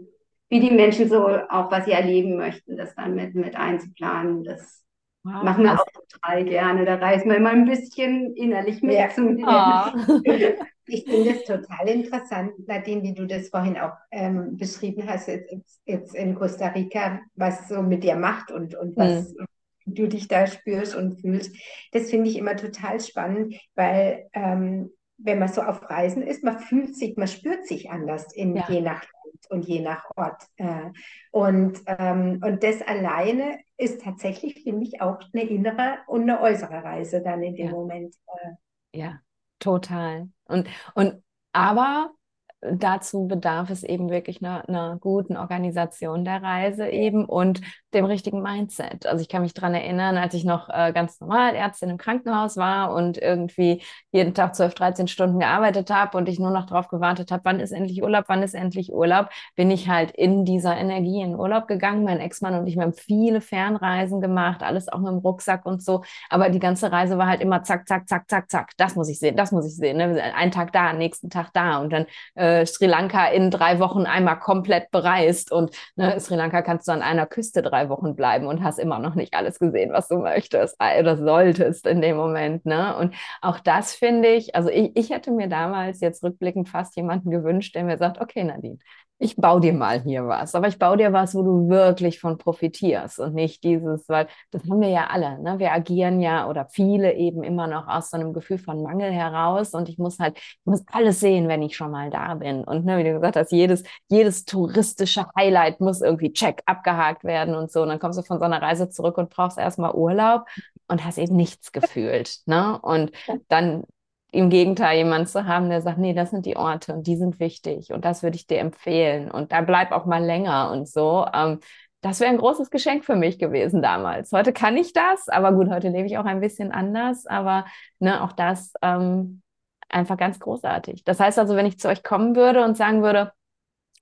wie 0.48 0.60
die 0.60 0.70
Menschen 0.70 1.08
so 1.08 1.26
auch 1.26 1.70
was 1.70 1.84
sie 1.84 1.92
erleben 1.92 2.36
möchten, 2.36 2.76
das 2.76 2.94
dann 2.94 3.14
mit, 3.14 3.34
mit 3.34 3.56
einzuplanen, 3.56 4.44
das 4.44 4.84
wow, 5.24 5.42
machen 5.42 5.64
wir 5.64 5.74
auch 5.74 5.84
total 6.10 6.44
gerne. 6.44 6.84
Da 6.84 6.94
reisen 6.96 7.28
wir 7.28 7.36
immer 7.36 7.50
ein 7.50 7.66
bisschen 7.66 8.34
innerlich 8.34 8.82
mit 8.82 8.94
ja. 8.94 9.08
zum 9.10 9.36
oh. 9.44 10.22
Ich 10.88 11.04
finde 11.04 11.30
es 11.30 11.44
total 11.44 11.88
interessant, 11.88 12.52
Nadine, 12.66 13.02
wie 13.02 13.14
du 13.14 13.26
das 13.26 13.48
vorhin 13.48 13.76
auch 13.78 13.92
ähm, 14.10 14.56
beschrieben 14.56 15.08
hast, 15.08 15.28
jetzt, 15.28 15.82
jetzt, 15.84 16.14
in 16.14 16.34
Costa 16.34 16.68
Rica, 16.68 17.20
was 17.34 17.68
so 17.68 17.82
mit 17.82 18.02
dir 18.04 18.16
macht 18.16 18.50
und, 18.50 18.74
und 18.74 18.96
was 18.96 19.34
mhm. 19.34 19.46
du 19.86 20.08
dich 20.08 20.28
da 20.28 20.46
spürst 20.46 20.96
und 20.96 21.20
fühlst. 21.20 21.54
Das 21.92 22.10
finde 22.10 22.30
ich 22.30 22.36
immer 22.36 22.56
total 22.56 23.00
spannend, 23.00 23.54
weil 23.74 24.28
ähm, 24.32 24.90
wenn 25.18 25.38
man 25.38 25.48
so 25.48 25.62
auf 25.62 25.88
Reisen 25.90 26.22
ist, 26.22 26.44
man 26.44 26.58
fühlt 26.58 26.96
sich, 26.96 27.16
man 27.16 27.28
spürt 27.28 27.66
sich 27.66 27.90
anders 27.90 28.32
in, 28.32 28.56
ja. 28.56 28.64
je 28.68 28.80
nach 28.80 29.02
Land 29.02 29.50
und 29.50 29.66
je 29.66 29.80
nach 29.80 30.04
Ort. 30.16 30.42
Äh, 30.56 30.90
und, 31.30 31.80
ähm, 31.86 32.40
und 32.44 32.62
das 32.62 32.82
alleine 32.82 33.58
ist 33.76 34.02
tatsächlich, 34.02 34.62
finde 34.62 34.84
ich, 34.84 35.00
auch 35.00 35.18
eine 35.32 35.44
innere 35.44 35.98
und 36.06 36.22
eine 36.22 36.40
äußere 36.40 36.82
Reise 36.84 37.22
dann 37.22 37.42
in 37.42 37.54
dem 37.54 37.66
ja. 37.66 37.72
Moment. 37.72 38.14
Äh. 38.26 38.98
Ja, 38.98 39.20
total. 39.58 40.28
Und, 40.44 40.68
und 40.94 41.22
aber 41.52 42.12
dazu 42.60 43.26
bedarf 43.26 43.70
es 43.70 43.84
eben 43.84 44.10
wirklich 44.10 44.42
einer, 44.42 44.68
einer, 44.68 44.98
guten 44.98 45.36
Organisation 45.36 46.24
der 46.24 46.42
Reise 46.42 46.88
eben 46.88 47.24
und 47.24 47.60
dem 47.94 48.04
richtigen 48.04 48.42
Mindset. 48.42 49.06
Also 49.06 49.22
ich 49.22 49.28
kann 49.28 49.42
mich 49.42 49.54
daran 49.54 49.74
erinnern, 49.74 50.16
als 50.18 50.34
ich 50.34 50.44
noch 50.44 50.68
äh, 50.68 50.92
ganz 50.92 51.20
normal 51.20 51.54
Ärztin 51.54 51.88
im 51.88 51.96
Krankenhaus 51.96 52.56
war 52.56 52.92
und 52.92 53.16
irgendwie 53.16 53.82
jeden 54.12 54.34
Tag 54.34 54.54
12, 54.54 54.74
13 54.74 55.08
Stunden 55.08 55.38
gearbeitet 55.38 55.90
habe 55.90 56.18
und 56.18 56.28
ich 56.28 56.38
nur 56.38 56.50
noch 56.50 56.66
darauf 56.66 56.88
gewartet 56.88 57.30
habe, 57.30 57.44
wann 57.44 57.60
ist 57.60 57.72
endlich 57.72 58.02
Urlaub, 58.02 58.24
wann 58.28 58.42
ist 58.42 58.54
endlich 58.54 58.92
Urlaub, 58.92 59.30
bin 59.56 59.70
ich 59.70 59.88
halt 59.88 60.10
in 60.10 60.44
dieser 60.44 60.76
Energie 60.76 61.22
in 61.22 61.34
Urlaub 61.34 61.66
gegangen. 61.66 62.04
Mein 62.04 62.20
Ex-Mann 62.20 62.58
und 62.58 62.66
ich, 62.66 62.76
wir 62.76 62.82
haben 62.82 62.92
viele 62.92 63.40
Fernreisen 63.40 64.20
gemacht, 64.20 64.62
alles 64.62 64.88
auch 64.88 64.98
mit 64.98 65.08
dem 65.08 65.18
Rucksack 65.18 65.64
und 65.64 65.82
so. 65.82 66.02
Aber 66.28 66.50
die 66.50 66.58
ganze 66.58 66.92
Reise 66.92 67.16
war 67.16 67.26
halt 67.26 67.40
immer 67.40 67.62
zack, 67.62 67.88
zack, 67.88 68.06
zack, 68.08 68.28
zack, 68.28 68.50
zack. 68.50 68.72
Das 68.76 68.96
muss 68.96 69.08
ich 69.08 69.18
sehen, 69.18 69.36
das 69.36 69.50
muss 69.52 69.66
ich 69.66 69.76
sehen. 69.76 69.96
Ne? 69.96 70.22
Ein 70.34 70.50
Tag 70.50 70.72
da, 70.72 70.92
nächsten 70.92 71.30
Tag 71.30 71.52
da 71.54 71.78
und 71.78 71.90
dann 71.92 72.06
äh, 72.34 72.66
Sri 72.66 72.86
Lanka 72.86 73.26
in 73.28 73.50
drei 73.50 73.78
Wochen 73.80 74.04
einmal 74.04 74.38
komplett 74.38 74.90
bereist 74.90 75.52
und 75.52 75.74
ne, 75.96 76.20
Sri 76.20 76.36
Lanka 76.36 76.60
kannst 76.60 76.86
du 76.88 76.92
an 76.92 77.02
einer 77.02 77.26
Küste 77.26 77.62
drei 77.62 77.77
Wochen 77.88 78.16
bleiben 78.16 78.46
und 78.46 78.62
hast 78.62 78.78
immer 78.78 78.98
noch 78.98 79.14
nicht 79.14 79.34
alles 79.34 79.58
gesehen, 79.58 79.92
was 79.92 80.08
du 80.08 80.18
möchtest 80.18 80.76
äh, 80.78 81.00
oder 81.00 81.16
solltest 81.16 81.86
in 81.86 82.00
dem 82.00 82.16
Moment. 82.16 82.66
Ne? 82.66 82.96
Und 82.96 83.14
auch 83.40 83.60
das 83.60 83.94
finde 83.94 84.28
ich, 84.28 84.54
also 84.54 84.70
ich, 84.70 84.92
ich 84.96 85.10
hätte 85.10 85.30
mir 85.30 85.48
damals 85.48 86.00
jetzt 86.00 86.22
rückblickend 86.22 86.68
fast 86.68 86.96
jemanden 86.96 87.30
gewünscht, 87.30 87.74
der 87.74 87.84
mir 87.84 87.98
sagt, 87.98 88.20
okay, 88.20 88.44
Nadine, 88.44 88.78
ich 89.20 89.36
baue 89.36 89.60
dir 89.60 89.72
mal 89.72 90.00
hier 90.02 90.26
was, 90.28 90.54
aber 90.54 90.68
ich 90.68 90.78
baue 90.78 90.96
dir 90.96 91.12
was, 91.12 91.34
wo 91.34 91.42
du 91.42 91.68
wirklich 91.68 92.20
von 92.20 92.38
profitierst 92.38 93.18
und 93.18 93.34
nicht 93.34 93.64
dieses, 93.64 94.08
weil 94.08 94.28
das 94.52 94.62
haben 94.62 94.80
wir 94.80 94.90
ja 94.90 95.08
alle, 95.08 95.42
ne? 95.42 95.58
Wir 95.58 95.72
agieren 95.72 96.20
ja 96.20 96.48
oder 96.48 96.66
viele 96.70 97.14
eben 97.14 97.42
immer 97.42 97.66
noch 97.66 97.88
aus 97.88 98.10
so 98.10 98.16
einem 98.16 98.32
Gefühl 98.32 98.58
von 98.58 98.82
Mangel 98.82 99.10
heraus 99.10 99.74
und 99.74 99.88
ich 99.88 99.98
muss 99.98 100.18
halt, 100.20 100.36
ich 100.38 100.60
muss 100.64 100.84
alles 100.92 101.18
sehen, 101.20 101.48
wenn 101.48 101.62
ich 101.62 101.76
schon 101.76 101.90
mal 101.90 102.10
da 102.10 102.34
bin. 102.34 102.62
Und 102.62 102.84
ne, 102.84 102.98
wie 102.98 103.04
du 103.04 103.14
gesagt 103.14 103.36
hast, 103.36 103.50
jedes, 103.50 103.82
jedes 104.08 104.44
touristische 104.44 105.26
Highlight 105.36 105.80
muss 105.80 106.00
irgendwie 106.00 106.32
check 106.32 106.62
abgehakt 106.66 107.24
werden 107.24 107.54
und 107.56 107.72
so. 107.72 107.82
Und 107.82 107.88
dann 107.88 107.98
kommst 107.98 108.18
du 108.18 108.22
von 108.22 108.38
so 108.38 108.44
einer 108.44 108.62
Reise 108.62 108.88
zurück 108.88 109.18
und 109.18 109.30
brauchst 109.30 109.58
erstmal 109.58 109.94
Urlaub 109.94 110.44
und 110.86 111.04
hast 111.04 111.18
eben 111.18 111.36
nichts 111.36 111.72
gefühlt. 111.72 112.38
Ne? 112.46 112.78
Und 112.80 113.12
dann 113.48 113.82
im 114.30 114.50
Gegenteil 114.50 114.98
jemand 114.98 115.28
zu 115.28 115.46
haben, 115.46 115.70
der 115.70 115.80
sagt, 115.80 115.98
nee, 115.98 116.12
das 116.14 116.30
sind 116.30 116.44
die 116.46 116.56
Orte 116.56 116.92
und 116.92 117.06
die 117.06 117.16
sind 117.16 117.40
wichtig 117.40 117.92
und 117.92 118.04
das 118.04 118.22
würde 118.22 118.36
ich 118.36 118.46
dir 118.46 118.58
empfehlen 118.58 119.30
und 119.30 119.52
da 119.52 119.62
bleib 119.62 119.92
auch 119.92 120.04
mal 120.04 120.22
länger 120.22 120.70
und 120.70 120.88
so. 120.88 121.26
Ähm, 121.32 121.60
das 122.00 122.20
wäre 122.20 122.30
ein 122.30 122.38
großes 122.38 122.70
Geschenk 122.70 123.04
für 123.04 123.16
mich 123.16 123.38
gewesen 123.38 123.82
damals. 123.82 124.30
Heute 124.32 124.52
kann 124.52 124.76
ich 124.76 124.92
das, 124.92 125.28
aber 125.28 125.52
gut, 125.52 125.68
heute 125.68 125.88
lebe 125.88 126.06
ich 126.06 126.18
auch 126.18 126.26
ein 126.26 126.40
bisschen 126.40 126.70
anders, 126.70 127.26
aber 127.26 127.66
ne, 127.98 128.22
auch 128.22 128.32
das 128.32 128.72
ähm, 128.82 129.42
einfach 129.88 130.16
ganz 130.16 130.38
großartig. 130.38 131.04
Das 131.04 131.18
heißt 131.18 131.38
also, 131.38 131.56
wenn 131.56 131.66
ich 131.66 131.78
zu 131.78 131.88
euch 131.88 132.02
kommen 132.02 132.36
würde 132.36 132.64
und 132.64 132.76
sagen 132.76 133.02
würde, 133.02 133.32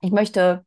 ich 0.01 0.11
möchte 0.11 0.63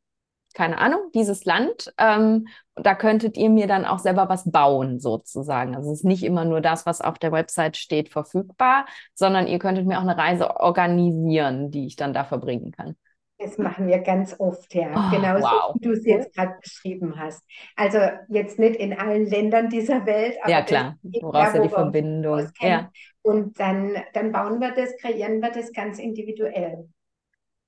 keine 0.55 0.78
Ahnung, 0.78 1.01
dieses 1.14 1.44
Land. 1.44 1.92
Ähm, 1.98 2.48
da 2.74 2.94
könntet 2.94 3.36
ihr 3.36 3.51
mir 3.51 3.66
dann 3.66 3.84
auch 3.84 3.98
selber 3.98 4.28
was 4.28 4.51
bauen, 4.51 5.01
sozusagen. 5.01 5.76
Also 5.76 5.92
es 5.92 5.98
ist 5.98 6.05
nicht 6.05 6.22
immer 6.22 6.44
nur 6.44 6.61
das, 6.61 6.86
was 6.86 7.01
auf 7.01 7.18
der 7.18 7.32
Website 7.32 7.76
steht, 7.76 8.09
verfügbar, 8.09 8.86
sondern 9.14 9.46
ihr 9.46 9.59
könntet 9.59 9.86
mir 9.86 9.98
auch 9.98 10.03
eine 10.03 10.16
Reise 10.16 10.57
organisieren, 10.61 11.70
die 11.70 11.86
ich 11.86 11.96
dann 11.96 12.14
da 12.14 12.24
verbringen 12.24 12.72
kann. 12.72 12.96
Das 13.38 13.57
machen 13.57 13.86
wir 13.86 13.98
ganz 14.01 14.36
oft, 14.38 14.74
ja. 14.74 14.90
Oh, 14.94 15.16
Genauso 15.16 15.44
wow. 15.44 15.74
wie 15.74 15.80
du 15.80 15.92
es 15.92 16.05
jetzt 16.05 16.34
gerade 16.34 16.57
beschrieben 16.61 17.18
hast. 17.18 17.42
Also 17.74 17.98
jetzt 18.28 18.59
nicht 18.59 18.76
in 18.76 18.92
allen 18.92 19.26
Ländern 19.26 19.70
dieser 19.70 20.05
Welt, 20.05 20.36
aber 20.42 20.51
ja 20.51 20.62
klar, 20.62 20.98
woraus 21.03 21.55
ja 21.55 21.62
die 21.62 21.68
Verbindung. 21.70 22.51
Ja. 22.61 22.90
Und 23.22 23.59
dann, 23.59 23.94
dann 24.12 24.30
bauen 24.30 24.61
wir 24.61 24.72
das, 24.72 24.94
kreieren 24.98 25.40
wir 25.40 25.51
das 25.51 25.72
ganz 25.72 25.98
individuell. 25.98 26.90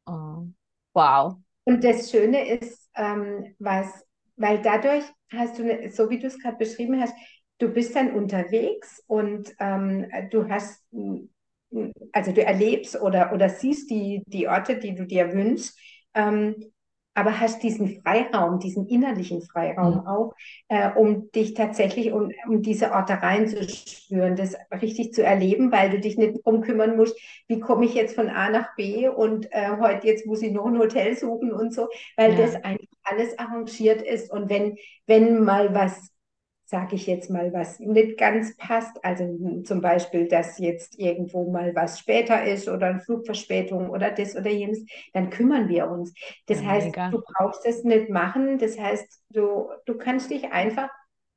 Oh, 0.06 0.44
wow. 0.92 1.36
Und 1.64 1.84
das 1.84 2.10
Schöne 2.10 2.48
ist, 2.48 2.90
ähm, 2.96 3.54
was, 3.58 3.88
weil 4.36 4.60
dadurch 4.62 5.04
hast 5.30 5.58
du, 5.58 5.64
ne, 5.64 5.90
so 5.90 6.10
wie 6.10 6.18
du 6.18 6.26
es 6.26 6.38
gerade 6.40 6.56
beschrieben 6.56 7.00
hast, 7.00 7.14
du 7.58 7.68
bist 7.68 7.94
dann 7.94 8.12
unterwegs 8.12 9.02
und 9.06 9.54
ähm, 9.60 10.08
du 10.30 10.48
hast, 10.48 10.82
also 12.12 12.32
du 12.32 12.42
erlebst 12.44 13.00
oder, 13.00 13.32
oder 13.32 13.48
siehst 13.48 13.90
die, 13.90 14.22
die 14.26 14.48
Orte, 14.48 14.78
die 14.78 14.94
du 14.94 15.06
dir 15.06 15.32
wünschst. 15.32 15.78
Ähm, 16.14 16.56
aber 17.14 17.40
hast 17.40 17.62
diesen 17.62 18.00
Freiraum, 18.00 18.58
diesen 18.58 18.86
innerlichen 18.86 19.42
Freiraum 19.42 20.00
mhm. 20.00 20.06
auch, 20.06 20.34
äh, 20.68 20.90
um 20.92 21.30
dich 21.32 21.54
tatsächlich 21.54 22.12
um, 22.12 22.30
um 22.46 22.62
diese 22.62 22.92
Orte 22.92 23.14
reinzuspüren, 23.14 24.36
das 24.36 24.56
richtig 24.80 25.12
zu 25.12 25.22
erleben, 25.22 25.72
weil 25.72 25.90
du 25.90 26.00
dich 26.00 26.16
nicht 26.16 26.44
drum 26.44 26.62
kümmern 26.62 26.96
musst, 26.96 27.18
wie 27.48 27.60
komme 27.60 27.84
ich 27.84 27.94
jetzt 27.94 28.14
von 28.14 28.30
A 28.30 28.50
nach 28.50 28.74
B 28.76 29.08
und 29.08 29.52
äh, 29.52 29.76
heute 29.78 30.06
jetzt 30.06 30.26
muss 30.26 30.42
ich 30.42 30.52
noch 30.52 30.66
ein 30.66 30.78
Hotel 30.78 31.16
suchen 31.16 31.52
und 31.52 31.74
so, 31.74 31.88
weil 32.16 32.32
ja. 32.32 32.38
das 32.38 32.54
eigentlich 32.56 32.88
alles 33.02 33.38
arrangiert 33.38 34.00
ist 34.02 34.30
und 34.30 34.48
wenn, 34.48 34.76
wenn 35.06 35.44
mal 35.44 35.74
was 35.74 36.12
sage 36.72 36.96
ich 36.96 37.06
jetzt 37.06 37.28
mal, 37.28 37.52
was 37.52 37.78
nicht 37.80 38.16
ganz 38.16 38.56
passt. 38.56 39.04
Also 39.04 39.62
zum 39.62 39.82
Beispiel, 39.82 40.26
dass 40.26 40.58
jetzt 40.58 40.98
irgendwo 40.98 41.50
mal 41.50 41.74
was 41.74 41.98
später 41.98 42.42
ist 42.44 42.66
oder 42.66 42.86
eine 42.86 43.00
Flugverspätung 43.00 43.90
oder 43.90 44.10
das 44.10 44.34
oder 44.34 44.48
jenes, 44.48 44.82
dann 45.12 45.28
kümmern 45.28 45.68
wir 45.68 45.90
uns. 45.90 46.14
Das 46.46 46.62
ja, 46.62 46.68
heißt, 46.68 46.86
mega. 46.86 47.10
du 47.10 47.20
brauchst 47.20 47.66
es 47.66 47.84
nicht 47.84 48.08
machen. 48.08 48.56
Das 48.56 48.78
heißt, 48.78 49.22
du, 49.28 49.68
du 49.84 49.98
kannst 49.98 50.30
dich 50.30 50.50
einfach 50.50 50.88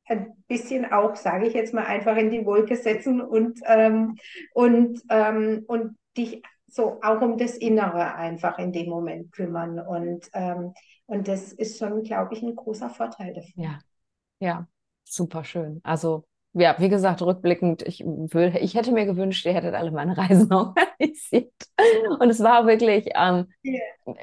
ein 0.06 0.42
bisschen 0.48 0.90
auch, 0.90 1.18
sage 1.18 1.48
ich 1.48 1.54
jetzt 1.54 1.74
mal, 1.74 1.86
einfach 1.86 2.16
in 2.16 2.32
die 2.32 2.46
Wolke 2.46 2.78
setzen 2.78 3.20
und, 3.20 3.60
ähm, 3.66 4.16
und, 4.54 5.02
ähm, 5.10 5.66
und 5.68 5.98
dich 6.16 6.44
so 6.68 7.02
auch 7.02 7.20
um 7.22 7.38
das 7.38 7.58
Innere 7.58 8.16
einfach 8.16 8.58
in 8.58 8.72
dem 8.72 8.88
Moment 8.88 9.34
kümmern. 9.34 9.82
Und, 9.82 10.30
ähm, 10.32 10.74
und 11.08 11.28
das 11.28 11.52
ist 11.52 11.78
schon, 11.78 12.04
glaube 12.04 12.36
ich, 12.36 12.42
ein 12.42 12.56
großer 12.56 12.90
Vorteil 12.90 13.34
dafür. 13.34 13.64
Ja, 13.64 13.80
ja, 14.40 14.68
super 15.06 15.44
schön. 15.44 15.80
Also 15.84 16.26
ja, 16.58 16.76
wie 16.80 16.88
gesagt, 16.88 17.22
rückblickend, 17.22 17.82
ich, 17.82 18.00
will, 18.06 18.56
ich 18.62 18.76
hätte 18.76 18.94
mir 18.94 19.06
gewünscht, 19.06 19.46
ihr 19.46 19.54
hättet 19.54 19.76
alle 19.76 19.92
meine 19.92 20.18
Reisen 20.18 20.52
organisiert. 20.54 21.52
Und 22.20 22.30
es 22.30 22.42
war 22.42 22.66
wirklich, 22.66 23.10
ähm, 23.14 23.48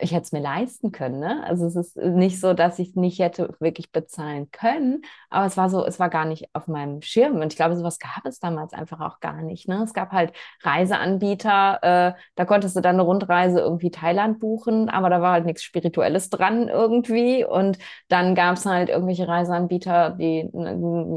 ich 0.00 0.12
hätte 0.12 0.22
es 0.22 0.32
mir 0.32 0.40
leisten 0.40 0.92
können. 0.92 1.20
Ne? 1.20 1.44
Also 1.46 1.66
es 1.66 1.76
ist 1.76 1.96
nicht 1.96 2.40
so, 2.40 2.54
dass 2.54 2.78
ich 2.78 2.90
es 2.90 2.96
nicht 2.96 3.18
hätte 3.18 3.54
wirklich 3.60 3.92
bezahlen 3.92 4.50
können, 4.50 5.02
aber 5.28 5.44
es 5.44 5.58
war 5.58 5.68
so, 5.68 5.84
es 5.84 6.00
war 6.00 6.08
gar 6.08 6.24
nicht 6.24 6.46
auf 6.54 6.68
meinem 6.68 7.02
Schirm. 7.02 7.36
Und 7.36 7.52
ich 7.52 7.56
glaube, 7.56 7.76
sowas 7.76 7.98
gab 7.98 8.24
es 8.24 8.38
damals 8.38 8.72
einfach 8.72 9.00
auch 9.00 9.20
gar 9.20 9.42
nicht. 9.42 9.68
Ne? 9.68 9.82
Es 9.84 9.92
gab 9.92 10.12
halt 10.12 10.32
Reiseanbieter, 10.62 11.78
äh, 11.82 12.20
da 12.34 12.44
konntest 12.46 12.76
du 12.76 12.80
dann 12.80 12.96
eine 12.96 13.02
Rundreise 13.02 13.60
irgendwie 13.60 13.90
Thailand 13.90 14.40
buchen, 14.40 14.88
aber 14.88 15.10
da 15.10 15.20
war 15.20 15.32
halt 15.32 15.44
nichts 15.44 15.64
Spirituelles 15.64 16.30
dran 16.30 16.68
irgendwie. 16.68 17.44
Und 17.44 17.76
dann 18.08 18.34
gab 18.34 18.56
es 18.56 18.64
halt 18.64 18.88
irgendwelche 18.88 19.28
Reiseanbieter, 19.28 20.16
die 20.18 20.48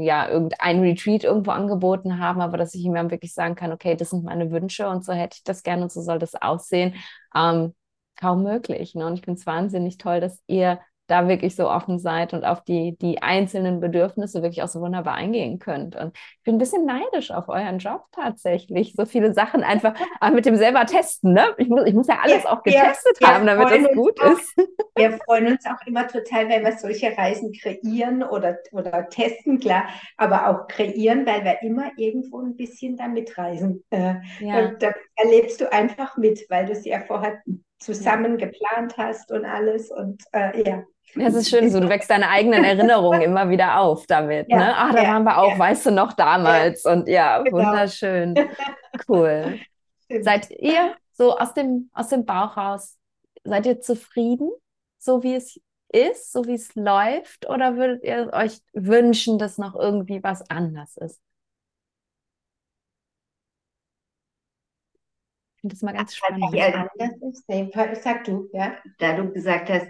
ja 0.04 0.28
irgendein 0.28 0.80
Retreat 0.80 1.05
Retreat 1.06 1.24
irgendwo 1.24 1.52
angeboten 1.52 2.18
haben, 2.18 2.40
aber 2.40 2.56
dass 2.56 2.74
ich 2.74 2.84
dann 2.84 3.10
wirklich 3.10 3.34
sagen 3.34 3.54
kann, 3.54 3.72
okay, 3.72 3.96
das 3.96 4.10
sind 4.10 4.24
meine 4.24 4.50
Wünsche 4.50 4.88
und 4.88 5.04
so 5.04 5.12
hätte 5.12 5.36
ich 5.38 5.44
das 5.44 5.62
gerne 5.62 5.82
und 5.84 5.92
so 5.92 6.02
soll 6.02 6.18
das 6.18 6.34
aussehen, 6.34 6.94
ähm, 7.34 7.74
kaum 8.16 8.42
möglich. 8.42 8.94
Ne? 8.94 9.06
Und 9.06 9.14
ich 9.14 9.24
finde 9.24 9.38
es 9.38 9.46
wahnsinnig 9.46 9.98
toll, 9.98 10.20
dass 10.20 10.42
ihr 10.46 10.80
da 11.06 11.28
wirklich 11.28 11.54
so 11.54 11.70
offen 11.70 11.98
seid 11.98 12.34
und 12.34 12.44
auf 12.44 12.62
die, 12.64 12.96
die 12.98 13.22
einzelnen 13.22 13.80
Bedürfnisse 13.80 14.42
wirklich 14.42 14.62
auch 14.62 14.68
so 14.68 14.80
wunderbar 14.80 15.14
eingehen 15.14 15.58
könnt. 15.58 15.96
Und 15.96 16.16
ich 16.16 16.42
bin 16.44 16.56
ein 16.56 16.58
bisschen 16.58 16.84
neidisch 16.84 17.30
auf 17.30 17.48
euren 17.48 17.78
Job 17.78 18.04
tatsächlich. 18.12 18.94
So 18.96 19.06
viele 19.06 19.32
Sachen 19.34 19.62
einfach 19.62 19.94
mit 20.32 20.46
dem 20.46 20.56
selber 20.56 20.84
testen. 20.86 21.32
Ne? 21.32 21.54
Ich, 21.58 21.68
muss, 21.68 21.86
ich 21.86 21.94
muss 21.94 22.08
ja 22.08 22.18
alles 22.22 22.44
ja, 22.44 22.50
auch 22.50 22.62
getestet 22.62 23.20
wir, 23.20 23.28
haben, 23.28 23.46
damit 23.46 23.70
es 23.70 23.94
gut 23.94 24.20
auch, 24.20 24.32
ist. 24.32 24.54
Wir 24.98 25.18
freuen 25.26 25.48
uns 25.48 25.66
auch 25.66 25.86
immer 25.86 26.06
total, 26.06 26.48
wenn 26.48 26.64
wir 26.64 26.72
solche 26.72 27.14
Reisen 27.18 27.52
kreieren 27.52 28.22
oder, 28.22 28.56
oder 28.72 29.10
testen, 29.10 29.58
klar, 29.58 29.88
aber 30.16 30.48
auch 30.48 30.68
kreieren, 30.68 31.26
weil 31.26 31.44
wir 31.44 31.60
immer 31.60 31.90
irgendwo 31.98 32.40
ein 32.40 32.56
bisschen 32.56 32.96
damit 32.96 33.36
reisen. 33.36 33.84
Äh, 33.90 34.14
ja. 34.40 34.68
Da 34.78 34.94
erlebst 35.16 35.60
du 35.60 35.70
einfach 35.70 36.16
mit, 36.16 36.46
weil 36.48 36.64
du 36.64 36.72
es 36.72 36.86
ja 36.86 37.00
vorher 37.06 37.42
zusammen 37.78 38.38
geplant 38.38 38.96
hast 38.96 39.30
und 39.30 39.44
alles. 39.44 39.90
Und 39.90 40.22
äh, 40.32 40.68
ja. 40.68 40.82
Das 41.14 41.34
ist 41.34 41.48
schön, 41.48 41.70
so 41.70 41.80
du 41.80 41.88
wächst 41.88 42.10
deine 42.10 42.28
eigenen 42.28 42.64
Erinnerungen 42.64 43.22
immer 43.22 43.48
wieder 43.48 43.78
auf 43.78 44.06
damit. 44.06 44.46
Ja, 44.50 44.56
ne? 44.56 44.74
Ach, 44.76 44.92
da 44.92 45.02
ja, 45.02 45.08
waren 45.14 45.24
wir 45.24 45.38
auch, 45.38 45.52
ja. 45.52 45.58
weißt 45.58 45.86
du 45.86 45.90
noch 45.92 46.12
damals. 46.12 46.84
Und 46.84 47.08
ja, 47.08 47.42
genau. 47.42 47.58
wunderschön. 47.58 48.34
Cool. 49.06 49.60
seid 50.22 50.50
ihr 50.50 50.94
so 51.12 51.36
aus 51.36 51.52
dem, 51.52 51.90
aus 51.92 52.08
dem 52.08 52.24
Bauch 52.24 52.56
raus, 52.56 52.96
seid 53.44 53.66
ihr 53.66 53.78
zufrieden, 53.78 54.50
so 54.98 55.22
wie 55.22 55.34
es 55.34 55.60
ist, 55.92 56.32
so 56.32 56.46
wie 56.46 56.54
es 56.54 56.74
läuft? 56.74 57.46
Oder 57.46 57.76
würdet 57.76 58.02
ihr 58.04 58.30
euch 58.32 58.58
wünschen, 58.72 59.38
dass 59.38 59.58
noch 59.58 59.74
irgendwie 59.74 60.22
was 60.22 60.48
anders 60.50 60.96
ist? 60.96 61.20
Finde 65.66 65.74
das 65.74 65.82
mal 65.82 65.92
ganz 65.92 66.14
spannend. 66.16 66.44
anders 67.74 68.02
sag 68.02 68.24
du, 68.24 68.48
ja. 68.52 68.76
Da 68.98 69.16
du 69.16 69.32
gesagt 69.32 69.68
hast, 69.70 69.86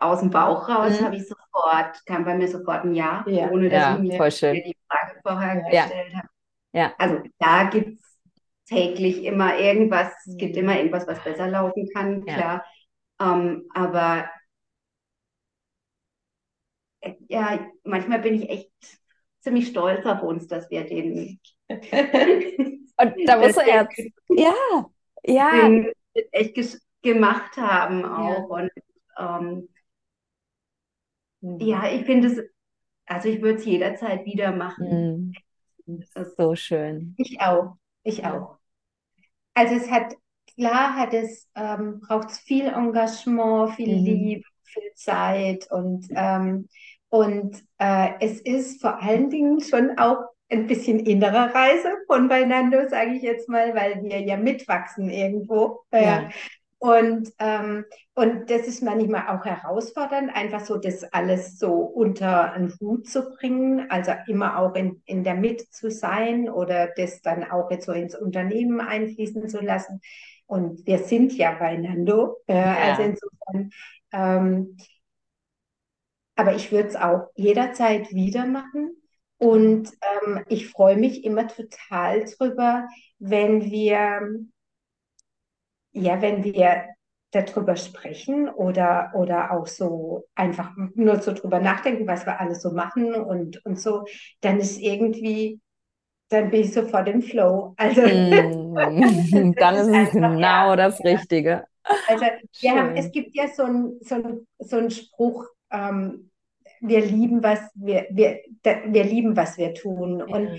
aus 0.00 0.20
dem 0.20 0.30
Bauch 0.30 0.68
raus, 0.68 1.00
mhm. 1.00 1.04
habe 1.04 1.16
ich 1.16 1.28
sofort, 1.28 2.04
kam 2.06 2.24
bei 2.24 2.34
mir 2.34 2.48
sofort 2.48 2.84
ein 2.84 2.94
Ja, 2.94 3.24
ja. 3.26 3.50
ohne 3.50 3.68
dass 3.68 3.80
ja, 3.80 3.94
ich 3.96 4.18
mir 4.18 4.30
schön. 4.30 4.54
die 4.54 4.76
Frage 4.88 5.20
vorher 5.22 5.62
ja. 5.70 5.82
gestellt 5.84 6.14
habe. 6.14 6.28
Ja. 6.72 6.94
Also 6.98 7.22
da 7.38 7.64
gibt 7.64 8.00
es 8.00 8.18
täglich 8.66 9.24
immer 9.24 9.58
irgendwas, 9.58 10.12
es 10.26 10.36
gibt 10.36 10.56
immer 10.56 10.76
irgendwas, 10.76 11.06
was 11.06 11.22
besser 11.22 11.48
laufen 11.48 11.88
kann, 11.94 12.24
klar. 12.24 12.64
Ähm, 13.20 13.68
aber 13.74 14.30
äh, 17.00 17.14
ja, 17.28 17.58
manchmal 17.84 18.20
bin 18.20 18.34
ich 18.34 18.48
echt 18.48 18.70
ziemlich 19.40 19.68
stolz 19.68 20.04
auf 20.06 20.22
uns, 20.22 20.46
dass 20.46 20.70
wir 20.70 20.84
den. 20.84 21.40
Und 21.70 23.14
da 23.26 23.36
muss 23.36 23.56
er 23.56 23.82
jetzt. 23.82 24.12
Ja, 24.28 24.52
ja. 25.24 25.70
echt 26.32 26.56
gemacht 27.02 27.56
haben 27.56 28.04
auch. 28.04 28.58
Ja. 28.58 28.64
Und 28.64 28.70
ähm, 29.18 29.68
mhm. 31.40 31.60
ja, 31.60 31.90
ich 31.90 32.04
finde 32.04 32.28
es, 32.28 32.40
also 33.06 33.28
ich 33.28 33.40
würde 33.40 33.58
es 33.58 33.64
jederzeit 33.64 34.24
wieder 34.24 34.52
machen. 34.52 35.32
Mhm. 35.86 36.00
Das 36.14 36.28
ist 36.28 36.36
so 36.36 36.54
schön. 36.54 37.14
Ich 37.16 37.40
auch. 37.40 37.76
Ich 38.02 38.24
auch. 38.24 38.58
Also 39.54 39.74
es 39.74 39.90
hat, 39.90 40.14
klar 40.54 40.94
hat 40.96 41.14
es, 41.14 41.48
ähm, 41.54 42.00
braucht 42.00 42.30
es 42.30 42.38
viel 42.38 42.66
Engagement, 42.66 43.74
viel 43.74 43.98
mhm. 43.98 44.04
Liebe, 44.04 44.42
viel 44.62 44.92
Zeit 44.94 45.70
und, 45.70 46.06
ähm, 46.10 46.68
und 47.08 47.64
äh, 47.78 48.10
es 48.20 48.40
ist 48.40 48.82
vor 48.82 49.00
allen 49.02 49.30
Dingen 49.30 49.60
schon 49.60 49.98
auch 49.98 50.24
ein 50.50 50.66
bisschen 50.66 51.00
innere 51.00 51.54
Reise 51.54 51.92
von 52.06 52.28
Beinando, 52.28 52.88
sage 52.88 53.12
ich 53.12 53.22
jetzt 53.22 53.48
mal, 53.48 53.74
weil 53.74 54.02
wir 54.02 54.20
ja 54.20 54.36
mitwachsen 54.36 55.10
irgendwo. 55.10 55.80
Ja. 55.92 56.30
Und, 56.80 57.32
ähm, 57.40 57.84
und 58.14 58.50
das 58.50 58.68
ist 58.68 58.82
manchmal 58.82 59.26
auch 59.28 59.44
herausfordernd, 59.44 60.30
einfach 60.32 60.60
so 60.60 60.76
das 60.76 61.02
alles 61.12 61.58
so 61.58 61.72
unter 61.72 62.52
einen 62.52 62.72
Hut 62.80 63.08
zu 63.08 63.30
bringen, 63.30 63.90
also 63.90 64.12
immer 64.28 64.58
auch 64.58 64.74
in, 64.76 65.02
in 65.04 65.24
der 65.24 65.34
Mitte 65.34 65.68
zu 65.70 65.90
sein 65.90 66.48
oder 66.48 66.88
das 66.96 67.20
dann 67.20 67.42
auch 67.50 67.70
jetzt 67.72 67.86
so 67.86 67.92
ins 67.92 68.14
Unternehmen 68.14 68.80
einfließen 68.80 69.48
zu 69.48 69.60
lassen. 69.60 70.00
Und 70.46 70.86
wir 70.86 70.98
sind 70.98 71.36
ja 71.36 71.52
bei 71.58 71.76
Nando, 71.76 72.36
äh, 72.46 72.54
ja. 72.54 72.76
also 72.76 73.02
insofern. 73.02 73.70
Ähm, 74.12 74.76
aber 76.36 76.54
ich 76.54 76.70
würde 76.70 76.88
es 76.88 76.96
auch 76.96 77.30
jederzeit 77.34 78.12
wieder 78.12 78.46
machen. 78.46 78.97
Und 79.38 79.90
ähm, 80.02 80.44
ich 80.48 80.68
freue 80.68 80.96
mich 80.96 81.24
immer 81.24 81.46
total 81.46 82.24
drüber, 82.24 82.88
wenn 83.18 83.70
wir, 83.70 84.20
ja, 85.92 86.20
wenn 86.20 86.44
wir 86.44 86.84
darüber 87.30 87.76
sprechen 87.76 88.48
oder, 88.48 89.12
oder 89.14 89.52
auch 89.52 89.66
so 89.66 90.24
einfach 90.34 90.70
nur 90.94 91.20
so 91.20 91.32
drüber 91.32 91.60
nachdenken, 91.60 92.06
was 92.06 92.26
wir 92.26 92.40
alles 92.40 92.62
so 92.62 92.72
machen 92.72 93.14
und, 93.14 93.64
und 93.64 93.78
so, 93.78 94.04
dann 94.40 94.60
ist 94.60 94.80
irgendwie, 94.80 95.60
dann 96.30 96.50
bin 96.50 96.62
ich 96.62 96.72
sofort 96.72 97.08
im 97.08 97.22
Flow. 97.22 97.74
Also 97.76 98.02
mm, 98.02 99.54
dann 99.54 99.74
ist 99.76 99.88
es 99.88 100.10
genau 100.10 100.74
das 100.74 101.02
Richtige. 101.04 101.64
Also 102.06 102.24
wir 102.60 102.74
haben, 102.74 102.96
es 102.96 103.10
gibt 103.12 103.34
ja 103.34 103.48
so 103.48 103.62
einen 103.64 103.98
so 104.00 104.44
so 104.58 104.76
ein 104.76 104.90
Spruch, 104.90 105.46
ähm, 105.70 106.30
wir 106.80 107.00
lieben, 107.00 107.42
was 107.42 107.60
wir, 107.74 108.06
wir, 108.10 108.40
wir 108.62 109.04
lieben, 109.04 109.36
was 109.36 109.58
wir 109.58 109.74
tun. 109.74 110.18
Ja. 110.18 110.24
Und, 110.26 110.50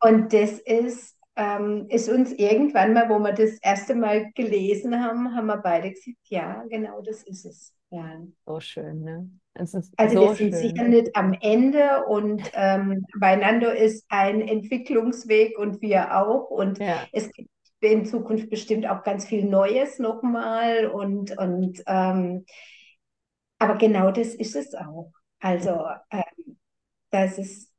und 0.00 0.32
das 0.32 0.58
ist, 0.58 1.16
ähm, 1.36 1.86
ist 1.88 2.08
uns 2.08 2.32
irgendwann 2.32 2.92
mal, 2.92 3.08
wo 3.08 3.18
wir 3.18 3.32
das 3.32 3.58
erste 3.60 3.94
Mal 3.94 4.30
gelesen 4.34 5.02
haben, 5.02 5.34
haben 5.34 5.46
wir 5.46 5.58
beide 5.58 5.90
gesagt, 5.90 6.16
ja, 6.24 6.64
genau 6.68 7.02
das 7.02 7.22
ist 7.22 7.44
es. 7.44 7.72
Ja. 7.90 8.20
So 8.44 8.60
schön, 8.60 9.02
ne? 9.02 9.30
also 9.58 9.80
so 9.80 10.20
wir 10.28 10.34
sind 10.34 10.52
schön. 10.52 10.52
sicher 10.52 10.84
nicht 10.84 11.16
am 11.16 11.32
Ende 11.40 12.04
und 12.06 12.42
ähm, 12.54 13.06
beieinander 13.18 13.74
ist 13.74 14.04
ein 14.08 14.40
Entwicklungsweg 14.40 15.58
und 15.58 15.80
wir 15.80 16.16
auch. 16.16 16.50
Und 16.50 16.78
ja. 16.78 17.06
es 17.12 17.30
gibt 17.32 17.48
in 17.80 18.04
Zukunft 18.04 18.50
bestimmt 18.50 18.86
auch 18.88 19.02
ganz 19.02 19.26
viel 19.26 19.44
Neues 19.44 19.98
nochmal. 19.98 20.86
Und, 20.86 21.36
und 21.38 21.82
ähm, 21.86 22.44
aber 23.58 23.76
genau 23.76 24.10
das 24.10 24.34
ist 24.34 24.56
es 24.56 24.74
auch. 24.74 25.10
Also, 25.40 25.84
ähm, 26.10 26.56
das 27.10 27.38
ist, 27.38 27.72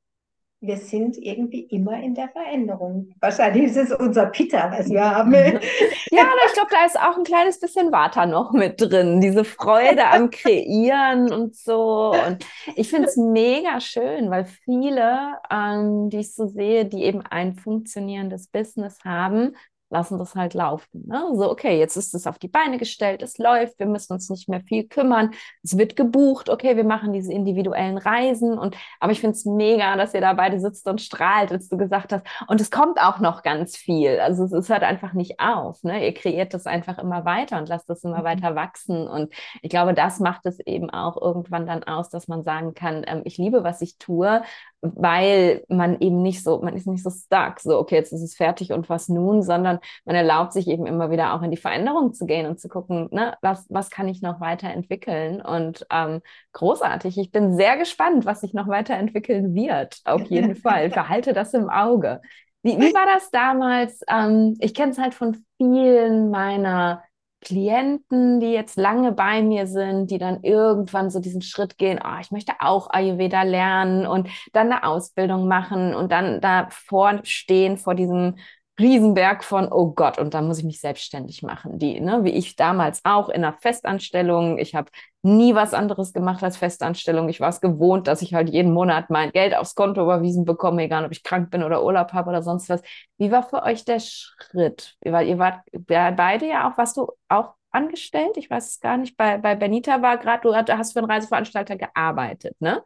wir 0.59 0.77
sind 0.77 1.17
irgendwie 1.17 1.61
immer 1.61 2.01
in 2.01 2.15
der 2.15 2.29
Veränderung. 2.29 3.13
Wahrscheinlich 3.19 3.65
ist 3.65 3.77
es 3.77 3.91
unser 3.91 4.27
Pitter, 4.27 4.71
was 4.71 4.89
wir 4.89 5.03
haben. 5.03 5.33
ja, 6.11 6.23
aber 6.23 6.45
ich 6.47 6.53
glaube, 6.53 6.69
da 6.71 6.85
ist 6.85 6.99
auch 6.99 7.17
ein 7.17 7.23
kleines 7.23 7.59
bisschen 7.59 7.91
Water 7.91 8.25
noch 8.25 8.51
mit 8.53 8.81
drin. 8.81 9.21
Diese 9.21 9.43
Freude 9.43 10.07
am 10.07 10.29
Kreieren 10.31 11.31
und 11.31 11.55
so. 11.55 12.13
Und 12.27 12.45
ich 12.75 12.89
finde 12.89 13.07
es 13.07 13.17
mega 13.17 13.79
schön, 13.79 14.31
weil 14.31 14.45
viele, 14.45 15.37
ähm, 15.51 16.09
die 16.09 16.19
ich 16.19 16.33
so 16.33 16.47
sehe, 16.47 16.85
die 16.85 17.03
eben 17.03 17.21
ein 17.21 17.55
funktionierendes 17.55 18.47
Business 18.47 18.97
haben, 19.03 19.55
lassen 19.89 20.19
das 20.19 20.35
halt 20.35 20.53
laufen. 20.53 21.05
Ne? 21.07 21.23
So, 21.33 21.49
okay, 21.49 21.79
jetzt 21.79 21.95
ist 21.95 22.13
es 22.13 22.27
auf 22.27 22.39
die 22.39 22.47
Beine 22.47 22.77
gestellt, 22.77 23.21
es 23.21 23.37
läuft, 23.37 23.79
wir 23.79 23.85
müssen 23.85 24.13
uns 24.13 24.29
nicht 24.29 24.49
mehr 24.49 24.61
viel 24.61 24.87
kümmern, 24.87 25.31
es 25.63 25.77
wird 25.77 25.95
gebucht, 25.95 26.49
okay, 26.49 26.75
wir 26.75 26.83
machen 26.83 27.13
diese 27.13 27.31
individuellen 27.31 27.97
Reisen 27.97 28.57
und 28.57 28.75
aber 28.99 29.11
ich 29.11 29.21
finde 29.21 29.35
es 29.35 29.45
mega, 29.45 29.95
dass 29.95 30.13
ihr 30.13 30.21
da 30.21 30.33
beide 30.33 30.59
sitzt 30.59 30.87
und 30.87 31.01
strahlt, 31.01 31.51
als 31.51 31.69
du 31.69 31.77
gesagt 31.77 32.13
hast. 32.13 32.25
Und 32.47 32.59
es 32.61 32.71
kommt 32.71 32.99
auch 32.99 33.19
noch 33.19 33.43
ganz 33.43 33.77
viel. 33.77 34.19
Also 34.19 34.43
es, 34.43 34.51
es 34.51 34.69
hört 34.69 34.83
einfach 34.83 35.13
nicht 35.13 35.39
auf. 35.39 35.83
Ne? 35.83 36.05
Ihr 36.05 36.13
kreiert 36.13 36.53
das 36.53 36.65
einfach 36.65 36.97
immer 36.97 37.25
weiter 37.25 37.57
und 37.57 37.69
lasst 37.69 37.89
das 37.89 38.03
immer 38.03 38.19
mhm. 38.19 38.23
weiter 38.23 38.55
wachsen. 38.55 39.07
Und 39.07 39.33
ich 39.61 39.69
glaube, 39.69 39.93
das 39.93 40.19
macht 40.19 40.45
es 40.45 40.59
eben 40.59 40.89
auch 40.89 41.19
irgendwann 41.21 41.65
dann 41.65 41.83
aus, 41.83 42.09
dass 42.09 42.27
man 42.27 42.43
sagen 42.43 42.73
kann, 42.73 43.03
ähm, 43.07 43.21
ich 43.25 43.37
liebe, 43.37 43.63
was 43.63 43.81
ich 43.81 43.97
tue, 43.97 44.41
weil 44.81 45.63
man 45.69 45.99
eben 45.99 46.21
nicht 46.21 46.43
so, 46.43 46.61
man 46.61 46.75
ist 46.75 46.87
nicht 46.87 47.03
so 47.03 47.09
stuck, 47.09 47.59
so, 47.59 47.77
okay, 47.79 47.95
jetzt 47.95 48.13
ist 48.13 48.21
es 48.21 48.35
fertig 48.35 48.71
und 48.71 48.89
was 48.89 49.09
nun, 49.09 49.41
sondern 49.41 49.79
man 50.05 50.15
erlaubt 50.15 50.53
sich 50.53 50.67
eben 50.67 50.85
immer 50.85 51.09
wieder 51.09 51.33
auch 51.33 51.41
in 51.41 51.51
die 51.51 51.57
Veränderung 51.57 52.13
zu 52.13 52.25
gehen 52.25 52.45
und 52.45 52.59
zu 52.59 52.67
gucken, 52.69 53.07
ne, 53.11 53.35
was, 53.41 53.65
was 53.69 53.89
kann 53.89 54.07
ich 54.07 54.21
noch 54.21 54.39
weiterentwickeln 54.39 55.41
und 55.41 55.85
ähm, 55.91 56.21
großartig. 56.53 57.17
Ich 57.17 57.31
bin 57.31 57.55
sehr 57.55 57.77
gespannt, 57.77 58.25
was 58.25 58.41
sich 58.41 58.53
noch 58.53 58.67
weiterentwickeln 58.67 59.55
wird, 59.55 59.99
auf 60.05 60.23
jeden 60.23 60.55
Fall. 60.55 60.91
Verhalte 60.91 61.33
das 61.33 61.53
im 61.53 61.69
Auge. 61.69 62.21
Wie, 62.63 62.77
wie 62.77 62.93
war 62.93 63.05
das 63.05 63.31
damals? 63.31 64.01
Ähm, 64.09 64.57
ich 64.59 64.73
kenne 64.73 64.91
es 64.91 64.97
halt 64.97 65.13
von 65.13 65.37
vielen 65.57 66.29
meiner 66.29 67.03
Klienten, 67.41 68.39
die 68.39 68.47
jetzt 68.47 68.77
lange 68.77 69.11
bei 69.11 69.41
mir 69.43 69.67
sind, 69.67 70.09
die 70.11 70.17
dann 70.17 70.43
irgendwann 70.43 71.09
so 71.11 71.19
diesen 71.19 71.41
Schritt 71.41 71.77
gehen, 71.77 71.99
oh, 72.03 72.17
ich 72.19 72.31
möchte 72.31 72.53
auch 72.59 72.89
Ayurveda 72.89 73.43
lernen 73.43 74.07
und 74.07 74.27
dann 74.53 74.71
eine 74.71 74.83
Ausbildung 74.83 75.47
machen 75.47 75.93
und 75.93 76.11
dann 76.11 76.41
davor 76.41 77.19
stehen 77.23 77.77
vor 77.77 77.93
diesem 77.95 78.37
Riesenberg 78.79 79.43
von, 79.43 79.71
oh 79.71 79.91
Gott, 79.91 80.19
und 80.19 80.33
da 80.33 80.41
muss 80.41 80.59
ich 80.59 80.63
mich 80.63 80.79
selbstständig 80.79 81.41
machen. 81.41 81.79
Die, 81.79 81.99
ne, 81.99 82.23
wie 82.23 82.29
ich 82.31 82.55
damals 82.55 83.01
auch 83.03 83.29
in 83.29 83.43
einer 83.43 83.53
Festanstellung. 83.53 84.59
Ich 84.59 84.75
habe 84.75 84.91
nie 85.23 85.55
was 85.55 85.73
anderes 85.73 86.13
gemacht 86.13 86.43
als 86.43 86.57
Festanstellung. 86.57 87.27
Ich 87.29 87.39
war 87.39 87.49
es 87.49 87.59
gewohnt, 87.59 88.07
dass 88.07 88.21
ich 88.21 88.33
halt 88.35 88.49
jeden 88.49 88.73
Monat 88.73 89.09
mein 89.09 89.31
Geld 89.31 89.55
aufs 89.55 89.73
Konto 89.73 90.03
überwiesen 90.03 90.45
bekomme, 90.45 90.83
egal 90.83 91.05
ob 91.05 91.11
ich 91.11 91.23
krank 91.23 91.49
bin 91.49 91.63
oder 91.63 91.83
Urlaub 91.83 92.13
habe 92.13 92.29
oder 92.29 92.43
sonst 92.43 92.69
was. 92.69 92.81
Wie 93.17 93.31
war 93.31 93.43
für 93.43 93.63
euch 93.63 93.83
der 93.83 93.99
Schritt? 93.99 94.95
Weil 95.01 95.27
ihr 95.27 95.39
wart 95.39 95.61
beide 95.73 96.47
ja 96.47 96.69
auch, 96.71 96.77
warst 96.77 96.97
du 96.97 97.11
auch 97.29 97.55
angestellt? 97.71 98.37
Ich 98.37 98.49
weiß 98.49 98.69
es 98.69 98.79
gar 98.79 98.97
nicht. 98.97 99.17
Bei, 99.17 99.37
bei 99.37 99.55
Benita 99.55 100.01
war 100.01 100.17
gerade, 100.17 100.41
du 100.41 100.55
hast 100.55 100.93
für 100.93 100.99
einen 100.99 101.09
Reiseveranstalter 101.11 101.77
gearbeitet, 101.77 102.55
ne? 102.59 102.83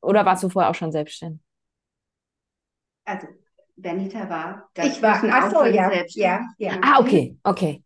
Oder 0.00 0.24
warst 0.24 0.42
du 0.44 0.48
vorher 0.48 0.70
auch 0.70 0.74
schon 0.74 0.92
selbstständig? 0.92 1.40
Also, 3.06 3.43
Benita 3.76 4.28
war. 4.28 4.70
Ich 4.82 5.02
war, 5.02 5.22
ach 5.30 5.50
so, 5.50 5.64
ja, 5.64 5.90
ja, 6.08 6.40
ja. 6.58 6.78
Ah, 6.82 7.00
okay, 7.00 7.36
okay. 7.42 7.82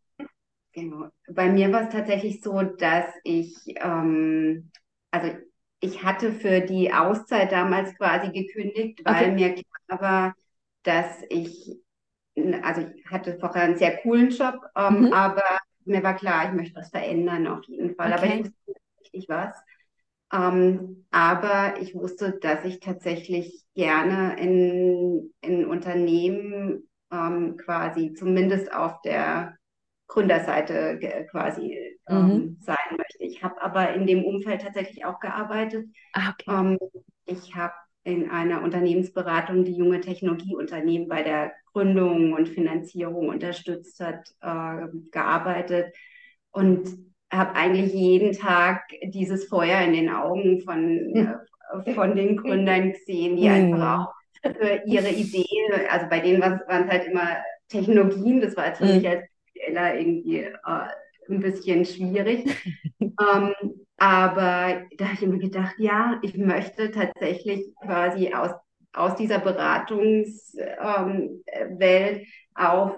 Genau. 0.72 1.09
Bei 1.28 1.49
mir 1.49 1.72
war 1.72 1.82
es 1.82 1.89
tatsächlich 1.89 2.41
so, 2.43 2.62
dass 2.62 3.07
ich, 3.24 3.57
ähm, 3.76 4.70
also 5.11 5.36
ich 5.80 6.03
hatte 6.05 6.32
für 6.32 6.61
die 6.61 6.93
Auszeit 6.93 7.53
damals 7.53 7.95
quasi 7.97 8.30
gekündigt, 8.30 9.01
weil 9.05 9.24
okay. 9.24 9.30
mir 9.30 9.55
klar 9.55 10.01
war, 10.01 10.34
dass 10.82 11.22
ich, 11.30 11.76
also 12.62 12.82
ich 12.82 13.07
hatte 13.07 13.39
vorher 13.39 13.62
einen 13.62 13.76
sehr 13.76 13.97
coolen 13.99 14.30
Job, 14.30 14.61
ähm, 14.76 15.07
mhm. 15.07 15.12
aber 15.12 15.59
mir 15.84 16.03
war 16.03 16.14
klar, 16.14 16.49
ich 16.49 16.53
möchte 16.55 16.76
was 16.76 16.91
verändern 16.91 17.47
auf 17.47 17.64
jeden 17.64 17.95
Fall. 17.95 18.12
Okay. 18.12 18.22
Aber 18.22 18.34
ich 18.34 18.41
wusste 18.41 18.53
nicht 18.66 18.80
richtig 19.01 19.28
was. 19.28 19.57
Ähm, 20.33 21.07
aber 21.11 21.81
ich 21.81 21.95
wusste, 21.95 22.39
dass 22.41 22.64
ich 22.64 22.81
tatsächlich 22.81 23.64
gerne 23.74 24.39
in, 24.39 25.33
in 25.41 25.66
Unternehmen 25.66 26.89
ähm, 27.11 27.57
quasi 27.57 28.12
zumindest 28.12 28.72
auf 28.72 29.01
der 29.03 29.57
Gründerseite 30.07 30.99
quasi 31.31 31.79
ähm, 32.09 32.26
mhm. 32.26 32.57
sein 32.61 32.76
möchte. 32.97 33.24
Ich 33.24 33.43
habe 33.43 33.61
aber 33.61 33.95
in 33.95 34.07
dem 34.07 34.24
Umfeld 34.24 34.62
tatsächlich 34.62 35.05
auch 35.05 35.20
gearbeitet. 35.20 35.87
Ah, 36.12 36.31
okay. 36.31 36.45
Ähm, 36.49 36.79
ich 37.26 37.55
habe 37.55 37.74
in 38.05 38.31
einer 38.31 38.62
Unternehmensberatung, 38.62 39.64
die 39.64 39.76
junge 39.76 40.01
Technologieunternehmen 40.01 41.09
bei 41.09 41.22
der 41.22 41.53
Gründung 41.72 42.33
und 42.33 42.49
Finanzierung 42.49 43.29
unterstützt 43.29 44.01
hat, 44.01 44.35
äh, 44.41 44.89
gearbeitet 45.11 45.95
und 46.51 47.08
habe 47.31 47.55
eigentlich 47.55 47.93
jeden 47.93 48.33
Tag 48.33 48.83
dieses 49.03 49.47
Feuer 49.47 49.81
in 49.83 49.93
den 49.93 50.11
Augen 50.11 50.62
von, 50.62 51.14
äh, 51.14 51.95
von 51.95 52.16
den 52.16 52.37
Gründern 52.37 52.93
gesehen, 52.93 53.37
die 53.37 53.49
mhm. 53.49 53.74
einfach 53.74 54.01
auch 54.01 54.14
für 54.43 54.83
ihre 54.87 55.11
Ideen, 55.11 55.72
also 55.91 56.07
bei 56.09 56.20
denen 56.20 56.41
waren 56.41 56.85
es 56.85 56.91
halt 56.91 57.07
immer 57.07 57.37
Technologien, 57.68 58.41
das 58.41 58.57
war 58.57 58.68
jetzt 58.68 58.79
für 58.79 58.87
mhm. 58.87 58.97
mich 58.97 59.09
als 59.09 59.24
BWLer 59.55 59.99
irgendwie 59.99 60.39
äh, 60.39 60.55
ein 61.29 61.41
bisschen 61.41 61.85
schwierig. 61.85 62.45
ähm, 63.01 63.53
aber 63.99 64.83
da 64.97 65.05
habe 65.07 65.14
ich 65.14 65.22
immer 65.22 65.39
gedacht, 65.39 65.74
ja, 65.79 66.18
ich 66.22 66.37
möchte 66.37 66.91
tatsächlich 66.91 67.74
quasi 67.85 68.33
aus, 68.33 68.53
aus 68.93 69.16
dieser 69.16 69.41
Beratungswelt 69.41 71.81
ähm, 71.81 72.26
auf, 72.55 72.97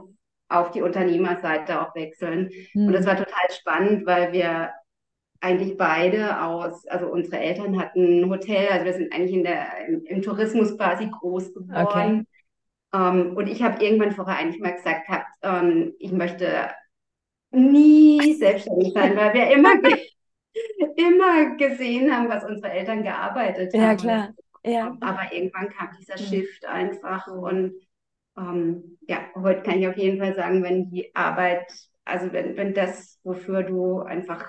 auf 0.50 0.72
die 0.72 0.82
Unternehmerseite 0.82 1.80
auch 1.80 1.94
wechseln. 1.94 2.50
Mhm. 2.74 2.88
Und 2.88 2.92
das 2.92 3.06
war 3.06 3.16
total 3.16 3.50
spannend, 3.50 4.04
weil 4.04 4.32
wir 4.32 4.72
eigentlich 5.40 5.78
beide 5.78 6.42
aus, 6.42 6.86
also 6.86 7.06
unsere 7.06 7.38
Eltern 7.38 7.80
hatten 7.80 8.22
ein 8.22 8.30
Hotel, 8.30 8.68
also 8.68 8.84
wir 8.84 8.92
sind 8.92 9.12
eigentlich 9.12 9.32
in 9.32 9.44
der, 9.44 9.86
im, 9.88 10.04
im 10.04 10.22
Tourismus 10.22 10.76
quasi 10.76 11.08
groß 11.08 11.54
geworden. 11.54 11.86
Okay. 11.86 12.24
Um, 12.92 13.00
ähm, 13.00 13.36
und 13.36 13.46
ich 13.46 13.62
habe 13.62 13.82
irgendwann 13.82 14.12
vorher 14.12 14.36
eigentlich 14.36 14.60
mal 14.60 14.74
gesagt, 14.74 15.06
gehabt, 15.06 15.28
um, 15.42 15.70
ähm, 15.70 15.94
ich 15.98 16.12
möchte 16.12 16.68
nie 17.52 18.34
selbstständig 18.34 18.92
sein, 18.92 19.16
weil 19.16 19.32
wir 19.32 19.50
immer, 19.50 19.74
immer 20.96 21.56
gesehen 21.56 22.14
haben, 22.14 22.28
was 22.28 22.44
unsere 22.44 22.72
Eltern 22.72 23.02
gearbeitet 23.02 23.72
haben. 23.72 23.80
Ja, 23.80 23.94
klar. 23.94 24.28
Ja. 24.62 24.96
Aber 25.00 25.32
irgendwann 25.32 25.70
kam 25.70 25.88
dieser 25.98 26.18
Shift 26.18 26.66
einfach 26.66 27.28
und 27.28 27.74
um, 28.40 28.98
ja, 29.06 29.18
heute 29.34 29.62
kann 29.62 29.78
ich 29.78 29.88
auf 29.88 29.96
jeden 29.96 30.18
Fall 30.18 30.34
sagen, 30.34 30.62
wenn 30.62 30.90
die 30.90 31.14
Arbeit, 31.14 31.70
also 32.04 32.32
wenn, 32.32 32.56
wenn 32.56 32.74
das, 32.74 33.18
wofür 33.22 33.62
du 33.62 34.00
einfach, 34.00 34.48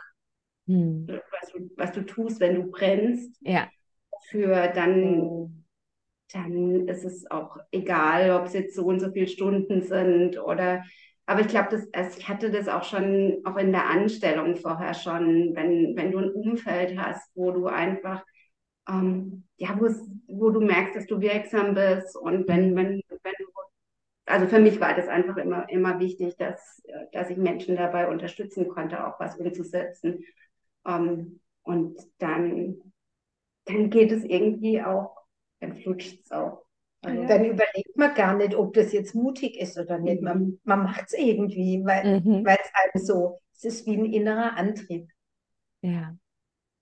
hm. 0.68 1.08
was, 1.08 1.52
du, 1.52 1.70
was 1.76 1.92
du 1.92 2.06
tust, 2.06 2.40
wenn 2.40 2.56
du 2.56 2.72
brennst, 2.72 3.38
ja. 3.42 3.68
für 4.30 4.68
dann 4.70 5.66
dann 6.34 6.88
ist 6.88 7.04
es 7.04 7.30
auch 7.30 7.58
egal, 7.72 8.32
ob 8.32 8.46
es 8.46 8.54
jetzt 8.54 8.74
so 8.74 8.86
und 8.86 9.02
so 9.02 9.12
viele 9.12 9.28
Stunden 9.28 9.82
sind 9.82 10.40
oder 10.40 10.82
aber 11.28 11.42
ich 11.42 11.48
glaube, 11.48 11.82
also 11.94 12.18
ich 12.18 12.28
hatte 12.28 12.52
das 12.52 12.68
auch 12.68 12.84
schon, 12.84 13.38
auch 13.46 13.56
in 13.56 13.72
der 13.72 13.88
Anstellung 13.88 14.58
vorher 14.58 14.94
schon, 14.94 15.56
wenn, 15.56 15.96
wenn 15.96 16.12
du 16.12 16.18
ein 16.18 16.32
Umfeld 16.32 16.98
hast, 16.98 17.32
wo 17.36 17.52
du 17.52 17.68
einfach, 17.68 18.26
ähm, 18.90 19.46
ja, 19.58 19.80
wo 20.28 20.50
du 20.50 20.60
merkst, 20.60 20.96
dass 20.96 21.06
du 21.06 21.22
wirksam 21.22 21.74
bist 21.74 22.18
und 22.18 22.48
wenn, 22.50 22.76
wenn, 22.76 23.02
wenn 23.08 23.34
du, 23.40 23.46
also 24.32 24.48
für 24.48 24.60
mich 24.60 24.80
war 24.80 24.96
das 24.96 25.08
einfach 25.08 25.38
immer, 25.38 25.70
immer 25.70 26.00
wichtig, 26.00 26.38
dass, 26.38 26.82
dass 27.12 27.30
ich 27.30 27.38
Menschen 27.38 27.76
dabei 27.76 28.08
unterstützen 28.08 28.68
konnte, 28.68 29.06
auch 29.06 29.20
was 29.20 29.38
umzusetzen. 29.38 30.24
Ähm, 30.86 31.40
und 31.64 32.00
dann, 32.18 32.82
dann 33.66 33.90
geht 33.90 34.12
es 34.12 34.24
irgendwie 34.24 34.82
auch 34.82 35.22
dann 35.62 35.76
flutscht 35.76 36.20
es 36.24 36.32
auch. 36.32 36.66
Also 37.04 37.26
dann 37.26 37.46
überlegt 37.46 37.96
man 37.96 38.14
gar 38.14 38.36
nicht, 38.36 38.54
ob 38.54 38.74
das 38.74 38.92
jetzt 38.92 39.16
mutig 39.16 39.60
ist 39.60 39.78
oder 39.78 39.98
nicht. 39.98 40.22
Man, 40.22 40.40
mhm. 40.40 40.60
man 40.64 40.84
macht 40.84 41.06
es 41.08 41.14
irgendwie, 41.14 41.84
weil 41.84 42.22
mhm. 42.22 42.46
es 42.46 42.72
einem 42.74 43.06
so, 43.06 43.40
es 43.56 43.64
ist 43.64 43.86
wie 43.88 43.98
ein 43.98 44.06
innerer 44.06 44.56
Antrieb. 44.56 45.10
Ja. 45.82 46.16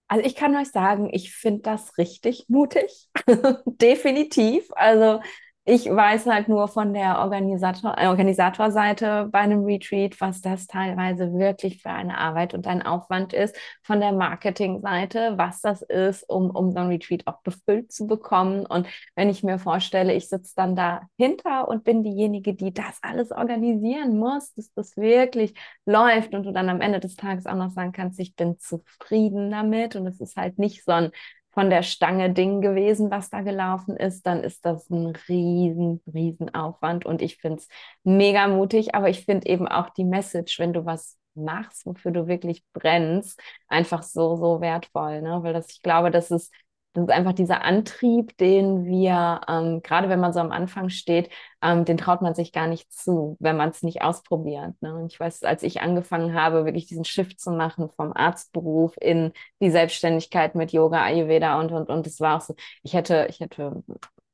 Also 0.07 0.25
ich 0.25 0.35
kann 0.35 0.55
euch 0.55 0.69
sagen, 0.69 1.09
ich 1.13 1.33
finde 1.33 1.61
das 1.61 1.97
richtig 1.97 2.45
mutig. 2.49 3.09
Definitiv. 3.65 4.67
Also 4.71 5.21
ich 5.65 5.85
weiß 5.85 6.25
halt 6.25 6.47
nur 6.47 6.67
von 6.67 6.95
der 6.95 7.19
Organisator, 7.19 7.95
äh, 7.95 8.07
Organisatorseite 8.07 9.29
bei 9.31 9.39
einem 9.39 9.63
Retreat, 9.65 10.19
was 10.19 10.41
das 10.41 10.65
teilweise 10.65 11.31
wirklich 11.33 11.83
für 11.83 11.91
eine 11.91 12.17
Arbeit 12.17 12.55
und 12.55 12.65
ein 12.65 12.81
Aufwand 12.81 13.33
ist. 13.33 13.55
Von 13.83 13.99
der 13.99 14.11
Marketingseite, 14.11 15.33
was 15.37 15.61
das 15.61 15.83
ist, 15.83 16.27
um, 16.27 16.49
um 16.49 16.71
so 16.71 16.79
ein 16.79 16.87
Retreat 16.87 17.27
auch 17.27 17.41
befüllt 17.43 17.91
zu 17.91 18.07
bekommen. 18.07 18.65
Und 18.65 18.87
wenn 19.15 19.29
ich 19.29 19.43
mir 19.43 19.59
vorstelle, 19.59 20.13
ich 20.13 20.27
sitze 20.27 20.53
dann 20.55 20.75
dahinter 20.75 21.67
und 21.67 21.83
bin 21.83 22.03
diejenige, 22.03 22.55
die 22.55 22.73
das 22.73 22.97
alles 23.03 23.31
organisieren 23.31 24.17
muss, 24.17 24.53
dass 24.55 24.73
das 24.73 24.97
wirklich 24.97 25.53
läuft 25.85 26.33
und 26.33 26.45
du 26.47 26.51
dann 26.51 26.69
am 26.69 26.81
Ende 26.81 26.99
des 26.99 27.15
Tages 27.15 27.45
auch 27.45 27.55
noch 27.55 27.69
sagen 27.69 27.91
kannst, 27.91 28.19
ich 28.19 28.35
bin 28.35 28.57
zufrieden 28.57 29.51
damit. 29.51 29.95
Und 29.95 30.07
es 30.07 30.19
ist 30.19 30.35
halt 30.35 30.57
nicht 30.57 30.83
so 30.83 30.93
ein 30.93 31.11
von 31.51 31.69
der 31.69 31.83
Stange 31.83 32.31
Ding 32.33 32.61
gewesen, 32.61 33.11
was 33.11 33.29
da 33.29 33.41
gelaufen 33.41 33.97
ist, 33.97 34.25
dann 34.25 34.43
ist 34.43 34.65
das 34.65 34.89
ein 34.89 35.07
riesen, 35.27 36.01
riesen 36.13 36.53
Aufwand 36.53 37.05
und 37.05 37.21
ich 37.21 37.37
finde 37.37 37.57
es 37.59 37.67
mega 38.03 38.47
mutig, 38.47 38.95
aber 38.95 39.09
ich 39.09 39.25
finde 39.25 39.47
eben 39.49 39.67
auch 39.67 39.89
die 39.89 40.03
Message, 40.05 40.59
wenn 40.59 40.73
du 40.73 40.85
was 40.85 41.17
machst, 41.35 41.85
wofür 41.85 42.11
du 42.11 42.27
wirklich 42.27 42.63
brennst, 42.73 43.39
einfach 43.67 44.03
so, 44.03 44.35
so 44.35 44.61
wertvoll, 44.61 45.21
ne? 45.21 45.39
weil 45.43 45.53
das, 45.53 45.69
ich 45.71 45.81
glaube, 45.81 46.11
das 46.11 46.31
ist 46.31 46.53
das 46.93 47.03
ist 47.03 47.11
einfach 47.11 47.33
dieser 47.33 47.63
Antrieb, 47.63 48.35
den 48.37 48.85
wir, 48.85 49.41
ähm, 49.47 49.81
gerade 49.83 50.09
wenn 50.09 50.19
man 50.19 50.33
so 50.33 50.39
am 50.39 50.51
Anfang 50.51 50.89
steht, 50.89 51.29
ähm, 51.61 51.85
den 51.85 51.97
traut 51.97 52.21
man 52.21 52.33
sich 52.33 52.51
gar 52.51 52.67
nicht 52.67 52.91
zu, 52.91 53.37
wenn 53.39 53.57
man 53.57 53.69
es 53.69 53.83
nicht 53.83 54.01
ausprobiert. 54.01 54.73
Ne? 54.81 54.95
Und 54.95 55.11
ich 55.11 55.19
weiß, 55.19 55.43
als 55.43 55.61
ich 55.63 55.81
angefangen 55.81 56.33
habe, 56.33 56.65
wirklich 56.65 56.87
diesen 56.87 57.05
Shift 57.05 57.39
zu 57.39 57.51
machen 57.51 57.89
vom 57.91 58.11
Arztberuf 58.13 58.95
in 58.99 59.33
die 59.61 59.69
Selbstständigkeit 59.69 60.55
mit 60.55 60.71
Yoga, 60.71 61.03
Ayurveda 61.03 61.59
und, 61.59 61.71
und, 61.71 61.89
und, 61.89 62.07
es 62.07 62.19
war 62.19 62.37
auch 62.37 62.41
so, 62.41 62.55
ich 62.81 62.93
hätte, 62.93 63.27
ich 63.29 63.39
hätte 63.39 63.83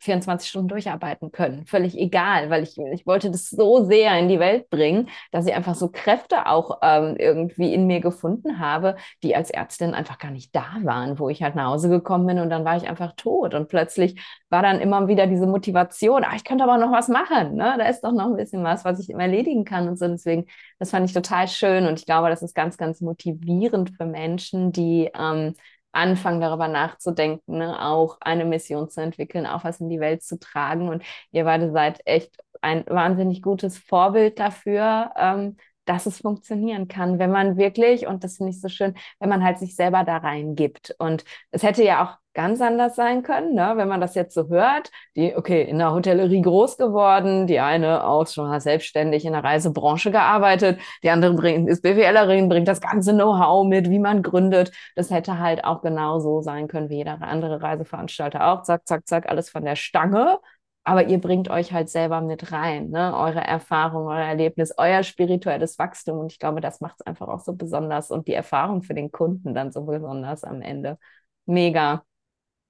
24 0.06 0.50
Stunden 0.50 0.70
durcharbeiten 0.70 1.32
können. 1.32 1.66
Völlig 1.66 1.98
egal, 1.98 2.50
weil 2.50 2.64
ich, 2.64 2.78
ich 2.78 3.06
wollte 3.06 3.30
das 3.32 3.50
so 3.50 3.84
sehr 3.84 4.18
in 4.18 4.30
die 4.30 4.40
Welt 4.40 4.70
bringen, 4.70 5.10
dass 5.32 5.46
ich 5.46 5.54
einfach 5.54 5.76
so 5.76 5.90
Kräfte 5.90 6.46
auch 6.48 6.80
ähm, 6.82 7.16
irgendwie 7.18 7.74
in 7.74 7.88
mir 7.88 8.00
gefunden 8.00 8.60
habe, 8.60 8.96
die 9.24 9.36
als 9.36 9.50
Ärztin 9.50 9.94
einfach 9.94 10.18
gar 10.20 10.32
nicht 10.32 10.56
da 10.56 10.66
waren, 10.84 11.20
wo 11.20 11.30
ich 11.30 11.44
halt 11.44 11.56
nach 11.56 11.68
Hause 11.68 11.90
gekommen 11.90 12.28
bin 12.28 12.40
und 12.40 12.50
dann 12.50 12.64
war 12.64 12.78
ich 12.78 12.88
einfach 12.88 13.14
tot. 13.18 13.54
Und 13.54 13.68
plötzlich 13.68 14.22
war 14.50 14.62
dann 14.62 14.80
immer 14.80 15.08
wieder 15.08 15.28
diese 15.28 15.48
Motivation, 15.48 16.24
ah, 16.24 16.34
ich 16.36 16.44
könnte 16.46 16.64
aber 16.64 16.78
noch 16.78 16.92
was 16.92 17.10
machen. 17.10 17.56
Ne? 17.56 17.76
Da 17.78 17.88
ist 17.88 18.02
doch 18.02 18.14
noch 18.14 18.28
ein 18.28 18.38
bisschen 18.38 18.64
was, 18.64 18.86
was 18.86 19.00
ich 19.00 19.10
erledigen 19.10 19.66
kann 19.66 19.88
und 19.88 19.98
so. 19.98 20.08
Deswegen, 20.08 20.46
das 20.80 20.92
fand 20.92 21.08
ich 21.10 21.14
total 21.14 21.48
schön 21.48 21.88
und 21.88 22.00
ich 22.00 22.06
glaube, 22.06 22.30
das 22.30 22.42
ist 22.42 22.54
ganz, 22.56 22.78
ganz 22.78 23.02
motivierend 23.02 23.92
für 23.98 24.06
Menschen, 24.06 24.72
die 24.72 25.10
ähm, 25.18 25.56
anfangen, 25.96 26.42
darüber 26.42 26.68
nachzudenken, 26.68 27.58
ne? 27.60 27.82
auch 27.82 28.18
eine 28.22 28.46
Mission 28.46 28.90
zu 28.90 29.02
entwickeln, 29.02 29.46
auch 29.46 29.64
was 29.64 29.80
in 29.80 29.90
die 29.90 30.00
Welt 30.00 30.24
zu 30.24 30.40
tragen. 30.40 30.90
Und 30.90 31.04
ihr 31.32 31.46
beide 31.46 31.72
seid 31.72 32.02
echt 32.06 32.38
ein 32.62 32.84
wahnsinnig 32.88 33.42
gutes 33.42 33.78
Vorbild 33.78 34.40
dafür, 34.40 35.12
ähm, 35.18 35.58
dass 35.86 36.06
es 36.08 36.20
funktionieren 36.20 36.88
kann, 36.88 37.20
wenn 37.20 37.32
man 37.32 37.58
wirklich, 37.58 38.08
und 38.08 38.24
das 38.24 38.38
finde 38.38 38.52
ich 38.52 38.62
so 38.62 38.70
schön, 38.70 38.96
wenn 39.20 39.30
man 39.30 39.44
halt 39.44 39.60
sich 39.60 39.76
selber 39.76 40.04
da 40.04 40.18
reingibt. 40.18 40.96
Und 40.98 41.24
es 41.52 41.64
hätte 41.64 41.84
ja 41.84 42.04
auch 42.04 42.18
ganz 42.36 42.62
anders 42.62 42.96
sein 42.96 43.24
können, 43.24 43.56
ne? 43.56 43.74
wenn 43.76 43.88
man 43.88 44.02
das 44.02 44.14
jetzt 44.14 44.36
so 44.36 44.50
hört. 44.50 44.92
Die, 45.16 45.36
okay, 45.36 45.64
in 45.64 45.80
der 45.80 45.92
Hotellerie 45.94 46.42
groß 46.42 46.78
geworden, 46.78 47.48
die 47.48 47.60
eine 47.60 48.06
auch 48.06 48.28
schon 48.28 48.60
selbstständig 48.60 49.26
in 49.26 49.34
der 49.34 49.44
Reisebranche 49.44 50.12
gearbeitet, 50.12 50.80
die 51.04 51.10
andere 51.10 51.34
bringt, 51.34 51.70
ist 51.70 51.82
BWLerin, 51.82 52.50
bringt 52.50 52.68
das 52.68 52.82
ganze 52.82 53.14
Know-how 53.14 53.66
mit, 53.66 53.90
wie 53.90 54.00
man 54.00 54.22
gründet. 54.22 54.72
Das 54.96 55.10
hätte 55.10 55.40
halt 55.40 55.64
auch 55.64 55.82
genau 55.82 56.20
so 56.20 56.42
sein 56.42 56.68
können 56.68 56.90
wie 56.90 56.98
jeder 56.98 57.22
andere 57.22 57.62
Reiseveranstalter 57.62 58.46
auch. 58.48 58.64
Zack, 58.64 58.88
zack, 58.88 59.08
zack, 59.08 59.30
alles 59.30 59.50
von 59.50 59.64
der 59.66 59.76
Stange. 59.76 60.40
aber 60.84 61.08
ihr 61.08 61.20
bringt 61.20 61.50
euch 61.50 61.74
halt 61.74 61.90
selber 61.90 62.22
mit 62.22 62.52
rein, 62.52 62.90
ne? 62.92 63.16
eure 63.18 63.42
Erfahrung, 63.42 64.08
euer 64.08 64.20
Erlebnis, 64.26 64.74
euer 64.78 65.02
spirituelles 65.04 65.80
Wachstum. 65.80 66.20
Und 66.20 66.32
ich 66.32 66.40
glaube, 66.40 66.62
das 66.62 66.80
macht 66.82 66.98
es 67.00 67.06
einfach 67.08 67.28
auch 67.28 67.40
so 67.40 67.54
besonders 67.54 68.12
und 68.12 68.28
die 68.28 68.34
Erfahrung 68.34 68.84
für 68.84 68.94
den 68.94 69.12
Kunden 69.12 69.56
dann 69.56 69.72
so 69.72 69.84
besonders 69.86 70.44
am 70.44 70.62
Ende. 70.62 71.00
Mega. 71.46 72.04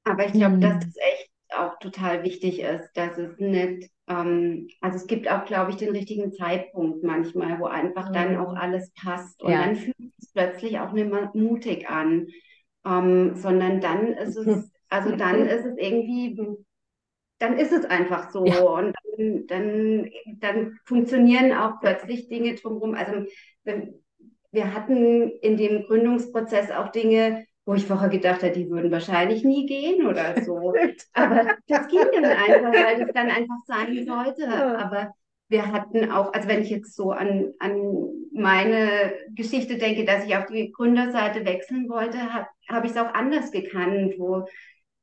Aber 0.05 0.25
ich 0.25 0.33
glaube, 0.33 0.55
mhm. 0.55 0.61
dass 0.61 0.79
das 0.79 0.95
echt 0.97 1.31
auch 1.55 1.77
total 1.79 2.23
wichtig 2.23 2.59
ist, 2.59 2.89
dass 2.95 3.17
es 3.17 3.37
nicht, 3.37 3.89
ähm, 4.07 4.67
also 4.81 4.97
es 4.97 5.07
gibt 5.07 5.29
auch, 5.29 5.45
glaube 5.45 5.71
ich, 5.71 5.77
den 5.77 5.89
richtigen 5.89 6.31
Zeitpunkt 6.33 7.03
manchmal, 7.03 7.59
wo 7.59 7.65
einfach 7.65 8.09
mhm. 8.09 8.13
dann 8.13 8.37
auch 8.37 8.55
alles 8.55 8.91
passt. 8.93 9.41
Und 9.43 9.51
ja. 9.51 9.65
dann 9.65 9.75
fühlt 9.75 10.13
es 10.17 10.31
plötzlich 10.31 10.79
auch 10.79 10.91
nicht 10.91 11.11
mehr 11.11 11.31
mutig 11.33 11.89
an, 11.89 12.27
ähm, 12.85 13.35
sondern 13.35 13.81
dann 13.81 14.13
ist 14.13 14.37
es, 14.37 14.71
also 14.89 15.15
dann 15.15 15.45
ist 15.47 15.65
es 15.65 15.77
irgendwie 15.77 16.37
dann 17.39 17.57
ist 17.57 17.71
es 17.71 17.85
einfach 17.85 18.31
so. 18.31 18.45
Ja. 18.45 18.61
Und 18.61 18.95
dann, 19.17 19.47
dann, 19.47 20.11
dann, 20.39 20.79
funktionieren 20.85 21.51
auch 21.53 21.79
plötzlich 21.81 22.27
Dinge 22.27 22.55
drumherum. 22.55 22.95
Also 22.95 23.25
wir 24.51 24.73
hatten 24.73 25.29
in 25.41 25.57
dem 25.57 25.83
Gründungsprozess 25.83 26.71
auch 26.71 26.89
Dinge, 26.89 27.45
wo 27.65 27.73
ich 27.73 27.85
vorher 27.85 28.09
gedacht 28.09 28.43
habe, 28.43 28.53
die 28.53 28.69
würden 28.69 28.91
wahrscheinlich 28.91 29.43
nie 29.43 29.65
gehen 29.65 30.05
oder 30.05 30.41
so. 30.43 30.73
Aber 31.13 31.55
das 31.67 31.87
ging 31.87 32.05
dann 32.13 32.25
einfach, 32.25 32.71
weil 32.71 32.99
das 32.99 33.13
dann 33.13 33.29
einfach 33.29 33.57
sein 33.65 34.05
sollte. 34.07 34.47
Aber 34.77 35.13
wir 35.47 35.71
hatten 35.71 36.11
auch, 36.11 36.33
also 36.33 36.47
wenn 36.47 36.61
ich 36.61 36.69
jetzt 36.69 36.95
so 36.95 37.11
an, 37.11 37.53
an 37.59 38.09
meine 38.33 39.13
Geschichte 39.35 39.77
denke, 39.77 40.05
dass 40.05 40.25
ich 40.25 40.35
auf 40.35 40.45
die 40.45 40.71
Gründerseite 40.71 41.45
wechseln 41.45 41.89
wollte, 41.89 42.17
habe 42.33 42.47
hab 42.69 42.85
ich 42.85 42.91
es 42.91 42.97
auch 42.97 43.13
anders 43.13 43.51
gekannt, 43.51 44.15
wo 44.17 44.45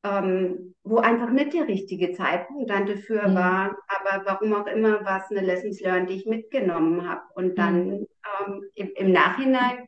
ähm, 0.05 0.75
wo 0.83 0.99
einfach 0.99 1.31
nicht 1.31 1.55
der 1.55 1.69
richtige 1.69 2.13
Zeitpunkt 2.13 2.71
dann 2.71 2.87
dafür 2.87 3.29
mhm. 3.29 3.35
war. 3.35 3.77
Aber 3.87 4.25
warum 4.27 4.55
auch 4.55 4.67
immer 4.67 5.05
war 5.05 5.23
es 5.23 5.31
eine 5.31 5.47
Lessons 5.47 5.81
Learned, 5.81 6.11
die 6.11 6.17
ich 6.17 6.27
mitgenommen 6.27 7.09
habe. 7.09 7.23
Und 7.35 7.57
dann 7.57 7.87
mhm. 7.87 8.07
ähm, 8.47 8.63
im, 8.75 8.91
im, 8.97 9.13
Nachhinein 9.13 9.87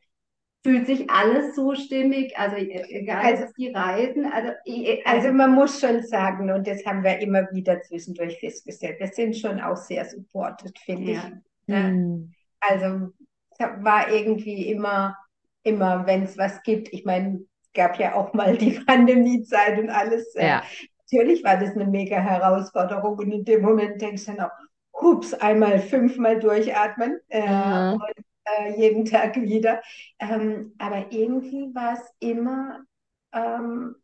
fühlt 0.65 0.87
sich 0.87 1.07
alles 1.11 1.55
so 1.55 1.75
stimmig, 1.75 2.35
also 2.39 2.55
e, 2.55 2.83
egal, 2.89 3.23
also, 3.23 3.45
die 3.55 3.69
Reisen. 3.69 4.25
Also, 4.25 4.49
also 5.05 5.31
man 5.31 5.53
muss 5.53 5.79
schon 5.79 6.01
sagen, 6.01 6.49
und 6.49 6.65
das 6.65 6.83
haben 6.87 7.03
wir 7.03 7.19
immer 7.19 7.47
wieder 7.51 7.83
zwischendurch 7.83 8.39
festgestellt, 8.39 8.99
wir 8.99 9.09
sind 9.09 9.37
schon 9.37 9.61
auch 9.61 9.77
sehr 9.77 10.05
supported, 10.05 10.75
finde 10.79 11.11
ja. 11.11 11.19
ich. 11.19 11.67
Mhm. 11.67 12.33
Also 12.59 13.11
war 13.83 14.11
irgendwie 14.11 14.71
immer, 14.71 15.15
immer, 15.61 16.07
wenn 16.07 16.23
es 16.23 16.35
was 16.35 16.63
gibt, 16.63 16.91
ich 16.91 17.05
meine, 17.05 17.41
gab 17.75 17.99
ja 17.99 18.15
auch 18.15 18.33
mal 18.33 18.57
die 18.57 18.71
Pandemiezeit 18.87 19.77
und 19.77 19.91
alles. 19.91 20.33
Äh, 20.33 20.47
ja. 20.47 20.63
Natürlich 21.11 21.43
war 21.43 21.57
das 21.57 21.75
eine 21.75 21.85
mega 21.85 22.17
Herausforderung 22.17 23.19
und 23.19 23.31
in 23.31 23.45
dem 23.45 23.61
Moment 23.61 24.01
denkst 24.01 24.25
du 24.25 24.31
dann 24.31 24.47
auch, 24.47 24.51
hups, 24.99 25.35
einmal 25.35 25.77
fünfmal 25.77 26.39
durchatmen 26.39 27.19
mhm. 27.31 28.01
und 28.01 28.24
äh, 28.45 28.79
jeden 28.79 29.05
Tag 29.05 29.35
wieder. 29.35 29.81
Ähm, 30.19 30.73
aber 30.77 31.11
irgendwie 31.11 31.73
war 31.73 31.93
es 31.93 32.13
immer, 32.19 32.85
ähm, 33.33 33.95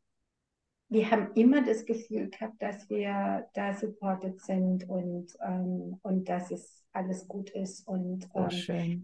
wir 0.90 1.10
haben 1.10 1.32
immer 1.36 1.64
das 1.64 1.86
Gefühl 1.86 2.30
gehabt, 2.30 2.62
dass 2.62 2.90
wir 2.90 3.48
da 3.54 3.74
supported 3.74 4.42
sind 4.42 4.88
und, 4.90 5.38
ähm, 5.46 6.00
und 6.02 6.28
dass 6.28 6.52
es 6.52 6.84
alles 6.94 7.28
gut 7.28 7.50
ist 7.52 7.88
und 7.88 8.28
oh, 8.34 8.50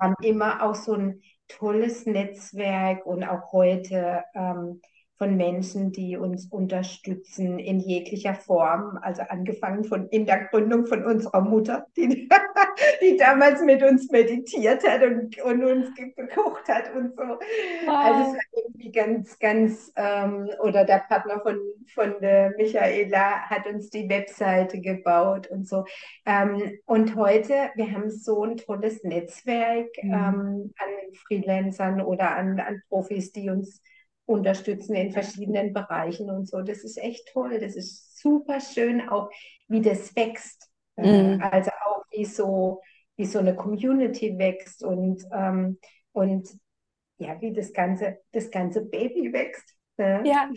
haben 0.01 0.15
immer 0.21 0.61
auch 0.61 0.75
so 0.75 0.93
ein 0.93 1.21
tolles 1.47 2.05
Netzwerk 2.05 3.05
und 3.05 3.23
auch 3.23 3.53
heute 3.53 4.23
ähm, 4.35 4.81
von 5.17 5.35
Menschen, 5.35 5.91
die 5.91 6.15
uns 6.15 6.45
unterstützen 6.45 7.57
in 7.57 7.79
jeglicher 7.79 8.35
Form. 8.35 8.99
Also 9.01 9.23
angefangen 9.23 9.83
von 9.83 10.07
in 10.09 10.25
der 10.25 10.45
Gründung 10.45 10.85
von 10.85 11.03
unserer 11.03 11.41
Mutter, 11.41 11.87
die, 11.97 12.29
die 13.01 13.17
damals 13.17 13.61
mit 13.61 13.81
uns 13.81 14.11
meditiert 14.11 14.87
hat 14.87 15.01
und, 15.03 15.41
und 15.41 15.63
uns 15.63 15.95
gekocht 15.95 16.67
hat 16.67 16.93
und 16.95 17.15
so. 17.15 17.23
Wow. 17.23 17.39
Also 17.87 18.21
es 18.21 18.33
war 18.35 18.63
irgendwie 18.63 18.91
ganz, 18.91 19.39
ganz, 19.39 19.91
ähm, 19.95 20.49
oder 20.61 20.85
der 20.85 20.99
Partner 21.07 21.39
von, 21.41 21.59
von 21.93 22.15
der 22.21 22.53
Michaela 22.57 23.49
hat 23.49 23.65
uns 23.65 23.89
die 23.89 24.07
Webseite 24.07 24.79
gebaut 24.79 25.47
und 25.47 25.67
so. 25.67 25.85
Ähm, 26.27 26.79
und 26.85 27.15
heute, 27.15 27.71
wir 27.75 27.91
haben 27.91 28.11
so 28.11 28.43
ein 28.43 28.57
tolles 28.57 29.03
Netzwerk 29.03 29.89
mhm. 30.01 30.13
ähm, 30.13 30.73
an 30.77 31.13
Freelancern 31.25 32.01
oder 32.01 32.35
an, 32.35 32.59
an 32.59 32.83
Profis, 32.89 33.31
die 33.31 33.49
uns 33.49 33.81
unterstützen 34.27 34.93
in 34.93 35.11
verschiedenen 35.11 35.73
Bereichen 35.73 36.29
und 36.29 36.47
so. 36.47 36.61
Das 36.61 36.83
ist 36.83 36.97
echt 36.97 37.29
toll. 37.31 37.59
Das 37.59 37.75
ist 37.75 38.19
super 38.19 38.59
schön, 38.59 39.07
auch 39.09 39.29
wie 39.67 39.81
das 39.81 40.15
wächst. 40.15 40.69
Mhm. 40.97 41.41
Also 41.41 41.71
auch 41.85 42.03
wie 42.11 42.25
so, 42.25 42.81
wie 43.15 43.25
so 43.25 43.39
eine 43.39 43.55
Community 43.55 44.37
wächst 44.37 44.83
und, 44.83 45.23
ähm, 45.31 45.79
und 46.11 46.49
ja, 47.19 47.39
wie 47.41 47.53
das 47.53 47.71
ganze, 47.71 48.19
das 48.31 48.51
ganze 48.51 48.85
Baby 48.85 49.31
wächst. 49.31 49.75
Ja. 49.97 50.23
ja. 50.23 50.49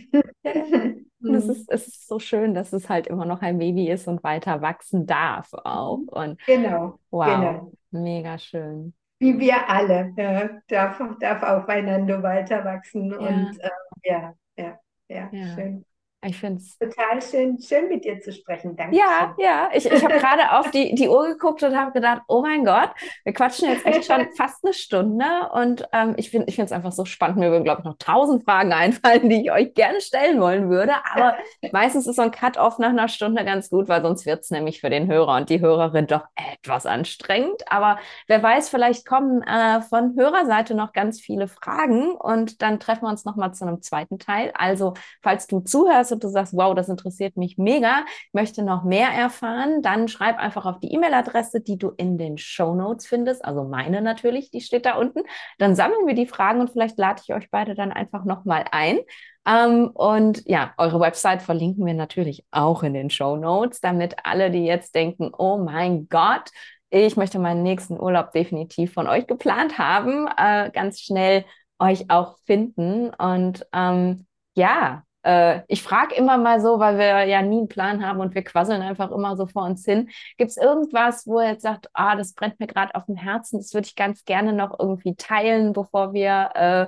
Und 1.23 1.35
es 1.35 1.49
ist, 1.49 1.71
es 1.71 1.87
ist 1.87 2.09
so 2.09 2.19
schön, 2.19 2.55
dass 2.55 2.73
es 2.73 2.89
halt 2.89 3.07
immer 3.07 3.27
noch 3.27 3.43
ein 3.43 3.59
Baby 3.59 3.91
ist 3.91 4.09
und 4.09 4.25
weiter 4.25 4.63
wachsen 4.63 5.07
darf 5.07 5.53
auch. 5.53 5.99
Und 5.99 6.41
genau. 6.47 6.99
Wow. 7.11 7.27
Genau. 7.27 7.73
Mega 7.91 8.39
schön 8.39 8.95
wie 9.21 9.39
wir 9.39 9.69
alle, 9.69 10.13
ja, 10.17 10.49
darf, 10.67 11.01
darf 11.21 11.43
aufeinander 11.43 12.23
weiter 12.23 12.65
wachsen. 12.65 13.11
Ja. 13.11 13.19
Und 13.19 13.61
äh, 13.61 13.71
ja, 14.03 14.35
ja, 14.57 14.81
ja, 15.09 15.29
ja, 15.31 15.55
schön. 15.55 15.85
Ich 16.23 16.37
finde 16.37 16.61
es 16.61 16.77
total 16.77 17.23
schön, 17.23 17.59
schön 17.59 17.89
mit 17.89 18.05
dir 18.05 18.21
zu 18.21 18.31
sprechen. 18.31 18.77
Danke. 18.77 18.95
Ja, 18.95 19.35
ja. 19.39 19.71
Ich, 19.73 19.87
ich 19.87 20.05
habe 20.05 20.19
gerade 20.19 20.53
auf 20.53 20.71
die, 20.71 20.95
die 20.95 21.09
Uhr 21.09 21.29
geguckt 21.29 21.63
und 21.63 21.75
habe 21.75 21.93
gedacht, 21.93 22.21
oh 22.29 22.43
mein 22.43 22.63
Gott, 22.63 22.91
wir 23.25 23.33
quatschen 23.33 23.71
jetzt 23.71 23.87
echt 23.87 24.05
schon 24.05 24.29
fast 24.37 24.63
eine 24.63 24.75
Stunde. 24.75 25.25
Und 25.55 25.89
ähm, 25.95 26.13
ich 26.19 26.31
finde 26.31 26.53
es 26.53 26.73
einfach 26.73 26.93
so 26.93 27.07
spannend. 27.07 27.39
Mir 27.39 27.51
würden, 27.51 27.65
glaube 27.65 27.81
ich, 27.81 27.85
noch 27.87 27.97
tausend 27.99 28.45
Fragen 28.45 28.75
einfallen, 28.75 29.31
die 29.31 29.43
ich 29.43 29.51
euch 29.51 29.73
gerne 29.73 30.03
stellen 30.03 30.43
wollen 30.43 30.69
würde. 30.69 30.93
Aber 31.11 31.39
meistens 31.73 32.07
ist 32.07 32.17
so 32.17 32.23
ein 32.23 32.31
Cut-off 32.31 32.79
nach 32.79 32.91
einer 32.91 33.09
Stunde 33.09 33.43
ganz 33.47 33.71
gut, 33.71 33.89
weil 33.89 34.03
sonst 34.03 34.27
wird 34.27 34.41
es 34.41 34.51
nämlich 34.51 34.83
für 34.83 34.91
den 34.91 35.11
Hörer 35.11 35.37
und 35.37 35.49
die 35.49 35.61
Hörerin 35.61 36.07
doch 36.07 36.27
etwas 36.35 36.85
anstrengend. 36.85 37.63
Aber 37.71 37.99
wer 38.27 38.43
weiß, 38.43 38.69
vielleicht 38.69 39.07
kommen 39.07 39.41
äh, 39.43 39.81
von 39.81 40.15
Hörerseite 40.19 40.75
noch 40.75 40.93
ganz 40.93 41.19
viele 41.19 41.49
Fragen 41.49 42.11
und 42.11 42.61
dann 42.61 42.79
treffen 42.79 43.05
wir 43.05 43.09
uns 43.09 43.25
nochmal 43.25 43.55
zu 43.55 43.65
einem 43.65 43.81
zweiten 43.81 44.19
Teil. 44.19 44.53
Also, 44.55 44.93
falls 45.23 45.47
du 45.47 45.61
zuhörst, 45.61 46.10
und 46.13 46.25
du 46.25 46.29
sagst, 46.29 46.55
wow, 46.57 46.75
das 46.75 46.89
interessiert 46.89 47.37
mich 47.37 47.59
mega, 47.59 48.05
möchte 48.33 48.63
noch 48.63 48.85
mehr 48.85 49.09
erfahren, 49.09 49.83
dann 49.83 50.09
schreib 50.09 50.39
einfach 50.39 50.67
auf 50.67 50.79
die 50.81 50.93
E-Mail-Adresse, 50.93 51.61
die 51.61 51.79
du 51.79 51.91
in 51.97 52.19
den 52.19 52.39
Show 52.39 52.75
Notes 52.75 53.07
findest, 53.07 53.45
also 53.45 53.65
meine 53.65 54.03
natürlich, 54.03 54.51
die 54.51 54.61
steht 54.61 54.87
da 54.87 54.97
unten. 54.97 55.21
Dann 55.59 55.75
sammeln 55.75 56.07
wir 56.07 56.15
die 56.15 56.27
Fragen 56.27 56.61
und 56.61 56.71
vielleicht 56.71 56.99
lade 56.99 57.23
ich 57.25 57.35
euch 57.35 57.51
beide 57.51 57.75
dann 57.75 57.93
einfach 57.93 58.25
nochmal 58.25 58.65
ein. 58.73 58.99
Ähm, 59.47 59.91
und 59.95 60.47
ja, 60.47 60.73
eure 60.77 61.01
Website 61.01 61.43
verlinken 61.43 61.87
wir 61.87 61.95
natürlich 61.95 62.45
auch 62.51 62.83
in 62.83 62.95
den 62.95 63.11
Show 63.11 63.37
Notes, 63.37 63.81
damit 63.81 64.17
alle, 64.25 64.51
die 64.51 64.65
jetzt 64.65 64.95
denken, 64.95 65.31
oh 65.37 65.59
mein 65.59 66.09
Gott, 66.09 66.51
ich 66.91 67.17
möchte 67.17 67.39
meinen 67.39 67.63
nächsten 67.63 67.99
Urlaub 67.99 68.33
definitiv 68.33 68.93
von 68.93 69.07
euch 69.07 69.27
geplant 69.27 69.79
haben, 69.79 70.29
äh, 70.37 70.71
ganz 70.73 71.01
schnell 71.01 71.45
euch 71.79 72.11
auch 72.11 72.39
finden. 72.47 73.11
Und 73.15 73.67
ähm, 73.73 74.27
ja, 74.57 75.05
äh, 75.23 75.61
ich 75.69 75.83
frage 75.83 76.15
immer 76.15 76.39
mal 76.39 76.61
so, 76.61 76.79
weil 76.79 76.99
wir 76.99 77.25
ja 77.25 77.43
nie 77.43 77.59
einen 77.59 77.69
Plan 77.69 78.07
haben 78.07 78.21
und 78.21 78.35
wir 78.35 78.43
quasseln 78.43 78.83
einfach 78.83 79.11
immer 79.11 79.37
so 79.37 79.47
vor 79.47 79.65
uns 79.65 79.85
hin. 79.85 80.11
Gibt 80.37 80.51
es 80.51 80.57
irgendwas, 80.57 81.27
wo 81.27 81.41
ihr 81.41 81.51
jetzt 81.51 81.63
sagt, 81.63 81.89
ah, 81.93 82.17
das 82.17 82.33
brennt 82.35 82.61
mir 82.61 82.67
gerade 82.67 82.95
auf 82.95 83.07
dem 83.07 83.17
Herzen, 83.17 83.59
das 83.59 83.75
würde 83.75 83.87
ich 83.87 83.97
ganz 83.97 84.25
gerne 84.25 84.53
noch 84.53 84.79
irgendwie 84.79 85.15
teilen, 85.17 85.73
bevor 85.73 86.13
wir 86.13 86.51
äh, 86.55 86.87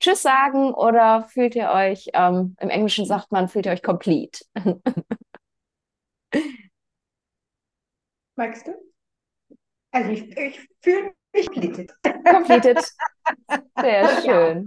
Tschüss 0.00 0.22
sagen? 0.22 0.72
Oder 0.74 1.24
fühlt 1.24 1.54
ihr 1.54 1.70
euch, 1.70 2.10
ähm, 2.14 2.56
im 2.60 2.70
Englischen 2.70 3.04
sagt 3.04 3.30
man, 3.32 3.48
fühlt 3.48 3.66
ihr 3.66 3.72
euch 3.72 3.82
complete? 3.82 4.40
Magst 8.36 8.66
du? 8.66 8.72
Also 9.92 10.10
ich, 10.10 10.36
ich 10.36 10.68
fühle 10.80 11.12
mich 11.34 11.46
completed. 11.50 11.92
Completed. 12.24 12.78
Sehr 13.80 14.08
schön. 14.22 14.64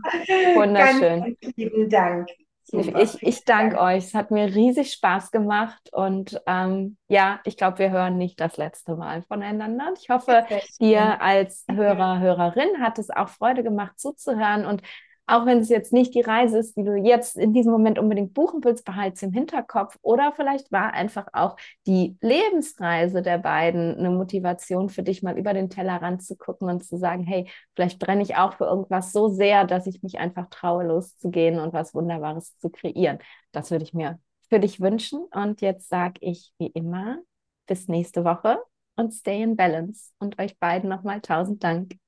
Wunderschön. 0.56 1.38
Ganz 1.42 1.56
lieben 1.56 1.90
Dank. 1.90 2.30
Ich, 2.74 3.22
ich 3.22 3.46
danke 3.46 3.80
euch. 3.80 4.06
Es 4.06 4.14
hat 4.14 4.32
mir 4.32 4.46
riesig 4.48 4.92
Spaß 4.94 5.32
gemacht. 5.32 5.90
Und 5.92 6.42
ähm, 6.48 6.98
ja, 7.08 7.40
ich 7.46 7.56
glaube, 7.56 7.80
wir 7.80 7.92
hören 7.92 8.18
nicht 8.18 8.40
das 8.40 8.58
letzte 8.58 8.96
Mal 8.96 9.22
voneinander. 9.24 9.94
Ich 10.00 10.10
hoffe, 10.10 10.46
dir 10.80 11.22
als 11.22 11.66
Hörer, 11.70 12.20
Hörerin 12.20 12.82
hat 12.82 12.98
es 12.98 13.10
auch 13.10 13.30
Freude 13.30 13.64
gemacht 13.64 14.00
zuzuhören. 14.00 14.66
Und 14.66 14.82
auch 15.26 15.46
wenn 15.46 15.60
es 15.60 15.70
jetzt 15.70 15.94
nicht 15.94 16.14
die 16.16 16.22
Reise 16.22 16.58
ist, 16.60 16.76
die 16.76 16.84
du 16.84 16.96
jetzt 16.96 17.38
in 17.38 17.54
diesem 17.54 17.72
Moment 17.72 17.98
unbedingt 17.98 18.34
buchen 18.34 18.64
willst, 18.64 18.84
behalte 18.84 19.16
es 19.16 19.24
im 19.24 19.32
Hinterkopf. 19.32 19.98
Oder 20.02 20.34
vielleicht 20.36 20.72
war 20.72 20.94
einfach 20.94 21.28
auch 21.32 21.56
die 21.88 22.18
Lebensreise 22.20 23.22
der 23.22 23.38
beiden 23.38 23.98
eine 23.98 24.10
Motivation 24.10 24.90
für 24.90 25.02
dich, 25.02 25.24
mal 25.24 25.38
über 25.38 25.54
den 25.54 25.70
Tellerrand 25.70 26.24
zu 26.24 26.36
gucken 26.36 26.70
und 26.70 26.84
zu 26.84 26.98
sagen, 26.98 27.24
hey, 27.24 27.50
vielleicht 27.76 28.00
brenne 28.00 28.22
ich 28.22 28.36
auch 28.36 28.54
für 28.54 28.66
irgendwas 28.66 29.14
so 29.14 29.30
sehr, 29.30 29.66
dass 29.66 29.88
ich 29.88 30.04
mich 30.04 30.20
einfach 30.20 30.50
traue, 30.50 30.84
loszugehen 30.84 31.60
und 31.60 31.72
was 31.74 31.94
Wunderbares 31.94 32.58
zu 32.58 32.70
kreieren. 32.70 33.20
Das 33.54 33.72
würde 33.72 33.86
ich 33.86 33.94
mir 33.94 34.20
für 34.50 34.60
dich 34.60 34.82
wünschen. 34.82 35.26
Und 35.34 35.62
jetzt 35.62 35.90
sage 35.90 36.20
ich 36.22 36.54
wie 36.58 36.68
immer, 36.68 37.18
bis 37.66 37.88
nächste 37.88 38.26
Woche 38.26 38.60
und 38.98 39.14
stay 39.14 39.42
in 39.42 39.56
balance. 39.56 40.12
Und 40.20 40.38
euch 40.40 40.60
beiden 40.60 40.90
nochmal 40.90 41.22
tausend 41.22 41.64
Dank. 41.64 42.03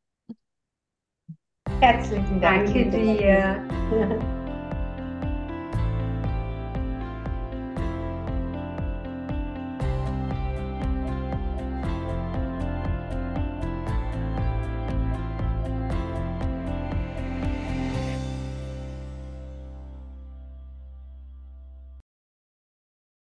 Herzlichen 1.80 2.42
Dank. 2.42 2.66
Danke 2.66 2.90
dir. 2.90 3.62